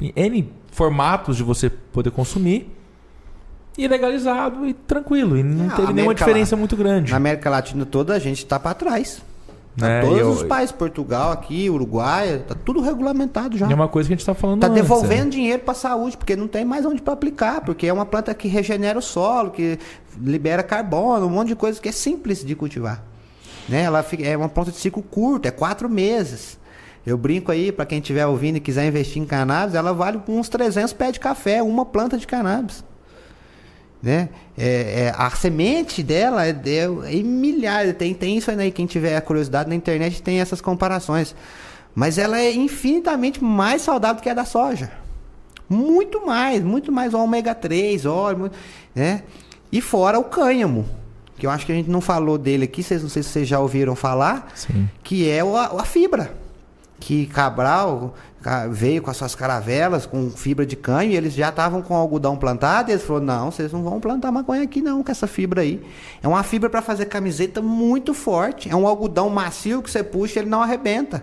N 0.00 0.52
formatos 0.70 1.36
de 1.36 1.42
você 1.42 1.70
poder 1.70 2.10
consumir. 2.10 2.70
E 3.78 3.86
legalizado 3.86 4.66
e 4.66 4.72
tranquilo. 4.72 5.36
E 5.36 5.42
não 5.42 5.68
teve 5.70 5.92
nenhuma 5.92 6.14
diferença 6.14 6.56
muito 6.56 6.76
grande. 6.76 7.10
Na 7.10 7.16
América 7.16 7.50
Latina 7.50 7.84
toda 7.84 8.14
a 8.14 8.18
gente 8.18 8.38
está 8.38 8.58
para 8.58 8.74
trás. 8.74 9.22
Tá 9.78 9.88
é, 9.88 10.00
todos 10.00 10.18
eu, 10.18 10.30
os 10.30 10.42
países, 10.42 10.72
Portugal, 10.72 11.32
aqui, 11.32 11.68
Uruguai, 11.68 12.42
tá 12.48 12.54
tudo 12.54 12.80
regulamentado 12.80 13.58
já. 13.58 13.70
É 13.70 13.74
uma 13.74 13.88
coisa 13.88 14.08
que 14.08 14.14
a 14.14 14.16
gente 14.16 14.22
está 14.22 14.34
falando 14.34 14.60
Tá 14.60 14.68
antes, 14.68 14.80
devolvendo 14.80 15.26
é. 15.26 15.30
dinheiro 15.30 15.62
para 15.62 15.72
a 15.72 15.74
saúde, 15.74 16.16
porque 16.16 16.34
não 16.34 16.48
tem 16.48 16.64
mais 16.64 16.86
onde 16.86 17.02
para 17.02 17.12
aplicar, 17.12 17.60
porque 17.60 17.86
é 17.86 17.92
uma 17.92 18.06
planta 18.06 18.32
que 18.32 18.48
regenera 18.48 18.98
o 18.98 19.02
solo, 19.02 19.50
que 19.50 19.78
libera 20.18 20.62
carbono, 20.62 21.26
um 21.26 21.30
monte 21.30 21.48
de 21.48 21.56
coisa 21.56 21.78
que 21.78 21.90
é 21.90 21.92
simples 21.92 22.42
de 22.42 22.54
cultivar. 22.54 23.02
Né? 23.68 23.82
Ela 23.82 24.02
fica, 24.02 24.24
é 24.24 24.34
uma 24.34 24.48
planta 24.48 24.70
de 24.70 24.78
ciclo 24.78 25.02
curto, 25.02 25.46
é 25.46 25.50
quatro 25.50 25.90
meses. 25.90 26.58
Eu 27.06 27.16
brinco 27.16 27.52
aí, 27.52 27.70
para 27.70 27.86
quem 27.86 27.98
estiver 27.98 28.26
ouvindo 28.26 28.56
e 28.56 28.60
quiser 28.60 28.86
investir 28.86 29.22
em 29.22 29.24
cannabis, 29.26 29.74
ela 29.76 29.92
vale 29.94 30.20
uns 30.28 30.48
300 30.48 30.92
pés 30.92 31.12
de 31.12 31.20
café, 31.20 31.62
uma 31.62 31.84
planta 31.86 32.18
de 32.18 32.26
cannabis. 32.26 32.82
Né? 34.02 34.28
É, 34.58 35.04
é, 35.06 35.14
a 35.16 35.30
semente 35.30 36.02
dela 36.02 36.44
é, 36.46 36.50
é, 36.50 36.84
é 37.18 37.22
milhares, 37.22 37.94
tem, 37.96 38.12
tem 38.12 38.36
isso 38.36 38.50
aí, 38.50 38.70
quem 38.72 38.86
tiver 38.86 39.20
curiosidade 39.20 39.68
na 39.68 39.74
internet 39.74 40.20
tem 40.22 40.40
essas 40.40 40.60
comparações. 40.60 41.34
Mas 41.94 42.18
ela 42.18 42.38
é 42.40 42.52
infinitamente 42.52 43.42
mais 43.42 43.82
saudável 43.82 44.20
que 44.22 44.28
a 44.28 44.34
da 44.34 44.44
soja. 44.44 44.90
Muito 45.68 46.26
mais, 46.26 46.62
muito 46.62 46.92
mais 46.92 47.14
ômega 47.14 47.54
3, 47.54 48.04
óleo, 48.04 48.50
né? 48.94 49.22
E 49.72 49.80
fora 49.80 50.18
o 50.18 50.24
cânhamo, 50.24 50.86
que 51.38 51.46
eu 51.46 51.50
acho 51.50 51.64
que 51.66 51.72
a 51.72 51.74
gente 51.74 51.90
não 51.90 52.00
falou 52.00 52.36
dele 52.38 52.64
aqui, 52.64 52.82
vocês 52.82 53.02
não 53.02 53.08
sei 53.08 53.22
se 53.22 53.30
vocês 53.30 53.48
já 53.48 53.58
ouviram 53.58 53.96
falar, 53.96 54.52
Sim. 54.54 54.88
que 55.02 55.28
é 55.28 55.42
o- 55.42 55.56
a, 55.56 55.80
a 55.80 55.84
fibra. 55.84 56.32
Que 56.98 57.26
Cabral 57.26 58.14
ca- 58.42 58.66
veio 58.68 59.02
com 59.02 59.10
as 59.10 59.16
suas 59.16 59.34
caravelas, 59.34 60.06
com 60.06 60.30
fibra 60.30 60.64
de 60.64 60.74
canho, 60.76 61.10
e 61.12 61.16
eles 61.16 61.34
já 61.34 61.50
estavam 61.50 61.82
com 61.82 61.94
algodão 61.94 62.36
plantado, 62.36 62.90
e 62.90 62.92
eles 62.94 63.04
falaram, 63.04 63.26
não, 63.26 63.50
vocês 63.50 63.70
não 63.72 63.82
vão 63.82 64.00
plantar 64.00 64.32
maconha 64.32 64.62
aqui 64.62 64.80
não, 64.80 65.02
com 65.02 65.10
essa 65.10 65.26
fibra 65.26 65.60
aí. 65.60 65.84
É 66.22 66.26
uma 66.28 66.42
fibra 66.42 66.70
para 66.70 66.80
fazer 66.80 67.06
camiseta 67.06 67.60
muito 67.60 68.14
forte, 68.14 68.70
é 68.70 68.74
um 68.74 68.86
algodão 68.86 69.28
macio 69.28 69.82
que 69.82 69.90
você 69.90 70.02
puxa 70.02 70.38
e 70.38 70.42
ele 70.42 70.48
não 70.50 70.62
arrebenta. 70.62 71.22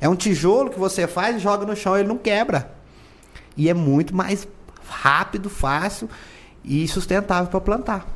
É 0.00 0.08
um 0.08 0.16
tijolo 0.16 0.70
que 0.70 0.78
você 0.78 1.06
faz 1.06 1.36
e 1.36 1.38
joga 1.38 1.64
no 1.64 1.76
chão 1.76 1.96
e 1.96 2.00
ele 2.00 2.08
não 2.08 2.18
quebra. 2.18 2.70
E 3.56 3.68
é 3.68 3.74
muito 3.74 4.14
mais 4.16 4.48
rápido, 4.88 5.48
fácil 5.48 6.08
e 6.64 6.88
sustentável 6.88 7.46
para 7.50 7.60
plantar. 7.60 8.06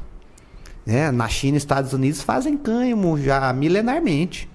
né? 0.84 1.10
Na 1.12 1.28
China 1.28 1.56
e 1.56 1.58
Estados 1.58 1.92
Unidos 1.92 2.22
fazem 2.22 2.56
cânhamo 2.56 3.18
já 3.20 3.52
milenarmente. 3.52 4.48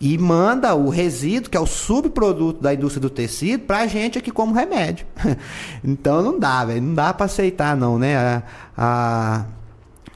E 0.00 0.16
manda 0.16 0.74
o 0.74 0.88
resíduo, 0.88 1.50
que 1.50 1.56
é 1.56 1.60
o 1.60 1.66
subproduto 1.66 2.62
da 2.62 2.72
indústria 2.72 3.02
do 3.02 3.10
tecido, 3.10 3.64
pra 3.64 3.86
gente 3.86 4.16
aqui 4.16 4.30
como 4.30 4.54
remédio. 4.54 5.04
então 5.84 6.22
não 6.22 6.38
dá, 6.38 6.64
velho. 6.64 6.80
Não 6.80 6.94
dá 6.94 7.12
para 7.12 7.26
aceitar, 7.26 7.76
não, 7.76 7.98
né? 7.98 8.16
A- 8.16 8.42
a- 8.78 9.44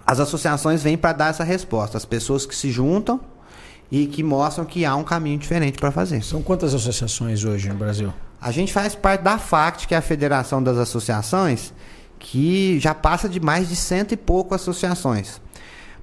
as 0.06 0.20
associações 0.20 0.82
vêm 0.82 0.96
para 0.96 1.12
dar 1.12 1.30
essa 1.30 1.44
resposta. 1.44 1.96
As 1.98 2.04
pessoas 2.04 2.46
que 2.46 2.54
se 2.56 2.70
juntam 2.70 3.20
e 3.90 4.06
que 4.06 4.22
mostram 4.22 4.64
que 4.64 4.84
há 4.84 4.96
um 4.96 5.04
caminho 5.04 5.38
diferente 5.38 5.78
para 5.78 5.90
fazer. 5.90 6.22
São 6.24 6.42
quantas 6.42 6.74
associações 6.74 7.44
hoje 7.44 7.68
no 7.68 7.74
Brasil? 7.74 8.12
A 8.40 8.50
gente 8.50 8.72
faz 8.72 8.94
parte 8.94 9.22
da 9.22 9.38
FACT, 9.38 9.86
que 9.88 9.94
é 9.94 9.98
a 9.98 10.02
Federação 10.02 10.62
das 10.62 10.76
Associações, 10.78 11.72
que 12.18 12.78
já 12.80 12.94
passa 12.94 13.28
de 13.28 13.40
mais 13.40 13.68
de 13.68 13.76
cento 13.76 14.12
e 14.12 14.16
pouco 14.16 14.54
associações. 14.54 15.40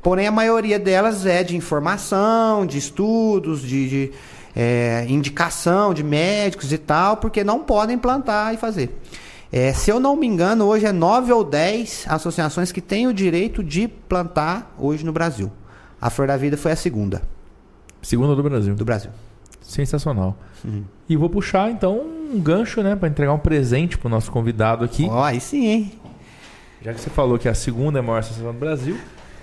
Porém, 0.02 0.28
a 0.28 0.32
maioria 0.32 0.80
delas 0.80 1.26
é 1.26 1.43
de 1.43 1.56
informação, 1.56 2.66
de 2.66 2.78
estudos, 2.78 3.62
de, 3.62 3.89
de, 3.89 4.12
é, 4.56 5.06
indicação 5.08 5.93
de 5.93 6.04
médicos 6.04 6.74
e 6.74 6.78
tal, 6.78 7.18
porque 7.18 7.43
não 7.43 7.60
podem 7.60 7.97
plantar 7.97 8.54
e 8.54 8.58
fazer. 8.58 8.97
É, 9.52 9.74
se 9.74 9.91
eu 9.91 9.99
não 9.99 10.16
me 10.16 10.26
engano, 10.26 10.66
hoje 10.66 10.86
é 10.86 10.91
nove 10.91 11.32
ou 11.32 11.43
dez 11.43 12.06
associações 12.08 12.72
que 12.72 12.82
têm 12.82 13.08
o 13.08 13.14
direito 13.14 13.64
de 13.64 13.88
plantar 13.88 14.74
hoje 14.80 15.06
no 15.06 15.12
Brasil. 15.12 15.52
A 15.99 16.10
Flor 16.10 16.28
da 16.28 16.38
Vida 16.38 16.58
foi 16.58 16.72
a 16.72 16.76
segunda 16.76 17.22
Segunda 18.02 18.36
do 18.36 18.41
Brasil. 18.41 18.74
do 18.74 18.84
Brasil. 18.84 19.12
Sensacional. 19.62 20.36
Uhum. 20.66 20.84
E 21.08 21.16
vou 21.16 21.30
puxar 21.30 21.70
então 21.70 21.99
um 21.99 22.39
gancho, 22.39 22.82
né, 22.82 22.95
para 22.95 23.08
entregar 23.08 23.34
um 23.34 23.39
presente 23.39 23.97
pro 23.97 24.10
nosso 24.10 24.32
convidado 24.32 24.84
aqui. 24.84 25.06
Ó, 25.10 25.24
aí 25.24 25.39
sim, 25.39 25.68
hein? 25.68 25.91
Já 26.82 26.93
que 26.93 27.02
você 27.02 27.10
falou 27.10 27.38
que 27.38 27.47
a 27.47 27.54
segunda 27.54 27.99
é 27.99 28.02
a 28.02 28.04
maior 28.04 28.20
associação 28.20 28.52
do 28.52 28.58
Brasil, 28.58 28.97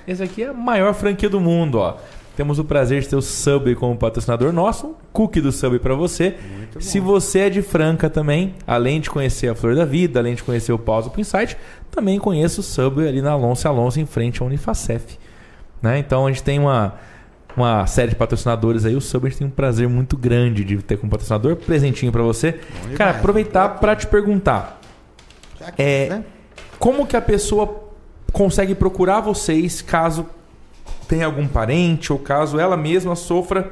esse 0.09 0.23
aqui 0.23 0.43
é 0.43 0.49
a 0.49 0.55
maior 0.55 0.95
franquia 0.95 1.29
do 1.29 1.39
mundo, 1.39 1.79
ó. 1.79 1.97
Temos 2.35 2.59
o 2.59 2.65
prazer 2.65 3.03
de 3.03 3.09
ter 3.09 3.17
o 3.17 3.21
Subway 3.21 3.75
como 3.75 3.97
patrocinador 3.97 4.53
nosso, 4.53 4.87
um 4.87 4.95
cookie 5.13 5.41
do 5.41 5.51
Subway 5.51 5.81
para 5.81 5.95
você. 5.95 6.37
Se 6.79 7.01
você 7.01 7.41
é 7.41 7.51
de 7.51 7.63
Franca 7.63 8.09
também, 8.09 8.55
além 8.65 9.01
de 9.01 9.11
conhecer 9.11 9.49
a 9.49 9.57
Flor 9.57 9.75
da 9.75 9.85
Vida, 9.85 10.21
além 10.21 10.37
de 10.37 10.45
conhecer 10.45 10.73
o 10.73 10.79
Pausa 10.79 11.11
pro 11.11 11.21
Insight, 11.21 11.57
também 11.91 12.19
conheça 12.19 12.61
o 12.61 12.63
Subway 12.63 13.09
ali 13.09 13.21
na 13.21 13.33
Alonso 13.33 13.67
Alonso, 13.67 13.99
em 13.99 14.07
frente 14.07 14.41
à 14.41 14.47
Unifacef. 14.47 15.19
Né? 15.83 15.99
Então 15.99 16.27
a 16.27 16.29
gente 16.31 16.45
tem 16.45 16.61
uma, 16.61 16.95
uma 17.57 17.85
série 17.89 18.11
de 18.11 18.17
patrocinadores 18.17 18.85
aí. 18.85 18.95
O 18.95 19.01
Subway 19.01 19.29
a 19.29 19.31
gente 19.31 19.39
tem 19.41 19.47
um 19.49 19.51
prazer 19.51 19.89
muito 19.89 20.17
grande 20.17 20.65
de 20.65 20.77
ter 20.79 20.97
como 20.97 21.11
patrocinador. 21.11 21.57
Presentinho 21.57 22.13
para 22.13 22.23
você. 22.23 22.61
Cara, 22.97 23.19
aproveitar 23.19 23.69
para 23.81 23.97
te 23.97 24.07
perguntar. 24.07 24.81
É, 25.77 26.09
né? 26.09 26.25
Como 26.79 27.05
que 27.05 27.17
a 27.17 27.21
pessoa 27.21 27.88
consegue 28.33 28.75
procurar 28.75 29.21
vocês 29.21 29.83
caso 29.83 30.27
tenha 31.07 31.27
algum 31.27 31.49
parente 31.49 32.13
ou 32.13 32.19
caso 32.19 32.59
ela 32.59 32.77
mesma 32.77 33.17
sofra 33.17 33.71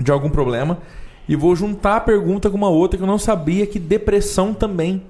de 0.00 0.10
algum 0.10 0.30
problema? 0.30 0.78
E 1.28 1.36
vou 1.36 1.54
juntar 1.56 1.96
a 1.96 2.00
pergunta 2.00 2.50
com 2.50 2.56
uma 2.56 2.68
outra 2.68 2.96
que 2.98 3.02
eu 3.02 3.06
não 3.06 3.18
sabia 3.18 3.66
que 3.66 3.78
depressão 3.78 4.52
também 4.52 5.02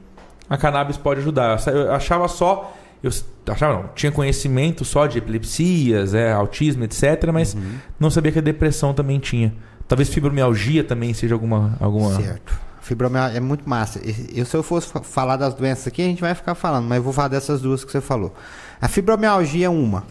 a 0.49 0.57
cannabis 0.57 0.97
pode 0.97 1.21
ajudar. 1.21 1.61
Eu 1.67 1.93
achava 1.93 2.29
só 2.29 2.73
eu 3.03 3.11
achava 3.53 3.75
não, 3.75 3.91
tinha 3.95 4.11
conhecimento 4.11 4.83
só 4.83 5.07
de 5.07 5.19
epilepsias, 5.19 6.15
é, 6.15 6.33
autismo, 6.33 6.85
etc, 6.85 7.31
mas 7.31 7.55
não 8.01 8.09
sabia 8.09 8.33
que 8.33 8.39
a 8.39 8.43
depressão 8.43 8.95
também 8.95 9.19
tinha. 9.19 9.53
Talvez 9.87 10.09
fibromialgia 10.09 10.83
também 10.83 11.13
seja 11.13 11.35
alguma 11.35 11.77
alguma 11.79 12.15
Certo. 12.15 12.59
Fibromialgia 12.85 13.39
é 13.39 13.41
muito 13.41 13.69
massa. 13.69 13.99
Eu, 14.35 14.45
se 14.45 14.55
eu 14.55 14.63
fosse 14.63 14.89
fa- 14.89 15.01
falar 15.01 15.37
das 15.37 15.55
doenças 15.55 15.87
aqui, 15.87 16.03
a 16.03 16.05
gente 16.05 16.21
vai 16.21 16.35
ficar 16.35 16.55
falando, 16.55 16.87
mas 16.87 16.97
eu 16.99 17.03
vou 17.03 17.13
falar 17.13 17.29
dessas 17.29 17.61
duas 17.63 17.83
que 17.85 17.91
você 17.91 18.01
falou. 18.01 18.35
A 18.81 18.87
fibromialgia 18.89 19.67
é 19.67 19.71
uma. 19.71 20.05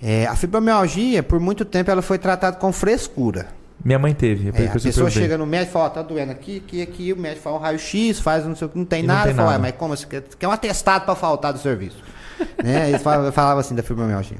É, 0.00 0.26
a 0.26 0.34
fibromialgia, 0.36 1.22
por 1.22 1.38
muito 1.40 1.64
tempo, 1.64 1.90
ela 1.90 2.02
foi 2.02 2.18
tratada 2.18 2.56
com 2.56 2.72
frescura. 2.72 3.48
Minha 3.84 3.98
mãe 3.98 4.14
teve. 4.14 4.48
é 4.56 4.62
É, 4.64 4.68
a 4.68 4.72
pessoa 4.78 5.10
chega 5.10 5.36
no 5.36 5.44
médico 5.44 5.70
e 5.70 5.72
fala, 5.72 5.84
ó, 5.86 5.88
tá 5.88 6.02
doendo 6.02 6.30
aqui, 6.30 6.62
aqui, 6.64 6.82
aqui, 6.82 7.12
o 7.12 7.16
médico 7.16 7.42
fala 7.42 7.56
um 7.56 7.60
raio-x, 7.60 8.20
faz 8.20 8.44
não 8.46 8.54
sei 8.54 8.66
o 8.68 8.70
que, 8.70 8.78
não 8.78 8.84
tem 8.84 9.00
E 9.02 9.06
não 9.06 9.14
nada. 9.14 9.26
tem 9.26 9.34
fala, 9.34 9.50
nada. 9.52 9.62
"Ué, 9.64 9.70
mas 9.70 9.76
como? 9.78 9.96
Você 9.96 10.06
quer, 10.06 10.22
quer 10.38 10.46
um 10.46 10.52
atestado 10.52 11.04
para 11.04 11.14
faltar 11.16 11.52
do 11.52 11.58
serviço? 11.58 11.98
né? 12.62 12.90
Eles 12.90 13.02
falavam 13.02 13.32
falava 13.32 13.58
assim 13.60 13.74
da 13.74 13.82
fibromialgia. 13.82 14.38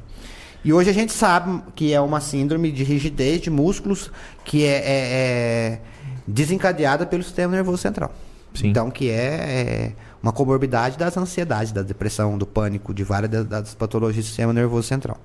E 0.63 0.71
hoje 0.71 0.89
a 0.89 0.93
gente 0.93 1.11
sabe 1.11 1.61
que 1.75 1.93
é 1.93 1.99
uma 1.99 2.21
síndrome 2.21 2.71
de 2.71 2.85
rigidez 2.85 3.41
de 3.41 3.49
músculos 3.49 4.09
que 4.45 4.63
é, 4.65 4.69
é- 4.77 4.79
é 4.85 5.79
desencadeada 6.27 7.05
pelo 7.05 7.23
sistema 7.23 7.53
nervoso 7.53 7.77
central. 7.77 8.11
Sim. 8.53 8.67
Então, 8.67 8.91
que 8.91 9.09
é, 9.09 9.13
é 9.15 9.91
uma 10.21 10.31
comorbidade 10.31 10.97
das 10.97 11.17
ansiedades, 11.17 11.71
da 11.71 11.81
depressão, 11.81 12.37
do 12.37 12.45
pânico, 12.45 12.93
de 12.93 13.03
várias 13.03 13.31
das, 13.31 13.45
das 13.45 13.75
patologias 13.75 14.25
do 14.25 14.27
sistema 14.27 14.53
nervoso 14.53 14.87
central. 14.87 15.17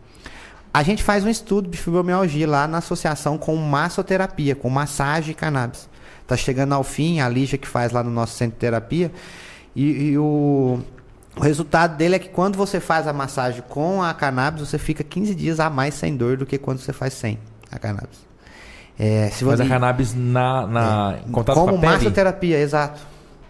A 0.73 0.83
gente 0.83 1.03
faz 1.03 1.25
um 1.25 1.29
estudo 1.29 1.69
de 1.69 1.79
fibromialgia 1.79 2.49
lá 2.49 2.67
na 2.67 2.79
associação 2.79 3.39
com 3.39 3.57
massoterapia, 3.57 4.55
com 4.55 4.69
massagem 4.69 5.33
e 5.33 5.35
cannabis. 5.35 5.89
Tá 6.27 6.37
chegando 6.37 6.75
ao 6.75 6.85
fim, 6.85 7.21
a 7.21 7.29
Lígia 7.29 7.57
que 7.57 7.67
faz 7.67 7.91
lá 7.91 8.03
no 8.03 8.11
nosso 8.11 8.37
centro 8.37 8.55
de 8.55 8.61
terapia. 8.61 9.11
E, 9.75 10.11
e 10.11 10.19
o, 10.19 10.79
o 11.37 11.41
resultado 11.41 11.97
dele 11.97 12.17
é 12.17 12.19
que 12.19 12.29
quando 12.29 12.57
você 12.57 12.81
faz 12.81 13.07
a 13.07 13.13
massagem 13.13 13.63
com 13.69 14.03
a 14.03 14.13
cannabis, 14.13 14.69
você 14.69 14.79
fica 14.79 15.03
15 15.03 15.35
dias 15.35 15.61
a 15.61 15.71
mais 15.71 15.95
sem 15.95 16.17
dor 16.17 16.37
do 16.37 16.45
que 16.45 16.59
quando 16.59 16.81
você 16.81 16.93
faz 16.93 17.15
sem 17.15 17.39
a 17.71 17.79
cannabis. 17.79 18.28
É, 18.99 19.29
se 19.33 19.45
Mas 19.45 19.59
você- 19.59 19.63
a 19.65 19.69
cannabis 19.69 20.15
na, 20.15 20.67
na 20.67 21.19
em 21.27 21.31
contato 21.31 21.55
como 21.55 21.73
com 21.73 21.77
a 21.79 21.81
pele? 21.81 21.93
massoterapia, 21.95 22.59
exato. 22.59 23.01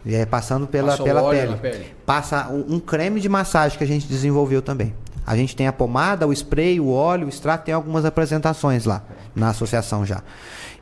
É, 0.07 0.25
passando 0.25 0.67
pela, 0.67 0.93
Passa 0.93 1.03
pela 1.03 1.23
óleo 1.23 1.39
pele. 1.39 1.51
na 1.53 1.57
pele. 1.57 1.87
Passa 2.07 2.49
um, 2.49 2.75
um 2.77 2.81
creme 2.81 3.21
de 3.21 3.29
massagem 3.29 3.77
que 3.77 3.85
a 3.85 3.87
gente 3.87 4.07
desenvolveu 4.07 4.63
também. 4.63 4.95
A 5.27 5.37
gente 5.37 5.55
tem 5.55 5.67
a 5.67 5.73
pomada, 5.73 6.27
o 6.27 6.33
spray, 6.33 6.81
o 6.81 6.91
óleo, 6.91 7.27
o 7.27 7.29
extrato, 7.29 7.65
tem 7.65 7.75
algumas 7.75 8.05
apresentações 8.05 8.85
lá 8.87 9.03
na 9.35 9.51
associação 9.51 10.07
já. 10.07 10.23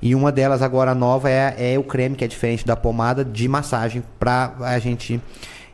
E 0.00 0.14
uma 0.14 0.30
delas 0.30 0.62
agora 0.62 0.94
nova 0.94 1.28
é, 1.30 1.74
é 1.74 1.78
o 1.78 1.82
creme, 1.82 2.14
que 2.14 2.24
é 2.24 2.28
diferente 2.28 2.64
da 2.64 2.76
pomada, 2.76 3.24
de 3.24 3.48
massagem, 3.48 4.04
para 4.20 4.52
a 4.60 4.78
gente, 4.78 5.20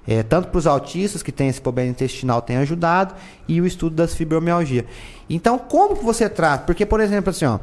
é, 0.06 0.22
tanto 0.22 0.48
para 0.48 0.58
os 0.58 0.66
autistas 0.66 1.22
que 1.22 1.32
têm 1.32 1.48
esse 1.48 1.60
problema 1.60 1.90
intestinal, 1.90 2.40
tem 2.40 2.56
ajudado, 2.58 3.14
e 3.48 3.60
o 3.60 3.66
estudo 3.66 3.96
das 3.96 4.14
fibromialgia. 4.14 4.86
Então, 5.28 5.58
como 5.58 5.96
que 5.96 6.04
você 6.04 6.28
trata? 6.28 6.64
Porque, 6.64 6.86
por 6.86 7.00
exemplo, 7.00 7.28
assim, 7.30 7.44
ó, 7.44 7.58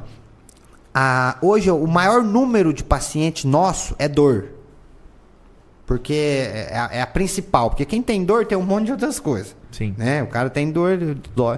a- 0.94 1.38
hoje 1.42 1.70
o 1.72 1.88
maior 1.88 2.24
número 2.24 2.74
de 2.74 2.84
paciente 2.84 3.46
nosso 3.48 3.96
é 4.00 4.08
dor. 4.08 4.46
Porque 5.86 6.14
é 6.14 6.78
a, 6.78 6.90
é 6.98 7.02
a 7.02 7.08
principal. 7.08 7.70
Porque 7.70 7.86
quem 7.86 8.02
tem 8.02 8.24
dor 8.24 8.46
tem 8.46 8.58
um 8.58 8.62
monte 8.64 8.86
de 8.86 8.92
outras 8.92 9.20
coisas. 9.20 9.56
Sim. 9.72 9.96
Né? 9.98 10.22
O 10.24 10.28
cara 10.28 10.50
tem 10.50 10.72
dor, 10.72 10.98
dói, 11.36 11.58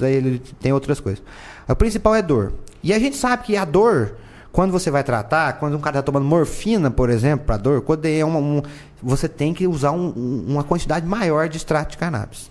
ele 0.00 0.38
tem 0.60 0.72
outras 0.72 1.00
coisas. 1.00 1.22
O 1.68 1.74
principal 1.76 2.14
é 2.14 2.22
dor. 2.22 2.52
E 2.82 2.92
a 2.92 2.98
gente 2.98 3.16
sabe 3.16 3.42
que 3.44 3.56
a 3.56 3.64
dor, 3.64 4.16
quando 4.52 4.70
você 4.70 4.90
vai 4.90 5.02
tratar, 5.04 5.54
quando 5.58 5.76
um 5.76 5.80
cara 5.80 5.98
está 5.98 6.02
tomando 6.02 6.24
morfina, 6.24 6.90
por 6.90 7.10
exemplo, 7.10 7.44
para 7.46 7.56
dor, 7.56 7.82
quando 7.82 8.06
é 8.06 8.24
uma, 8.24 8.38
um- 8.38 8.62
você 9.02 9.28
tem 9.28 9.52
que 9.52 9.66
usar 9.66 9.90
um- 9.92 10.44
uma 10.46 10.64
quantidade 10.64 11.04
maior 11.06 11.48
de 11.48 11.56
extrato 11.58 11.90
de 11.92 11.98
cannabis. 11.98 12.50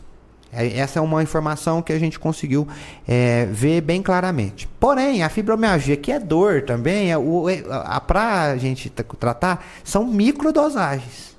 É, 0.56 0.78
Essa 0.78 1.00
é 1.00 1.02
uma 1.02 1.22
informação 1.22 1.82
que 1.82 1.92
a 1.94 2.00
gente 2.00 2.20
conseguiu 2.20 2.68
é, 3.08 3.46
ver 3.52 3.82
bem 3.82 4.02
claramente. 4.02 4.68
Porém, 4.80 5.22
a 5.24 5.30
fibromialgia, 5.30 5.98
que 5.98 6.12
é 6.12 6.20
dor 6.20 6.62
também, 6.64 7.12
é, 7.12 7.18
o, 7.18 7.50
é, 7.50 7.64
a, 7.70 8.00
para 8.00 8.52
a 8.52 8.58
gente 8.58 8.90
tra- 8.90 9.06
tratar, 9.20 9.66
são 9.84 10.06
microdosagens. 10.06 11.36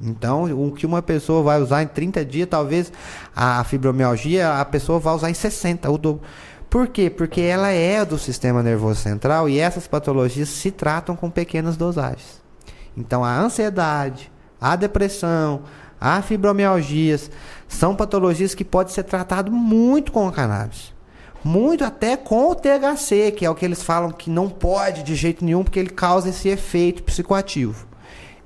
Então, 0.00 0.44
o 0.44 0.72
que 0.72 0.84
uma 0.84 1.00
pessoa 1.00 1.42
vai 1.42 1.60
usar 1.60 1.82
em 1.82 1.86
30 1.86 2.24
dias, 2.24 2.48
talvez 2.48 2.92
a 3.34 3.64
fibromialgia, 3.64 4.60
a 4.60 4.64
pessoa 4.64 4.98
vai 4.98 5.14
usar 5.14 5.30
em 5.30 5.34
60, 5.34 5.90
o 5.90 5.96
dobro. 5.96 6.22
Por 6.68 6.88
quê? 6.88 7.08
Porque 7.08 7.40
ela 7.40 7.70
é 7.70 8.04
do 8.04 8.18
sistema 8.18 8.62
nervoso 8.62 9.00
central 9.00 9.48
e 9.48 9.58
essas 9.58 9.86
patologias 9.86 10.48
se 10.50 10.70
tratam 10.70 11.16
com 11.16 11.30
pequenas 11.30 11.76
dosagens. 11.76 12.42
Então, 12.96 13.24
a 13.24 13.38
ansiedade, 13.38 14.30
a 14.60 14.76
depressão, 14.76 15.62
a 15.98 16.20
fibromialgias 16.20 17.30
são 17.68 17.94
patologias 17.94 18.54
que 18.54 18.64
podem 18.64 18.92
ser 18.92 19.04
tratado 19.04 19.50
muito 19.50 20.12
com 20.12 20.26
a 20.26 20.32
cannabis. 20.32 20.94
Muito 21.44 21.84
até 21.84 22.16
com 22.16 22.50
o 22.50 22.54
THC, 22.54 23.32
que 23.32 23.44
é 23.44 23.50
o 23.50 23.54
que 23.54 23.64
eles 23.64 23.82
falam 23.82 24.10
que 24.10 24.28
não 24.28 24.48
pode 24.48 25.02
de 25.02 25.14
jeito 25.14 25.44
nenhum, 25.44 25.62
porque 25.62 25.78
ele 25.78 25.90
causa 25.90 26.28
esse 26.28 26.48
efeito 26.48 27.02
psicoativo. 27.02 27.86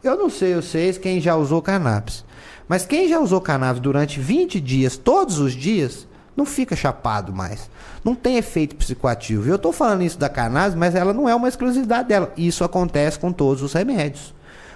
Eu 0.03 0.17
não 0.17 0.29
sei 0.31 0.55
vocês 0.55 0.99
quem 0.99 1.21
já 1.21 1.37
usou 1.37 1.63
cannabis, 1.63 2.25
Mas 2.69 2.87
quem 2.87 3.09
já 3.09 3.19
usou 3.19 3.41
cannabis 3.41 3.81
durante 3.81 4.21
20 4.21 4.61
dias, 4.61 4.97
todos 4.97 5.39
os 5.39 5.53
dias, 5.53 6.07
não 6.37 6.47
fica 6.47 6.77
chapado 6.77 7.33
mais. 7.33 7.69
Não 8.05 8.15
tem 8.15 8.37
efeito 8.37 8.77
psicoativo. 8.77 9.49
Eu 9.49 9.57
estou 9.57 9.73
falando 9.73 10.03
isso 10.03 10.19
da 10.19 10.29
cannabis, 10.29 10.75
mas 10.75 10.95
ela 10.95 11.13
não 11.13 11.29
é 11.29 11.35
uma 11.35 11.49
exclusividade 11.49 12.09
dela. 12.09 12.33
Isso 12.37 12.65
acontece 12.65 13.19
com 13.19 13.33
todos 13.33 13.63
os 13.63 13.73
remédios. 13.73 14.33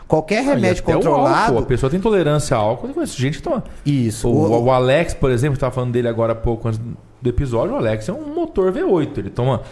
Qualquer 0.07 0.43
remédio 0.45 0.85
Ah, 0.87 0.91
e 0.91 0.93
até 0.93 0.93
o 0.93 0.95
controlado. 1.11 1.45
álcool, 1.47 1.59
a 1.59 1.67
pessoa 1.67 1.89
tem 1.91 1.99
intolerância 1.99 2.57
ao 2.57 2.71
álcool. 2.71 2.89
Eu 2.89 2.95
conheço 2.95 3.19
gente 3.21 3.39
que 3.39 3.43
toma. 3.43 3.65
Isso. 3.87 4.29
O, 4.29 4.53
O- 4.53 4.65
o 4.65 4.71
Alex, 4.71 5.15
por 5.15 5.31
exemplo, 5.31 5.55
estava 5.55 5.75
falando 5.75 5.93
dele 5.93 6.09
agora 6.09 6.33
há 6.33 6.37
pouco 6.37 6.69
antes 6.69 6.81
do 7.23 7.29
episódio. 7.31 7.75
O 7.75 7.77
Alex 7.79 8.09
é 8.09 8.13
um 8.13 8.35
motor 8.35 8.71
V8. 8.73 9.19
Ele 9.19 9.31
toma 9.31 9.63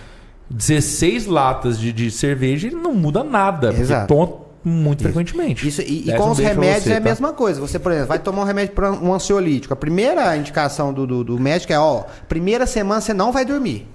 16 0.50 1.26
latas 1.26 1.78
de, 1.78 1.92
de 1.92 2.10
cerveja 2.10 2.68
e 2.68 2.70
não 2.70 2.94
muda 2.94 3.22
nada. 3.22 3.68
Porque 3.68 3.82
Exato. 3.82 4.08
toma 4.14 4.42
muito 4.64 5.00
Isso. 5.00 5.08
frequentemente. 5.12 5.66
Isso, 5.68 5.82
e, 5.82 6.08
e 6.08 6.16
com 6.16 6.24
um 6.28 6.30
os 6.30 6.38
remédios 6.38 6.84
você, 6.84 6.90
é 6.92 6.96
a 6.96 7.00
tá? 7.00 7.04
mesma 7.04 7.32
coisa. 7.32 7.60
Você, 7.60 7.78
por 7.78 7.90
exemplo, 7.92 8.08
vai 8.08 8.18
tomar 8.18 8.42
um 8.42 8.44
remédio 8.46 8.74
para 8.74 8.92
um 8.92 9.12
ansiolítico. 9.12 9.72
A 9.74 9.76
primeira 9.76 10.36
indicação 10.36 10.92
do, 10.92 11.06
do, 11.06 11.24
do 11.24 11.38
médico 11.38 11.72
é, 11.72 11.78
ó, 11.78 12.04
primeira 12.28 12.66
semana 12.66 13.00
você 13.00 13.12
não 13.12 13.32
vai 13.32 13.44
dormir. 13.44 13.86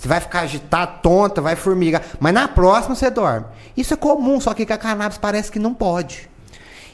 Você 0.00 0.08
vai 0.08 0.18
ficar 0.18 0.40
agitado, 0.40 1.00
tonta, 1.02 1.42
vai 1.42 1.54
formigar. 1.54 2.02
Mas 2.18 2.32
na 2.32 2.48
próxima 2.48 2.94
você 2.94 3.10
dorme. 3.10 3.44
Isso 3.76 3.92
é 3.92 3.96
comum, 3.98 4.40
só 4.40 4.54
que 4.54 4.64
com 4.64 4.72
a 4.72 4.78
cannabis 4.78 5.18
parece 5.18 5.52
que 5.52 5.58
não 5.58 5.74
pode. 5.74 6.26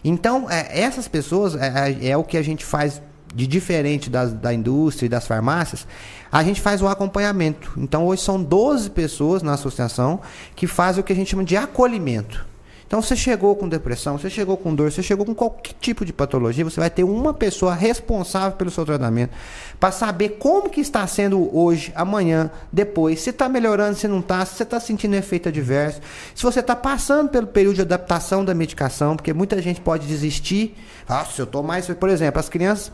Então, 0.05 0.51
é, 0.51 0.81
essas 0.81 1.07
pessoas, 1.07 1.55
é, 1.55 1.93
é- 2.03 2.09
é 2.09 2.17
o 2.17 2.25
que 2.25 2.37
a 2.37 2.43
gente 2.43 2.65
faz 2.65 3.01
de 3.33 3.47
diferente 3.47 4.11
das, 4.11 4.33
da 4.33 4.53
indústria 4.53 5.07
e 5.07 5.09
das 5.09 5.25
farmácias, 5.25 5.87
a 6.33 6.43
gente 6.43 6.61
faz 6.61 6.83
o 6.83 6.89
acompanhamento. 6.89 7.73
Então, 7.77 8.05
hoje 8.09 8.23
são 8.23 8.43
12 8.43 8.91
pessoas 8.91 9.41
na 9.41 9.53
associação 9.53 10.21
que 10.57 10.67
fazem 10.67 11.01
o 11.01 11.05
que 11.05 11.13
a 11.13 11.17
gente 11.17 11.31
chama 11.31 11.45
de 11.45 11.57
acolhimento. 11.57 12.45
Então, 12.87 13.03
você 13.03 13.17
chegou 13.17 13.57
com 13.57 13.69
depressão, 13.69 14.17
você 14.17 14.31
chegou 14.31 14.57
com 14.57 14.73
dor, 14.73 14.93
você 14.93 15.03
chegou 15.03 15.27
com 15.27 15.35
qualquer 15.35 15.75
tipo 15.81 16.05
de 16.05 16.13
patologia, 16.13 16.65
você 16.65 16.79
vai 16.79 16.89
ter 16.89 17.03
uma 17.03 17.35
pessoa 17.35 17.75
responsável 17.75 18.57
pelo 18.57 18.71
seu 18.71 18.85
tratamento 18.85 19.33
para 19.81 19.91
saber 19.91 20.37
como 20.39 20.71
que 20.71 20.81
está 20.81 21.05
sendo 21.07 21.51
hoje, 21.57 21.93
amanhã, 21.97 22.49
depois, 22.73 23.21
se 23.21 23.31
está 23.31 23.49
melhorando, 23.49 23.97
se 23.97 24.07
não 24.07 24.21
está, 24.21 24.45
se 24.47 24.55
você 24.55 24.63
está 24.63 24.79
sentindo 24.79 25.17
efeito 25.17 25.49
adverso, 25.49 26.01
se 26.35 26.43
você 26.45 26.61
está 26.61 26.77
passando 26.77 27.29
pelo 27.29 27.49
período 27.49 27.75
de 27.75 27.83
adaptação 27.83 28.45
da 28.45 28.55
medicação, 28.55 29.17
porque 29.17 29.33
muita 29.33 29.61
gente 29.61 29.81
pode 29.81 30.07
desistir. 30.07 30.77
Nossa, 31.09 31.41
eu 31.43 31.45
estou 31.45 31.63
mais. 31.65 31.87
Por 31.89 32.09
exemplo, 32.09 32.39
as 32.39 32.49
crianças, 32.49 32.93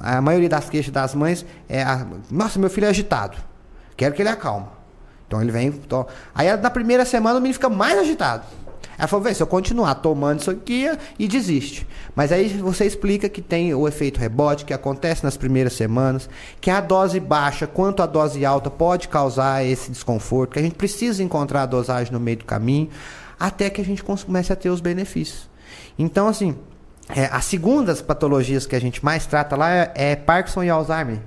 a 0.00 0.20
maioria 0.20 0.48
das 0.50 0.68
queixas 0.68 0.92
das 0.92 1.14
mães 1.14 1.46
é: 1.68 1.82
a, 1.82 2.06
nossa, 2.30 2.58
meu 2.58 2.68
filho 2.68 2.86
é 2.86 2.90
agitado, 2.90 3.38
quero 3.96 4.14
que 4.14 4.20
ele 4.20 4.28
acalme. 4.28 4.66
Então 5.26 5.40
ele 5.40 5.50
vem. 5.50 5.72
to- 5.72 6.06
Aí 6.34 6.54
na 6.58 6.70
primeira 6.70 7.04
semana 7.06 7.38
o 7.38 7.40
menino 7.40 7.54
fica 7.54 7.68
mais 7.70 7.98
agitado. 7.98 8.44
Ela 9.00 9.08
falou, 9.08 9.24
vê, 9.24 9.32
se 9.32 9.42
eu 9.42 9.46
continuar 9.46 9.94
tomando 9.94 10.40
isso 10.40 10.50
aqui 10.50 10.84
e 11.18 11.26
desiste. 11.26 11.86
Mas 12.14 12.30
aí 12.30 12.48
você 12.48 12.84
explica 12.84 13.30
que 13.30 13.40
tem 13.40 13.72
o 13.72 13.88
efeito 13.88 14.20
rebote 14.20 14.66
que 14.66 14.74
acontece 14.74 15.24
nas 15.24 15.38
primeiras 15.38 15.72
semanas, 15.72 16.28
que 16.60 16.70
a 16.70 16.82
dose 16.82 17.18
baixa 17.18 17.66
quanto 17.66 18.02
a 18.02 18.06
dose 18.06 18.44
alta 18.44 18.68
pode 18.68 19.08
causar 19.08 19.64
esse 19.64 19.90
desconforto, 19.90 20.52
que 20.52 20.58
a 20.58 20.62
gente 20.62 20.74
precisa 20.74 21.22
encontrar 21.22 21.62
a 21.62 21.66
dosagem 21.66 22.12
no 22.12 22.20
meio 22.20 22.36
do 22.36 22.44
caminho, 22.44 22.90
até 23.38 23.70
que 23.70 23.80
a 23.80 23.84
gente 23.84 24.04
comece 24.04 24.52
a 24.52 24.56
ter 24.56 24.68
os 24.68 24.82
benefícios. 24.82 25.48
Então, 25.98 26.28
assim, 26.28 26.54
é, 27.08 27.24
as 27.32 27.46
segundas 27.46 28.02
patologias 28.02 28.66
que 28.66 28.76
a 28.76 28.80
gente 28.80 29.02
mais 29.02 29.24
trata 29.24 29.56
lá 29.56 29.70
é, 29.70 29.92
é 29.94 30.14
Parkinson 30.14 30.62
e 30.62 30.68
Alzheimer. 30.68 31.20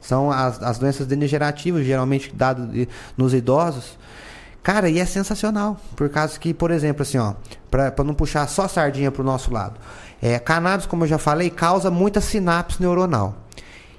São 0.00 0.30
as, 0.30 0.62
as 0.62 0.78
doenças 0.78 1.08
degenerativas, 1.08 1.84
geralmente 1.84 2.32
dadas 2.32 2.86
nos 3.16 3.34
idosos. 3.34 3.98
Cara, 4.62 4.88
e 4.88 4.98
é 4.98 5.06
sensacional. 5.06 5.78
Por 5.96 6.08
causa 6.08 6.38
que, 6.38 6.52
por 6.52 6.70
exemplo, 6.70 7.02
assim, 7.02 7.18
ó, 7.18 7.34
pra 7.70 8.04
não 8.04 8.14
puxar 8.14 8.46
só 8.46 8.68
sardinha 8.68 9.10
pro 9.10 9.24
nosso 9.24 9.52
lado. 9.52 9.80
É, 10.20 10.38
cannabis, 10.38 10.86
como 10.86 11.04
eu 11.04 11.08
já 11.08 11.18
falei, 11.18 11.48
causa 11.48 11.90
muita 11.90 12.20
sinapse 12.20 12.80
neuronal. 12.80 13.36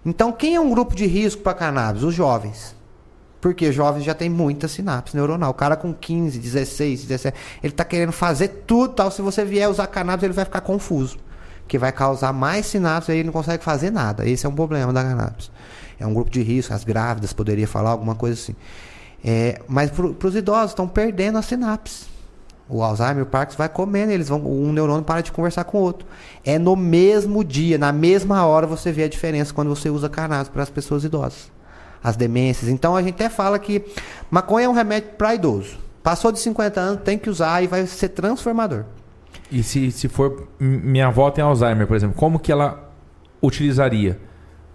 Então, 0.06 0.32
quem 0.32 0.56
é 0.56 0.60
um 0.60 0.70
grupo 0.70 0.96
de 0.96 1.06
risco 1.06 1.42
para 1.42 1.54
cannabis? 1.54 2.04
Os 2.04 2.14
jovens. 2.14 2.76
Porque 3.40 3.72
jovens 3.72 4.04
já 4.04 4.14
tem 4.14 4.30
muita 4.30 4.68
sinapse 4.68 5.16
neuronal. 5.16 5.50
O 5.50 5.54
cara 5.54 5.76
com 5.76 5.92
15, 5.92 6.38
16, 6.38 7.06
17, 7.06 7.38
ele 7.64 7.74
tá 7.74 7.84
querendo 7.84 8.12
fazer 8.12 8.48
tudo 8.68 8.94
tal. 8.94 9.10
Se 9.10 9.22
você 9.22 9.44
vier 9.44 9.68
usar 9.68 9.88
cannabis, 9.88 10.24
ele 10.24 10.34
vai 10.34 10.46
ficar 10.46 10.62
confuso. 10.62 11.18
Que 11.68 11.80
vai 11.80 11.92
causar 11.92 12.32
mais 12.34 12.68
sinapse 12.68 13.12
e 13.12 13.16
ele 13.16 13.24
não 13.24 13.34
consegue 13.34 13.64
fazer 13.64 13.90
nada. 13.90 14.28
Esse 14.28 14.46
é 14.46 14.50
um 14.50 14.54
problema 14.54 14.94
da 14.94 15.02
cannabis. 15.02 15.52
É 16.00 16.06
um 16.06 16.14
grupo 16.14 16.30
de 16.30 16.42
risco, 16.42 16.74
as 16.74 16.84
grávidas 16.84 17.34
poderia 17.34 17.68
falar 17.68 17.92
alguma 17.92 18.14
coisa 18.14 18.40
assim. 18.40 18.56
É, 19.24 19.62
mas 19.68 19.92
para 19.92 20.28
os 20.28 20.36
idosos 20.36 20.72
estão 20.72 20.88
perdendo 20.88 21.38
a 21.38 21.42
sinapse. 21.42 22.06
O 22.68 22.82
Alzheimer, 22.82 23.24
o 23.24 23.26
Parkinson 23.26 23.58
vai 23.58 23.68
comendo, 23.68 24.14
eles 24.14 24.30
vão, 24.30 24.40
um 24.46 24.72
neurônio 24.72 25.04
para 25.04 25.22
de 25.22 25.32
conversar 25.32 25.66
com 25.66 25.78
o 25.78 25.82
outro. 25.82 26.08
É 26.44 26.58
no 26.58 26.76
mesmo 26.76 27.44
dia, 27.44 27.78
na 27.78 27.92
mesma 27.92 28.46
hora 28.46 28.66
você 28.66 28.92
vê 28.94 29.04
a 29.04 29.10
diferença 29.10 29.54
quando 29.54 29.68
você 29.68 29.90
usa 29.90 30.08
cannabis 30.08 30.48
para 30.48 30.64
as 30.64 30.70
pessoas 30.70 31.04
idosas. 31.04 31.52
As 32.02 32.16
demências. 32.16 32.70
Então 32.70 32.96
a 32.96 33.02
gente 33.02 33.16
até 33.16 33.30
fala 33.30 33.60
que 33.60 33.84
maconha 34.30 34.66
é 34.66 34.70
um 34.70 34.74
remédio 34.74 35.10
para 35.18 35.36
idoso. 35.36 35.78
Passou 36.02 36.32
de 36.32 36.40
50 36.40 36.80
anos, 36.80 37.02
tem 37.04 37.18
que 37.18 37.30
usar 37.30 37.62
e 37.62 37.68
vai 37.68 37.86
ser 37.86 38.10
transformador. 38.10 38.86
E 39.52 39.62
se, 39.62 39.92
se 39.92 40.08
for. 40.08 40.48
Minha 40.58 41.08
avó 41.08 41.30
tem 41.30 41.44
Alzheimer, 41.44 41.86
por 41.86 41.96
exemplo, 41.96 42.16
como 42.16 42.40
que 42.40 42.52
ela 42.52 42.90
utilizaria? 43.42 44.18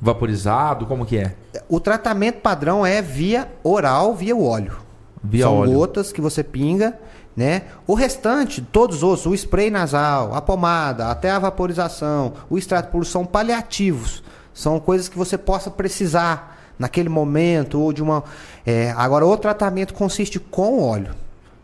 Vaporizado? 0.00 0.86
Como 0.86 1.06
que 1.06 1.18
é? 1.18 1.34
O 1.68 1.80
tratamento 1.80 2.40
padrão 2.40 2.84
é 2.84 3.00
via 3.00 3.48
oral, 3.64 4.14
via 4.14 4.36
o 4.36 4.44
óleo. 4.44 4.76
Via 5.22 5.44
São 5.44 5.58
óleo. 5.58 5.72
gotas 5.72 6.12
que 6.12 6.20
você 6.20 6.44
pinga, 6.44 6.98
né? 7.36 7.62
O 7.86 7.94
restante, 7.94 8.60
todos 8.60 8.96
os 8.98 9.02
outros, 9.02 9.26
o 9.26 9.34
spray 9.34 9.70
nasal, 9.70 10.34
a 10.34 10.40
pomada, 10.40 11.08
até 11.08 11.30
a 11.30 11.38
vaporização, 11.38 12.34
o 12.48 12.58
extrato 12.58 12.90
puro 12.90 13.04
são 13.04 13.24
paliativos. 13.24 14.22
São 14.54 14.78
coisas 14.80 15.08
que 15.08 15.18
você 15.18 15.36
possa 15.36 15.70
precisar 15.70 16.58
naquele 16.78 17.08
momento 17.08 17.80
ou 17.80 17.92
de 17.92 18.02
uma. 18.02 18.22
é, 18.64 18.94
agora, 18.96 19.26
o 19.26 19.36
tratamento 19.36 19.94
consiste 19.94 20.38
com 20.38 20.82
óleo. 20.82 21.14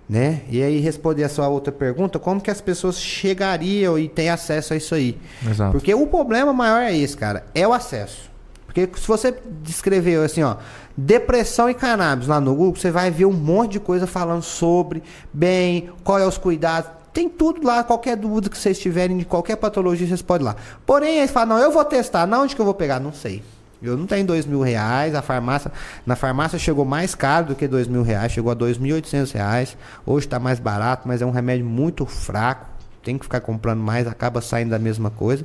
Né? 0.08 0.42
E 0.50 0.62
aí, 0.62 0.78
responder 0.80 1.24
a 1.24 1.28
sua 1.28 1.48
outra 1.48 1.72
pergunta, 1.72 2.18
como 2.18 2.40
que 2.40 2.50
as 2.50 2.60
pessoas 2.60 3.00
chegariam 3.00 3.98
e 3.98 4.08
têm 4.08 4.28
acesso 4.28 4.74
a 4.74 4.76
isso 4.76 4.94
aí? 4.94 5.18
Exato. 5.48 5.72
Porque 5.72 5.94
o 5.94 6.06
problema 6.06 6.52
maior 6.52 6.82
é 6.82 6.96
esse, 6.96 7.16
cara, 7.16 7.44
é 7.54 7.66
o 7.66 7.72
acesso. 7.72 8.30
Porque 8.66 8.88
se 8.96 9.06
você 9.06 9.34
descrever 9.62 10.24
assim, 10.24 10.42
ó, 10.42 10.56
depressão 10.96 11.68
e 11.68 11.74
cannabis 11.74 12.26
lá 12.26 12.40
no 12.40 12.54
Google, 12.54 12.74
você 12.74 12.90
vai 12.90 13.10
ver 13.10 13.26
um 13.26 13.32
monte 13.32 13.72
de 13.72 13.80
coisa 13.80 14.06
falando 14.06 14.42
sobre, 14.42 15.02
bem, 15.32 15.90
qual 16.02 16.18
é 16.18 16.26
os 16.26 16.38
cuidados. 16.38 16.90
Tem 17.12 17.28
tudo 17.28 17.66
lá, 17.66 17.84
qualquer 17.84 18.16
dúvida 18.16 18.48
que 18.48 18.56
vocês 18.56 18.78
tiverem 18.78 19.18
de 19.18 19.26
qualquer 19.26 19.56
patologia, 19.56 20.06
vocês 20.06 20.22
podem 20.22 20.46
ir 20.46 20.48
lá. 20.48 20.56
Porém, 20.86 21.20
aí 21.20 21.28
fala, 21.28 21.46
não, 21.46 21.58
eu 21.58 21.70
vou 21.70 21.84
testar, 21.84 22.26
não, 22.26 22.44
onde 22.44 22.56
que 22.56 22.60
eu 22.60 22.64
vou 22.64 22.72
pegar? 22.72 22.98
Não 22.98 23.12
sei. 23.12 23.42
Eu 23.82 23.96
não 23.96 24.06
tenho 24.06 24.26
dois 24.26 24.46
mil 24.46 24.60
reais, 24.60 25.14
a 25.14 25.22
farmácia, 25.22 25.72
na 26.06 26.14
farmácia 26.14 26.58
chegou 26.58 26.84
mais 26.84 27.14
caro 27.14 27.46
do 27.46 27.54
que 27.54 27.66
dois 27.66 27.88
mil 27.88 28.02
reais, 28.02 28.32
chegou 28.32 28.52
a 28.52 28.54
dois 28.54 28.78
mil 28.78 28.94
oitocentos 28.94 29.32
reais. 29.32 29.76
Hoje 30.06 30.26
está 30.26 30.38
mais 30.38 30.60
barato, 30.60 31.08
mas 31.08 31.20
é 31.20 31.26
um 31.26 31.30
remédio 31.30 31.66
muito 31.66 32.06
fraco. 32.06 32.66
Tem 33.02 33.18
que 33.18 33.24
ficar 33.24 33.40
comprando 33.40 33.80
mais, 33.80 34.06
acaba 34.06 34.40
saindo 34.40 34.70
da 34.70 34.78
mesma 34.78 35.10
coisa. 35.10 35.44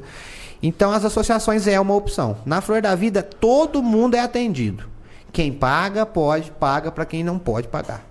Então 0.61 0.91
as 0.91 1.03
associações 1.03 1.67
é 1.67 1.79
uma 1.79 1.95
opção. 1.95 2.37
Na 2.45 2.61
Flor 2.61 2.81
da 2.81 2.93
Vida, 2.93 3.23
todo 3.23 3.81
mundo 3.81 4.15
é 4.15 4.19
atendido. 4.19 4.83
Quem 5.33 5.51
paga, 5.51 6.05
pode, 6.05 6.51
paga 6.51 6.91
para 6.91 7.05
quem 7.05 7.23
não 7.23 7.39
pode 7.39 7.67
pagar. 7.67 8.03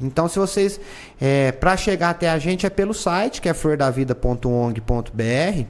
Então, 0.00 0.28
se 0.28 0.38
vocês. 0.38 0.80
para 1.60 1.76
chegar 1.76 2.10
até 2.10 2.28
a 2.28 2.38
gente 2.38 2.66
é 2.66 2.70
pelo 2.70 2.92
site, 2.92 3.40
que 3.40 3.48
é 3.48 3.54
flordavida.ong.br, 3.54 5.64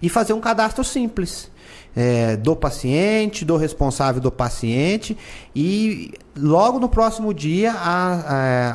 e 0.00 0.08
fazer 0.08 0.32
um 0.32 0.40
cadastro 0.40 0.82
simples. 0.82 1.50
É, 1.96 2.36
do 2.36 2.56
paciente, 2.56 3.44
do 3.44 3.56
responsável 3.56 4.20
do 4.20 4.30
paciente, 4.30 5.16
e 5.54 6.12
logo 6.36 6.78
no 6.78 6.88
próximo 6.88 7.32
dia 7.32 7.72
a- 7.72 8.14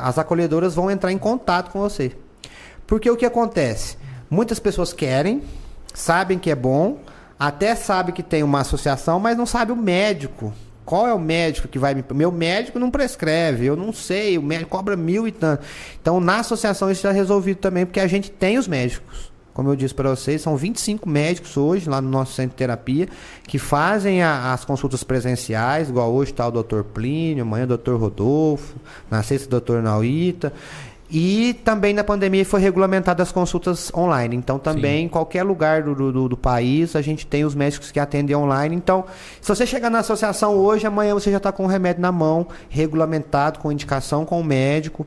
a- 0.02 0.08
as 0.08 0.18
acolhedoras 0.18 0.74
vão 0.74 0.90
entrar 0.90 1.12
em 1.12 1.18
contato 1.18 1.70
com 1.70 1.80
você. 1.80 2.12
Porque 2.86 3.10
o 3.10 3.16
que 3.16 3.26
acontece? 3.26 3.96
Muitas 4.28 4.58
pessoas 4.58 4.92
querem, 4.92 5.42
sabem 5.92 6.38
que 6.38 6.50
é 6.50 6.54
bom, 6.54 6.98
até 7.38 7.74
sabem 7.74 8.14
que 8.14 8.22
tem 8.22 8.42
uma 8.42 8.60
associação, 8.60 9.20
mas 9.20 9.36
não 9.36 9.46
sabe 9.46 9.72
o 9.72 9.76
médico. 9.76 10.52
Qual 10.84 11.06
é 11.06 11.14
o 11.14 11.18
médico 11.20 11.68
que 11.68 11.78
vai 11.78 11.94
me. 11.94 12.04
Meu 12.14 12.32
médico 12.32 12.78
não 12.78 12.90
prescreve, 12.90 13.64
eu 13.66 13.76
não 13.76 13.92
sei, 13.92 14.36
o 14.36 14.42
médico 14.42 14.70
cobra 14.70 14.96
mil 14.96 15.28
e 15.28 15.30
tanto. 15.30 15.64
Então, 16.00 16.18
na 16.20 16.38
associação, 16.40 16.90
isso 16.90 17.02
já 17.02 17.10
é 17.10 17.12
resolvido 17.12 17.58
também, 17.58 17.86
porque 17.86 18.00
a 18.00 18.08
gente 18.08 18.28
tem 18.30 18.58
os 18.58 18.66
médicos. 18.66 19.29
Como 19.60 19.68
eu 19.68 19.76
disse 19.76 19.92
para 19.92 20.08
vocês, 20.08 20.40
são 20.40 20.56
25 20.56 21.06
médicos 21.06 21.54
hoje 21.54 21.86
lá 21.86 22.00
no 22.00 22.08
nosso 22.08 22.32
centro 22.32 22.52
de 22.52 22.56
terapia 22.56 23.06
que 23.46 23.58
fazem 23.58 24.22
a- 24.22 24.54
as 24.54 24.64
consultas 24.64 25.04
presenciais, 25.04 25.90
igual 25.90 26.10
hoje 26.14 26.30
está 26.30 26.48
o 26.48 26.50
Dr. 26.50 26.80
Plínio, 26.82 27.42
amanhã 27.42 27.66
o 27.70 27.76
Dr. 27.76 27.92
Rodolfo, 27.96 28.76
na 29.10 29.22
sexta 29.22 29.54
o 29.54 29.60
Dr. 29.60 29.82
Nauíta. 29.82 30.50
E 31.10 31.52
também 31.62 31.92
na 31.92 32.02
pandemia 32.02 32.42
foi 32.42 32.58
regulamentada 32.62 33.22
as 33.22 33.30
consultas 33.30 33.92
online. 33.94 34.34
Então 34.34 34.58
também 34.58 35.04
em 35.04 35.08
qualquer 35.10 35.42
lugar 35.42 35.82
do, 35.82 36.10
do, 36.10 36.26
do 36.30 36.36
país 36.38 36.96
a 36.96 37.02
gente 37.02 37.26
tem 37.26 37.44
os 37.44 37.54
médicos 37.54 37.90
que 37.92 38.00
atendem 38.00 38.34
online. 38.34 38.74
Então, 38.74 39.04
se 39.42 39.46
você 39.54 39.66
chegar 39.66 39.90
na 39.90 39.98
associação 39.98 40.54
hoje, 40.54 40.86
amanhã 40.86 41.12
você 41.12 41.30
já 41.30 41.36
está 41.36 41.52
com 41.52 41.64
o 41.64 41.66
remédio 41.66 42.00
na 42.00 42.10
mão, 42.10 42.46
regulamentado, 42.70 43.58
com 43.58 43.70
indicação 43.70 44.24
com 44.24 44.40
o 44.40 44.44
médico. 44.44 45.06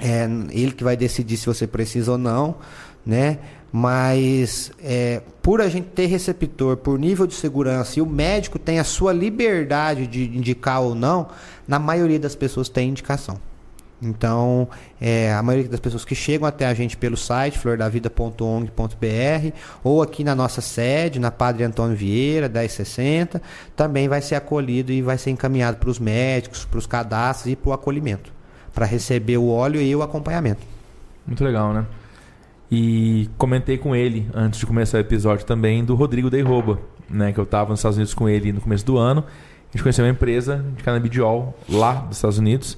É 0.00 0.28
ele 0.52 0.70
que 0.70 0.84
vai 0.84 0.96
decidir 0.96 1.36
se 1.36 1.46
você 1.46 1.66
precisa 1.66 2.12
ou 2.12 2.18
não, 2.18 2.54
né? 3.04 3.38
Mas 3.70 4.72
é, 4.82 5.20
por 5.42 5.60
a 5.60 5.68
gente 5.68 5.88
ter 5.88 6.06
receptor, 6.06 6.76
por 6.76 6.98
nível 6.98 7.26
de 7.26 7.34
segurança, 7.34 7.98
e 7.98 8.02
o 8.02 8.06
médico 8.06 8.58
tem 8.58 8.78
a 8.78 8.84
sua 8.84 9.12
liberdade 9.12 10.06
de 10.06 10.24
indicar 10.24 10.80
ou 10.80 10.94
não, 10.94 11.28
na 11.66 11.78
maioria 11.78 12.18
das 12.18 12.34
pessoas 12.34 12.68
tem 12.68 12.88
indicação. 12.88 13.38
Então, 14.00 14.68
é, 15.00 15.32
a 15.32 15.42
maioria 15.42 15.68
das 15.68 15.80
pessoas 15.80 16.04
que 16.04 16.14
chegam 16.14 16.46
até 16.46 16.66
a 16.66 16.72
gente 16.72 16.96
pelo 16.96 17.16
site 17.16 17.58
flordavida.ong.br 17.58 19.56
ou 19.82 20.02
aqui 20.02 20.22
na 20.22 20.36
nossa 20.36 20.60
sede, 20.60 21.18
na 21.18 21.32
Padre 21.32 21.64
Antônio 21.64 21.96
Vieira, 21.96 22.48
1060, 22.48 23.42
também 23.74 24.08
vai 24.08 24.22
ser 24.22 24.36
acolhido 24.36 24.92
e 24.92 25.02
vai 25.02 25.18
ser 25.18 25.30
encaminhado 25.30 25.78
para 25.78 25.90
os 25.90 25.98
médicos, 25.98 26.64
para 26.64 26.78
os 26.78 26.86
cadastros 26.86 27.52
e 27.52 27.56
para 27.56 27.70
o 27.70 27.72
acolhimento, 27.72 28.32
para 28.72 28.86
receber 28.86 29.36
o 29.36 29.48
óleo 29.48 29.80
e 29.80 29.94
o 29.94 30.02
acompanhamento. 30.02 30.62
Muito 31.26 31.42
legal, 31.42 31.72
né? 31.74 31.84
E 32.70 33.28
comentei 33.38 33.78
com 33.78 33.96
ele, 33.96 34.28
antes 34.34 34.60
de 34.60 34.66
começar 34.66 34.98
o 34.98 35.00
episódio 35.00 35.46
também, 35.46 35.84
do 35.84 35.94
Rodrigo 35.94 36.28
Deiroba, 36.28 36.78
né? 37.08 37.32
Que 37.32 37.38
eu 37.40 37.44
estava 37.44 37.70
nos 37.70 37.80
Estados 37.80 37.96
Unidos 37.96 38.14
com 38.14 38.28
ele 38.28 38.52
no 38.52 38.60
começo 38.60 38.84
do 38.84 38.98
ano. 38.98 39.22
A 39.22 39.72
gente 39.72 39.82
conheceu 39.82 40.04
uma 40.04 40.10
empresa 40.10 40.64
de 40.76 40.82
canabidiol 40.82 41.54
lá 41.68 41.94
dos 41.94 42.18
Estados 42.18 42.38
Unidos 42.38 42.76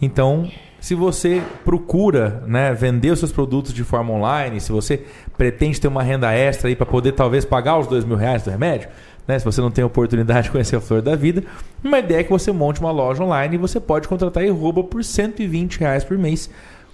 então, 0.00 0.50
se 0.80 0.94
você 0.94 1.42
procura 1.64 2.42
né, 2.46 2.72
vender 2.72 3.10
os 3.10 3.18
seus 3.18 3.30
produtos 3.30 3.72
de 3.72 3.84
forma 3.84 4.12
online, 4.14 4.60
se 4.60 4.72
você 4.72 5.04
pretende 5.36 5.80
ter 5.80 5.88
uma 5.88 6.02
renda 6.02 6.32
extra 6.32 6.68
aí 6.68 6.76
para 6.76 6.86
poder 6.86 7.12
talvez 7.12 7.44
pagar 7.44 7.78
os 7.78 7.86
dois 7.86 8.04
mil 8.04 8.16
reais 8.16 8.42
do 8.42 8.50
remédio, 8.50 8.88
né, 9.28 9.38
se 9.38 9.44
você 9.44 9.60
não 9.60 9.70
tem 9.70 9.84
oportunidade 9.84 10.44
de 10.44 10.50
conhecer 10.50 10.76
a 10.76 10.80
flor 10.80 11.02
da 11.02 11.14
vida, 11.14 11.44
uma 11.84 11.98
ideia 11.98 12.20
é 12.20 12.24
que 12.24 12.30
você 12.30 12.50
monte 12.50 12.80
uma 12.80 12.90
loja 12.90 13.22
online 13.22 13.56
e 13.56 13.58
você 13.58 13.78
pode 13.78 14.08
contratar 14.08 14.42
e 14.42 14.48
rouba 14.48 14.82
por 14.82 15.04
120 15.04 15.78
reais 15.78 16.02
por 16.02 16.16
mês. 16.16 16.50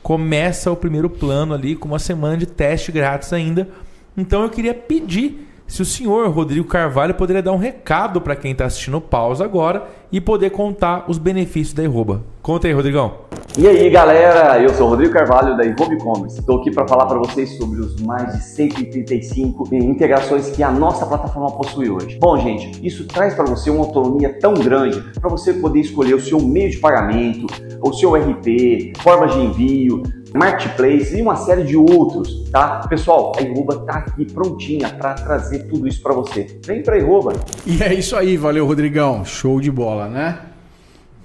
Começa 0.07 0.71
o 0.71 0.77
primeiro 0.77 1.11
plano 1.11 1.53
ali 1.53 1.75
com 1.75 1.89
uma 1.89 1.99
semana 1.99 2.37
de 2.37 2.47
teste 2.47 2.93
grátis 2.93 3.33
ainda. 3.33 3.69
Então 4.17 4.45
eu 4.45 4.49
queria 4.49 4.73
pedir 4.73 5.46
se 5.67 5.83
o 5.83 5.85
senhor 5.85 6.29
Rodrigo 6.31 6.67
Carvalho 6.67 7.15
poderia 7.15 7.43
dar 7.43 7.53
um 7.53 7.59
recado 7.59 8.21
para 8.21 8.37
quem 8.37 8.53
está 8.53 8.67
assistindo 8.67 9.01
pausa 9.01 9.45
agora 9.45 9.89
e 10.13 10.21
poder 10.21 10.51
contar 10.51 11.05
os 11.09 11.19
benefícios 11.19 11.75
da 11.75 11.83
Iroba. 11.83 12.23
Conta 12.41 12.69
aí, 12.69 12.73
Rodrigão. 12.73 13.27
E 13.59 13.67
aí, 13.67 13.91
galera, 13.91 14.63
eu 14.63 14.69
sou 14.75 14.87
o 14.87 14.91
Rodrigo 14.91 15.13
Carvalho 15.13 15.57
da 15.57 15.65
Iroba 15.65 15.95
E-Commerce. 15.95 16.39
Estou 16.39 16.61
aqui 16.61 16.71
para 16.71 16.87
falar 16.87 17.07
para 17.07 17.19
vocês 17.19 17.57
sobre 17.57 17.81
os 17.81 18.01
mais 18.01 18.33
de 18.35 18.45
135 18.45 19.75
integrações 19.75 20.51
que 20.51 20.63
a 20.63 20.71
nossa 20.71 21.05
plataforma 21.05 21.51
possui 21.51 21.91
hoje. 21.91 22.19
Bom, 22.21 22.37
gente, 22.37 22.87
isso 22.87 23.07
traz 23.07 23.35
para 23.35 23.45
você 23.45 23.69
uma 23.69 23.85
autonomia 23.85 24.39
tão 24.39 24.55
grande 24.55 25.03
para 25.21 25.29
você 25.29 25.55
poder 25.55 25.81
escolher 25.81 26.15
o 26.15 26.21
seu 26.21 26.41
meio 26.41 26.71
de 26.71 26.77
pagamento, 26.77 27.47
o 27.81 27.93
seu 27.93 28.15
RP, 28.15 28.93
formas 28.99 29.35
de 29.35 29.41
envio, 29.41 30.03
Marketplace 30.37 31.17
e 31.17 31.23
uma 31.23 31.37
série 31.37 31.65
de 31.65 31.77
outros, 31.77 32.49
tá? 32.51 32.87
Pessoal, 32.89 33.33
a 33.37 33.43
Iruba 33.43 33.79
tá 33.81 33.95
aqui 33.95 34.25
prontinha 34.25 34.89
para 34.91 35.15
trazer 35.15 35.61
tudo 35.69 35.89
isso 35.89 36.03
para 36.03 36.13
você. 36.15 36.59
Vem 36.65 36.83
para 36.83 36.99
Iruba. 36.99 37.33
E 37.65 37.83
é 37.83 37.95
isso 37.95 38.15
aí, 38.15 38.37
valeu 38.37 38.67
Rodrigão, 38.67 39.25
show 39.25 39.61
de 39.61 39.71
bola, 39.71 40.09
né? 40.09 40.41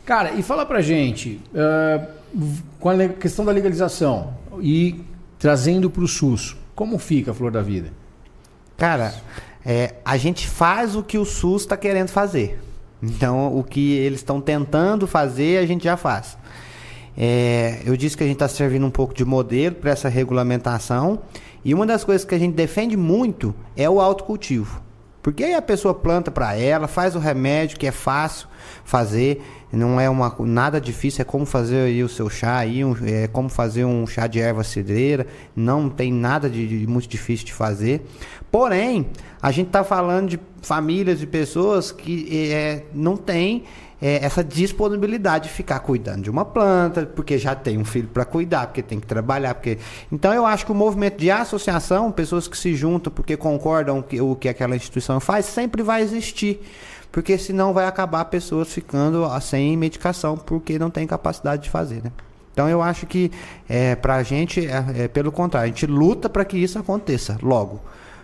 Cara, 0.05 0.31
e 0.31 0.41
fala 0.41 0.65
pra 0.65 0.81
gente, 0.81 1.39
uh, 1.53 2.07
com 2.79 2.89
a 2.89 3.07
questão 3.09 3.45
da 3.45 3.51
legalização 3.51 4.33
e 4.59 5.01
trazendo 5.37 5.89
para 5.89 6.03
o 6.03 6.07
SUS, 6.07 6.55
como 6.73 6.97
fica 6.97 7.31
a 7.31 7.33
Flor 7.33 7.51
da 7.51 7.61
Vida? 7.61 7.89
Cara, 8.77 9.13
é, 9.65 9.95
a 10.03 10.17
gente 10.17 10.47
faz 10.47 10.95
o 10.95 11.03
que 11.03 11.17
o 11.17 11.25
SUS 11.25 11.63
está 11.63 11.77
querendo 11.77 12.09
fazer. 12.09 12.59
Então, 13.01 13.57
o 13.57 13.63
que 13.63 13.93
eles 13.93 14.19
estão 14.19 14.39
tentando 14.39 15.07
fazer, 15.07 15.57
a 15.57 15.65
gente 15.65 15.83
já 15.83 15.97
faz. 15.97 16.37
É, 17.17 17.81
eu 17.85 17.95
disse 17.97 18.15
que 18.15 18.23
a 18.23 18.27
gente 18.27 18.35
está 18.35 18.47
servindo 18.47 18.85
um 18.85 18.91
pouco 18.91 19.13
de 19.13 19.25
modelo 19.25 19.75
para 19.75 19.91
essa 19.91 20.09
regulamentação. 20.09 21.19
E 21.63 21.73
uma 21.73 21.85
das 21.85 22.03
coisas 22.03 22.25
que 22.25 22.33
a 22.33 22.39
gente 22.39 22.55
defende 22.55 22.97
muito 22.97 23.53
é 23.75 23.89
o 23.89 24.01
autocultivo. 24.01 24.81
Porque 25.21 25.43
aí 25.43 25.53
a 25.53 25.61
pessoa 25.61 25.93
planta 25.93 26.31
para 26.31 26.55
ela, 26.55 26.87
faz 26.87 27.15
o 27.15 27.19
remédio, 27.19 27.77
que 27.77 27.85
é 27.85 27.91
fácil 27.91 28.47
fazer, 28.83 29.43
não 29.71 29.99
é 29.99 30.09
uma, 30.09 30.35
nada 30.39 30.81
difícil, 30.81 31.21
é 31.21 31.25
como 31.25 31.45
fazer 31.45 31.85
aí 31.85 32.03
o 32.03 32.09
seu 32.09 32.27
chá, 32.27 32.57
aí, 32.57 32.83
um, 32.83 32.95
é 33.05 33.27
como 33.27 33.47
fazer 33.47 33.85
um 33.85 34.07
chá 34.07 34.25
de 34.25 34.39
erva 34.39 34.63
cidreira, 34.63 35.27
não 35.55 35.89
tem 35.89 36.11
nada 36.11 36.49
de, 36.49 36.67
de 36.67 36.87
muito 36.87 37.07
difícil 37.07 37.45
de 37.45 37.53
fazer. 37.53 38.01
Porém, 38.51 39.07
a 39.39 39.51
gente 39.51 39.67
está 39.67 39.83
falando 39.83 40.29
de 40.29 40.39
famílias, 40.61 41.19
de 41.19 41.27
pessoas 41.27 41.91
que 41.91 42.51
é, 42.51 42.83
não 42.91 43.15
têm 43.15 43.63
é, 44.01 44.25
essa 44.25 44.43
disponibilidade 44.43 45.47
de 45.47 45.53
ficar 45.53 45.79
cuidando 45.79 46.23
de 46.23 46.29
uma 46.29 46.43
planta, 46.43 47.05
porque 47.05 47.37
já 47.37 47.53
tem 47.53 47.77
um 47.77 47.85
filho 47.85 48.07
para 48.07 48.25
cuidar, 48.25 48.67
porque 48.67 48.81
tem 48.81 48.99
que 48.99 49.05
trabalhar. 49.05 49.53
Porque... 49.53 49.77
Então 50.11 50.33
eu 50.33 50.45
acho 50.45 50.65
que 50.65 50.71
o 50.71 50.75
movimento 50.75 51.17
de 51.17 51.29
associação, 51.29 52.11
pessoas 52.11 52.47
que 52.47 52.57
se 52.57 52.73
juntam 52.73 53.13
porque 53.13 53.37
concordam 53.37 54.01
que 54.01 54.19
o 54.19 54.35
que 54.35 54.49
aquela 54.49 54.75
instituição 54.75 55.19
faz, 55.19 55.45
sempre 55.45 55.83
vai 55.83 56.01
existir. 56.01 56.61
Porque 57.11 57.37
senão 57.37 57.73
vai 57.73 57.85
acabar 57.85 58.23
pessoas 58.25 58.73
ficando 58.73 59.27
sem 59.41 59.75
medicação 59.75 60.37
porque 60.37 60.79
não 60.79 60.89
tem 60.89 61.05
capacidade 61.05 61.63
de 61.63 61.69
fazer, 61.69 62.01
né? 62.01 62.11
Então 62.53 62.69
eu 62.69 62.81
acho 62.81 63.05
que 63.05 63.31
é, 63.67 63.95
para 63.95 64.15
a 64.15 64.23
gente, 64.23 64.65
é, 64.65 65.03
é, 65.03 65.07
pelo 65.07 65.31
contrário, 65.31 65.65
a 65.65 65.67
gente 65.67 65.85
luta 65.85 66.29
para 66.29 66.43
que 66.45 66.57
isso 66.57 66.79
aconteça 66.79 67.37
logo. 67.41 67.81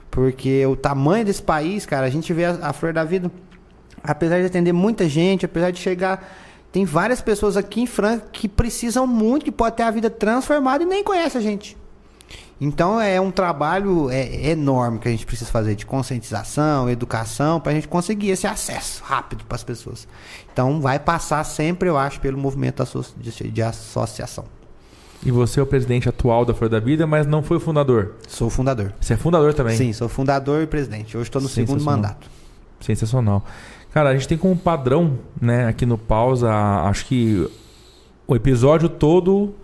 Porque 0.10 0.66
o 0.66 0.76
tamanho 0.76 1.26
desse 1.26 1.42
país, 1.42 1.86
cara, 1.86 2.08
a 2.08 2.10
gente 2.10 2.32
vê 2.34 2.46
a, 2.46 2.58
a 2.62 2.74
Flor 2.74 2.94
da 2.94 3.04
Vida 3.04 3.30
apesar 4.08 4.40
de 4.40 4.46
atender 4.46 4.74
muita 4.74 5.08
gente, 5.08 5.46
apesar 5.46 5.72
de 5.72 5.80
chegar. 5.80 6.28
Tem 6.72 6.86
várias 6.86 7.22
pessoas 7.22 7.58
aqui 7.58 7.82
em 7.82 7.86
Franca 7.86 8.28
que 8.32 8.48
precisam 8.48 9.06
muito, 9.06 9.44
que 9.46 9.52
pode 9.52 9.76
ter 9.76 9.84
a 9.84 9.92
vida 9.92 10.10
transformada 10.10 10.84
e 10.84 10.88
nem 10.88 11.04
conhece 11.04 11.38
a 11.38 11.42
gente. 11.42 11.78
Então 12.60 13.00
é 13.00 13.22
um 13.22 13.30
trabalho 13.30 14.10
é, 14.10 14.50
enorme 14.50 14.98
que 14.98 15.08
a 15.08 15.12
gente 15.12 15.26
precisa 15.26 15.50
fazer 15.52 15.76
de 15.76 15.86
conscientização, 15.86 16.90
educação, 16.90 17.60
para 17.60 17.72
a 17.72 17.76
gente 17.76 17.88
conseguir 17.88 18.30
esse 18.30 18.48
acesso 18.48 19.04
rápido 19.04 19.46
para 19.46 19.56
as 19.56 19.64
pessoas. 19.64 20.08
Então 20.52 20.82
vai 20.82 20.98
passar 20.98 21.44
sempre, 21.44 21.88
eu 21.88 21.98
acho, 21.98 22.20
pelo 22.20 22.38
movimento 22.38 22.84
de 23.52 23.62
associação. 23.62 24.46
E 25.24 25.32
você 25.32 25.60
é 25.60 25.64
o 25.64 25.66
presidente 25.66 26.10
atual 26.10 26.46
da 26.46 26.54
Flor 26.54 26.70
da 26.70 26.80
Vida, 26.80 27.06
mas 27.08 27.26
não 27.26 27.44
foi 27.44 27.58
o 27.58 27.60
fundador? 27.60 28.16
Sou 28.28 28.50
fundador. 28.50 28.94
Você 29.00 29.14
é 29.14 29.18
fundador 29.18 29.54
também? 29.54 29.78
Sim, 29.78 29.94
sou 29.94 30.10
fundador 30.10 30.64
e 30.64 30.68
presidente. 30.68 31.18
Hoje 31.18 31.28
estou 31.28 31.42
no 31.42 31.50
segundo 31.50 31.84
mandato. 31.84 32.28
Sensacional. 32.80 33.44
Cara, 33.98 34.12
a 34.12 34.14
gente 34.14 34.28
tem 34.28 34.38
como 34.38 34.56
padrão, 34.56 35.18
né, 35.42 35.66
aqui 35.66 35.84
no 35.84 35.98
Pausa, 35.98 36.54
acho 36.84 37.04
que 37.08 37.50
o 38.28 38.36
episódio 38.36 38.88
todo 38.88 39.56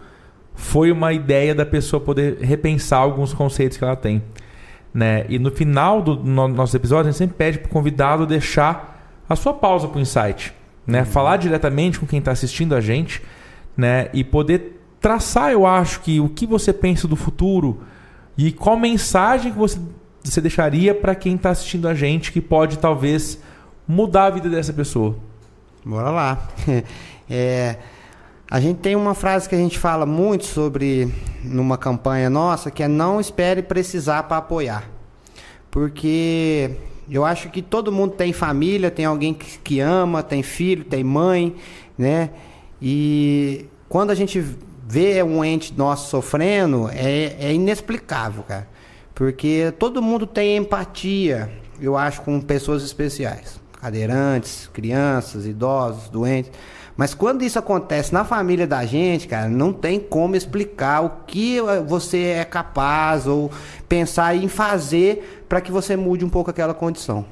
foi 0.55 0.91
uma 0.91 1.13
ideia 1.13 1.53
da 1.53 1.63
pessoa 1.63 2.01
poder 2.01 2.39
repensar 2.39 2.97
alguns 2.97 3.31
conceitos 3.31 3.77
que 3.77 3.83
ela 3.83 3.95
tem. 3.95 4.23
Né? 4.91 5.23
E 5.29 5.37
no 5.37 5.51
final 5.51 6.01
do 6.01 6.15
no, 6.15 6.47
nosso 6.47 6.75
episódio, 6.75 7.09
a 7.09 7.11
gente 7.11 7.19
sempre 7.19 7.35
pede 7.37 7.59
para 7.59 7.67
o 7.67 7.69
convidado 7.69 8.25
deixar 8.25 9.07
a 9.29 9.35
sua 9.35 9.53
pausa 9.53 9.87
para 9.87 9.99
o 9.99 10.01
insight. 10.01 10.51
Né? 10.87 11.01
Uhum. 11.01 11.05
Falar 11.05 11.37
diretamente 11.37 11.99
com 11.99 12.07
quem 12.07 12.17
está 12.17 12.31
assistindo 12.31 12.73
a 12.73 12.81
gente 12.81 13.21
né? 13.77 14.09
e 14.15 14.23
poder 14.23 14.81
traçar, 14.99 15.51
eu 15.51 15.63
acho, 15.63 15.99
que 15.99 16.19
o 16.19 16.27
que 16.27 16.47
você 16.47 16.73
pensa 16.73 17.07
do 17.07 17.15
futuro 17.15 17.83
e 18.35 18.51
qual 18.51 18.77
mensagem 18.77 19.51
que 19.51 19.59
você, 19.59 19.77
você 20.23 20.41
deixaria 20.41 20.95
para 20.95 21.13
quem 21.13 21.35
está 21.35 21.51
assistindo 21.51 21.87
a 21.87 21.93
gente 21.93 22.31
que 22.31 22.41
pode 22.41 22.79
talvez 22.79 23.37
mudar 23.87 24.25
a 24.25 24.29
vida 24.29 24.49
dessa 24.49 24.73
pessoa? 24.73 25.15
Bora 25.85 26.09
lá. 26.09 26.47
É, 27.29 27.77
a 28.51 28.59
gente 28.59 28.79
tem 28.79 28.97
uma 28.97 29.15
frase 29.15 29.47
que 29.47 29.55
a 29.55 29.57
gente 29.57 29.79
fala 29.79 30.05
muito 30.05 30.45
sobre 30.45 31.11
numa 31.41 31.77
campanha 31.77 32.29
nossa, 32.29 32.69
que 32.69 32.83
é 32.83 32.87
não 32.87 33.19
espere 33.19 33.63
precisar 33.63 34.23
para 34.23 34.37
apoiar. 34.37 34.87
Porque 35.71 36.69
eu 37.09 37.23
acho 37.25 37.49
que 37.49 37.61
todo 37.61 37.93
mundo 37.93 38.11
tem 38.11 38.33
família, 38.33 38.91
tem 38.91 39.05
alguém 39.05 39.33
que, 39.33 39.57
que 39.57 39.79
ama, 39.79 40.21
tem 40.21 40.43
filho, 40.43 40.83
tem 40.83 41.01
mãe, 41.01 41.55
né? 41.97 42.29
E 42.79 43.65
quando 43.87 44.11
a 44.11 44.15
gente 44.15 44.45
vê 44.85 45.23
um 45.23 45.43
ente 45.43 45.73
nosso 45.75 46.09
sofrendo, 46.09 46.89
é, 46.89 47.35
é 47.39 47.53
inexplicável, 47.53 48.43
cara. 48.43 48.67
Porque 49.15 49.73
todo 49.79 50.01
mundo 50.01 50.27
tem 50.27 50.57
empatia, 50.57 51.49
eu 51.79 51.97
acho, 51.97 52.21
com 52.21 52.39
pessoas 52.41 52.83
especiais 52.83 53.62
cadeirantes, 53.83 54.69
crianças, 54.71 55.45
idosos, 55.45 56.07
doentes. 56.07 56.49
Mas 56.95 57.13
quando 57.13 57.41
isso 57.41 57.59
acontece 57.59 58.13
na 58.13 58.23
família 58.23 58.65
da 58.65 58.85
gente, 58.85 59.27
cara, 59.27 59.49
não 59.49 59.73
tem 59.73 59.99
como 59.99 60.37
explicar 60.37 61.01
o 61.01 61.09
que 61.27 61.59
você 61.85 62.27
é 62.27 62.45
capaz 62.45 63.27
ou 63.27 63.51
pensar 63.89 64.37
em 64.37 64.47
fazer 64.47 65.45
para 65.49 65.59
que 65.59 65.69
você 65.69 65.97
mude 65.97 66.23
um 66.23 66.29
pouco 66.29 66.49
aquela 66.49 66.73
condição. 66.73 67.25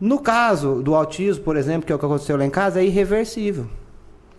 No 0.00 0.18
caso 0.18 0.82
do 0.82 0.92
autismo, 0.92 1.44
por 1.44 1.56
exemplo, 1.56 1.86
que 1.86 1.92
é 1.92 1.94
o 1.94 1.98
que 2.00 2.04
aconteceu 2.04 2.36
lá 2.36 2.44
em 2.44 2.50
casa, 2.50 2.80
é 2.80 2.84
irreversível. 2.84 3.68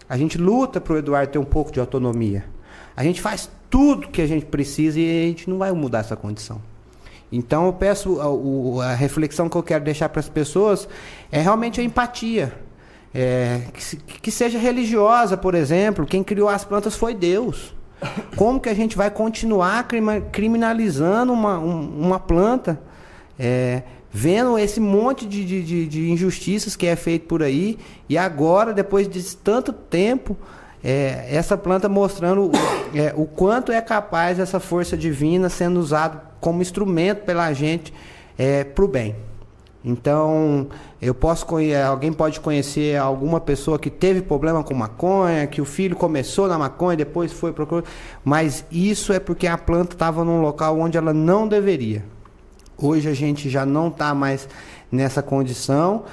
A 0.10 0.18
gente 0.18 0.38
luta 0.38 0.82
para 0.82 0.96
o 0.96 0.98
Eduardo 0.98 1.32
ter 1.32 1.40
um 1.40 1.46
pouco 1.46 1.72
de 1.72 1.80
autonomia. 1.80 2.44
A 2.94 3.04
gente 3.04 3.22
faz 3.22 3.50
tudo 3.70 4.10
que 4.10 4.22
a 4.22 4.28
gente 4.28 4.48
precisa 4.48 5.00
e 5.00 5.24
a 5.24 5.28
gente 5.28 5.50
não 5.50 5.58
vai 5.58 5.72
mudar 5.72 6.00
essa 6.00 6.16
condição. 6.16 6.60
Então 7.32 7.66
eu 7.66 7.74
peço 7.74 8.20
a, 8.22 8.86
a 8.92 8.94
reflexão 8.96 9.50
que 9.50 9.56
eu 9.56 9.64
quero 9.64 9.84
deixar 9.84 10.10
para 10.10 10.20
as 10.20 10.30
pessoas 10.30 10.88
é 11.32 11.42
realmente 11.42 11.82
a 11.82 11.84
empatia. 11.84 12.54
É, 13.14 13.62
que, 13.74 14.20
que, 14.22 14.32
seja 14.32 14.60
religiosa, 14.60 15.38
por 15.38 15.56
exemplo. 15.56 16.06
Quem 16.06 16.24
criou 16.24 16.50
as 16.50 16.66
plantas 16.66 16.96
foi 16.96 17.14
Deus. 17.14 17.74
Como 18.36 18.60
que 18.60 18.68
a 18.68 18.74
gente 18.74 18.98
vai 18.98 19.10
continuar 19.10 19.88
criminalizando 20.32 21.32
uma, 21.32 21.58
um- 21.58 21.98
uma 22.02 22.20
planta? 22.20 22.80
É, 23.40 23.84
vendo 24.12 24.58
esse 24.60 24.80
monte 24.80 25.26
de, 25.26 25.44
de- 25.64 25.86
de 25.88 26.10
injustiças 26.12 26.76
que 26.76 26.86
é 26.86 26.96
feito 26.96 27.26
por 27.28 27.42
aí, 27.44 27.78
e 28.08 28.18
agora, 28.18 28.74
depois 28.74 29.08
de 29.10 29.36
tanto 29.38 29.74
tempo, 29.74 30.38
é, 30.86 31.26
essa 31.30 31.58
planta 31.58 31.90
mostrando 31.90 32.44
o- 32.46 32.52
é, 32.96 33.12
o 33.18 33.26
quanto 33.26 33.72
é 33.72 33.82
capaz 33.82 34.38
essa 34.40 34.60
força 34.60 34.96
divina 34.96 35.50
sendo 35.50 35.80
usado 35.80 36.22
como 36.40 36.62
instrumento 36.62 37.24
pela 37.26 37.52
gente 37.52 37.92
para 38.76 38.86
o 38.86 38.88
bem. 38.88 39.16
Então, 39.84 40.68
eu 41.02 41.14
posso 41.14 41.46
alguém 41.88 42.12
pode 42.12 42.40
conhecer 42.40 42.98
alguma 42.98 43.40
pessoa 43.40 43.78
que 43.80 43.90
teve 43.90 44.22
problema 44.22 44.64
com 44.64 44.74
maconha, 44.74 45.48
que 45.48 45.62
o 45.62 45.66
filho 45.66 45.96
começou 45.96 46.48
na 46.48 46.58
maconha, 46.58 46.98
depois 46.98 47.32
foi 47.32 47.54
procurar, 47.54 47.84
mas 48.24 48.66
isso 48.72 49.14
é 49.14 49.20
porque 49.20 49.48
a 49.48 49.58
planta 49.58 49.96
estava 49.96 50.24
num 50.24 50.42
local 50.42 50.80
onde 50.80 50.98
ela 50.98 51.14
não 51.14 51.48
deveria. 51.48 52.04
Hoje 52.78 53.08
a 53.08 53.14
gente 53.14 53.50
já 53.50 53.66
não 53.66 53.88
está 53.88 54.14
mais 54.14 54.50
nessa 54.92 55.22
condição. 55.22 56.04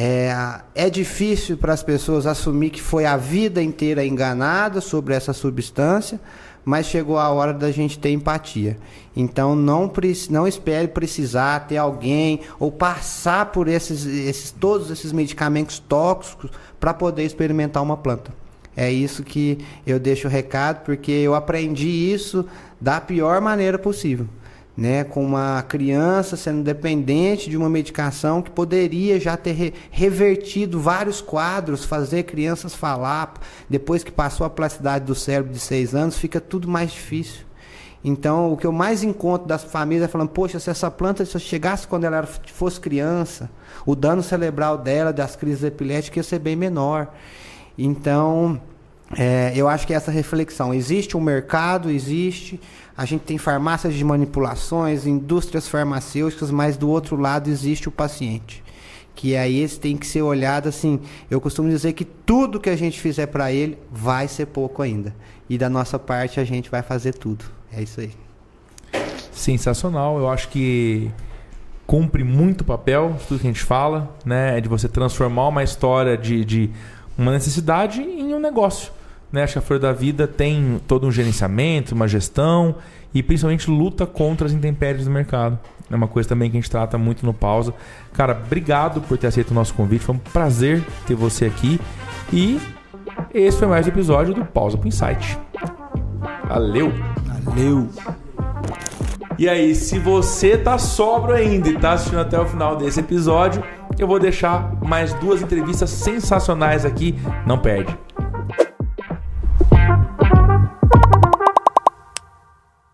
É, 0.00 0.60
é 0.76 0.88
difícil 0.88 1.56
para 1.56 1.72
as 1.72 1.82
pessoas 1.82 2.24
assumir 2.24 2.70
que 2.70 2.80
foi 2.80 3.04
a 3.04 3.16
vida 3.16 3.60
inteira 3.60 4.06
enganada 4.06 4.80
sobre 4.80 5.12
essa 5.12 5.32
substância, 5.32 6.20
mas 6.64 6.86
chegou 6.86 7.18
a 7.18 7.28
hora 7.30 7.52
da 7.52 7.72
gente 7.72 7.98
ter 7.98 8.12
empatia. 8.12 8.78
Então 9.16 9.56
não, 9.56 9.92
não 10.30 10.46
espere 10.46 10.86
precisar 10.86 11.66
ter 11.66 11.78
alguém 11.78 12.42
ou 12.60 12.70
passar 12.70 13.46
por 13.46 13.66
esses, 13.66 14.06
esses 14.06 14.52
todos 14.52 14.88
esses 14.92 15.10
medicamentos 15.10 15.80
tóxicos 15.80 16.52
para 16.78 16.94
poder 16.94 17.24
experimentar 17.24 17.82
uma 17.82 17.96
planta. 17.96 18.30
É 18.76 18.92
isso 18.92 19.24
que 19.24 19.58
eu 19.84 19.98
deixo 19.98 20.28
o 20.28 20.30
recado, 20.30 20.84
porque 20.84 21.10
eu 21.10 21.34
aprendi 21.34 21.88
isso 21.88 22.46
da 22.80 23.00
pior 23.00 23.40
maneira 23.40 23.76
possível. 23.76 24.28
Né, 24.80 25.02
com 25.02 25.24
uma 25.24 25.60
criança 25.62 26.36
sendo 26.36 26.62
dependente 26.62 27.50
de 27.50 27.56
uma 27.56 27.68
medicação 27.68 28.40
que 28.40 28.48
poderia 28.48 29.18
já 29.18 29.36
ter 29.36 29.50
re- 29.50 29.74
revertido 29.90 30.78
vários 30.78 31.20
quadros, 31.20 31.84
fazer 31.84 32.22
crianças 32.22 32.76
falar. 32.76 33.34
Depois 33.68 34.04
que 34.04 34.12
passou 34.12 34.46
a 34.46 34.50
plasticidade 34.50 35.04
do 35.04 35.16
cérebro 35.16 35.52
de 35.52 35.58
seis 35.58 35.96
anos, 35.96 36.16
fica 36.16 36.40
tudo 36.40 36.68
mais 36.68 36.92
difícil. 36.92 37.44
Então, 38.04 38.52
o 38.52 38.56
que 38.56 38.68
eu 38.68 38.70
mais 38.70 39.02
encontro 39.02 39.48
das 39.48 39.64
famílias 39.64 40.04
é 40.04 40.12
falando, 40.12 40.28
poxa, 40.28 40.60
se 40.60 40.70
essa 40.70 40.88
planta 40.88 41.24
se 41.24 41.40
chegasse 41.40 41.84
quando 41.88 42.04
ela 42.04 42.18
era- 42.18 42.28
fosse 42.28 42.78
criança, 42.78 43.50
o 43.84 43.96
dano 43.96 44.22
cerebral 44.22 44.78
dela, 44.78 45.12
das 45.12 45.34
crises 45.34 45.64
epiléticas, 45.64 46.18
ia 46.18 46.22
ser 46.22 46.38
bem 46.38 46.54
menor. 46.54 47.12
Então, 47.76 48.60
é, 49.16 49.52
eu 49.54 49.68
acho 49.68 49.86
que 49.86 49.94
essa 49.94 50.10
reflexão. 50.10 50.74
Existe 50.74 51.16
um 51.16 51.20
mercado, 51.20 51.90
existe. 51.90 52.60
A 52.96 53.04
gente 53.04 53.22
tem 53.22 53.38
farmácias 53.38 53.94
de 53.94 54.04
manipulações, 54.04 55.06
indústrias 55.06 55.68
farmacêuticas, 55.68 56.50
mas 56.50 56.76
do 56.76 56.88
outro 56.88 57.16
lado 57.16 57.48
existe 57.48 57.88
o 57.88 57.92
paciente. 57.92 58.62
Que 59.14 59.36
aí 59.36 59.60
esse 59.60 59.80
tem 59.80 59.96
que 59.96 60.06
ser 60.06 60.22
olhado 60.22 60.68
assim. 60.68 61.00
Eu 61.30 61.40
costumo 61.40 61.68
dizer 61.68 61.92
que 61.92 62.04
tudo 62.04 62.60
que 62.60 62.70
a 62.70 62.76
gente 62.76 63.00
fizer 63.00 63.26
para 63.26 63.50
ele 63.52 63.78
vai 63.90 64.28
ser 64.28 64.46
pouco 64.46 64.82
ainda. 64.82 65.14
E 65.48 65.56
da 65.56 65.68
nossa 65.68 65.98
parte 65.98 66.38
a 66.38 66.44
gente 66.44 66.70
vai 66.70 66.82
fazer 66.82 67.14
tudo. 67.14 67.44
É 67.72 67.82
isso 67.82 68.00
aí. 68.00 68.12
Sensacional. 69.32 70.18
Eu 70.18 70.28
acho 70.28 70.48
que 70.48 71.10
cumpre 71.86 72.22
muito 72.22 72.64
papel 72.64 73.16
tudo 73.26 73.40
que 73.40 73.46
a 73.46 73.50
gente 73.50 73.64
fala, 73.64 74.14
né? 74.24 74.58
É 74.58 74.60
de 74.60 74.68
você 74.68 74.88
transformar 74.88 75.48
uma 75.48 75.62
história 75.62 76.16
de, 76.16 76.44
de 76.44 76.70
uma 77.16 77.32
necessidade 77.32 78.02
em 78.02 78.34
um 78.34 78.38
negócio. 78.38 78.97
Né? 79.32 79.42
Acho 79.42 79.54
que 79.54 79.58
a 79.58 79.62
Flor 79.62 79.78
da 79.78 79.92
Vida 79.92 80.26
tem 80.26 80.80
todo 80.86 81.06
um 81.06 81.12
gerenciamento, 81.12 81.94
uma 81.94 82.08
gestão 82.08 82.76
e 83.12 83.22
principalmente 83.22 83.70
luta 83.70 84.06
contra 84.06 84.46
as 84.46 84.52
intempéries 84.52 85.04
do 85.04 85.10
mercado. 85.10 85.58
É 85.90 85.96
uma 85.96 86.08
coisa 86.08 86.28
também 86.28 86.50
que 86.50 86.56
a 86.56 86.60
gente 86.60 86.70
trata 86.70 86.98
muito 86.98 87.24
no 87.24 87.32
pausa. 87.32 87.72
Cara, 88.12 88.38
obrigado 88.44 89.00
por 89.00 89.16
ter 89.16 89.26
aceito 89.26 89.50
o 89.50 89.54
nosso 89.54 89.72
convite. 89.74 90.04
Foi 90.04 90.14
um 90.14 90.18
prazer 90.18 90.82
ter 91.06 91.14
você 91.14 91.46
aqui. 91.46 91.80
E 92.32 92.60
esse 93.32 93.58
foi 93.58 93.68
mais 93.68 93.86
um 93.86 93.88
episódio 93.88 94.34
do 94.34 94.44
Pausa 94.44 94.76
pro 94.76 94.86
Insight. 94.86 95.38
Valeu! 96.46 96.92
Valeu. 97.44 97.88
E 99.38 99.48
aí, 99.48 99.74
se 99.74 99.98
você 99.98 100.58
tá 100.58 100.78
sobro 100.78 101.32
ainda 101.32 101.68
e 101.68 101.78
tá 101.78 101.92
assistindo 101.92 102.18
até 102.18 102.38
o 102.38 102.44
final 102.44 102.76
desse 102.76 103.00
episódio, 103.00 103.62
eu 103.98 104.06
vou 104.06 104.18
deixar 104.18 104.74
mais 104.84 105.14
duas 105.14 105.40
entrevistas 105.40 105.90
sensacionais 105.90 106.84
aqui. 106.84 107.14
Não 107.46 107.58
perde. 107.58 107.96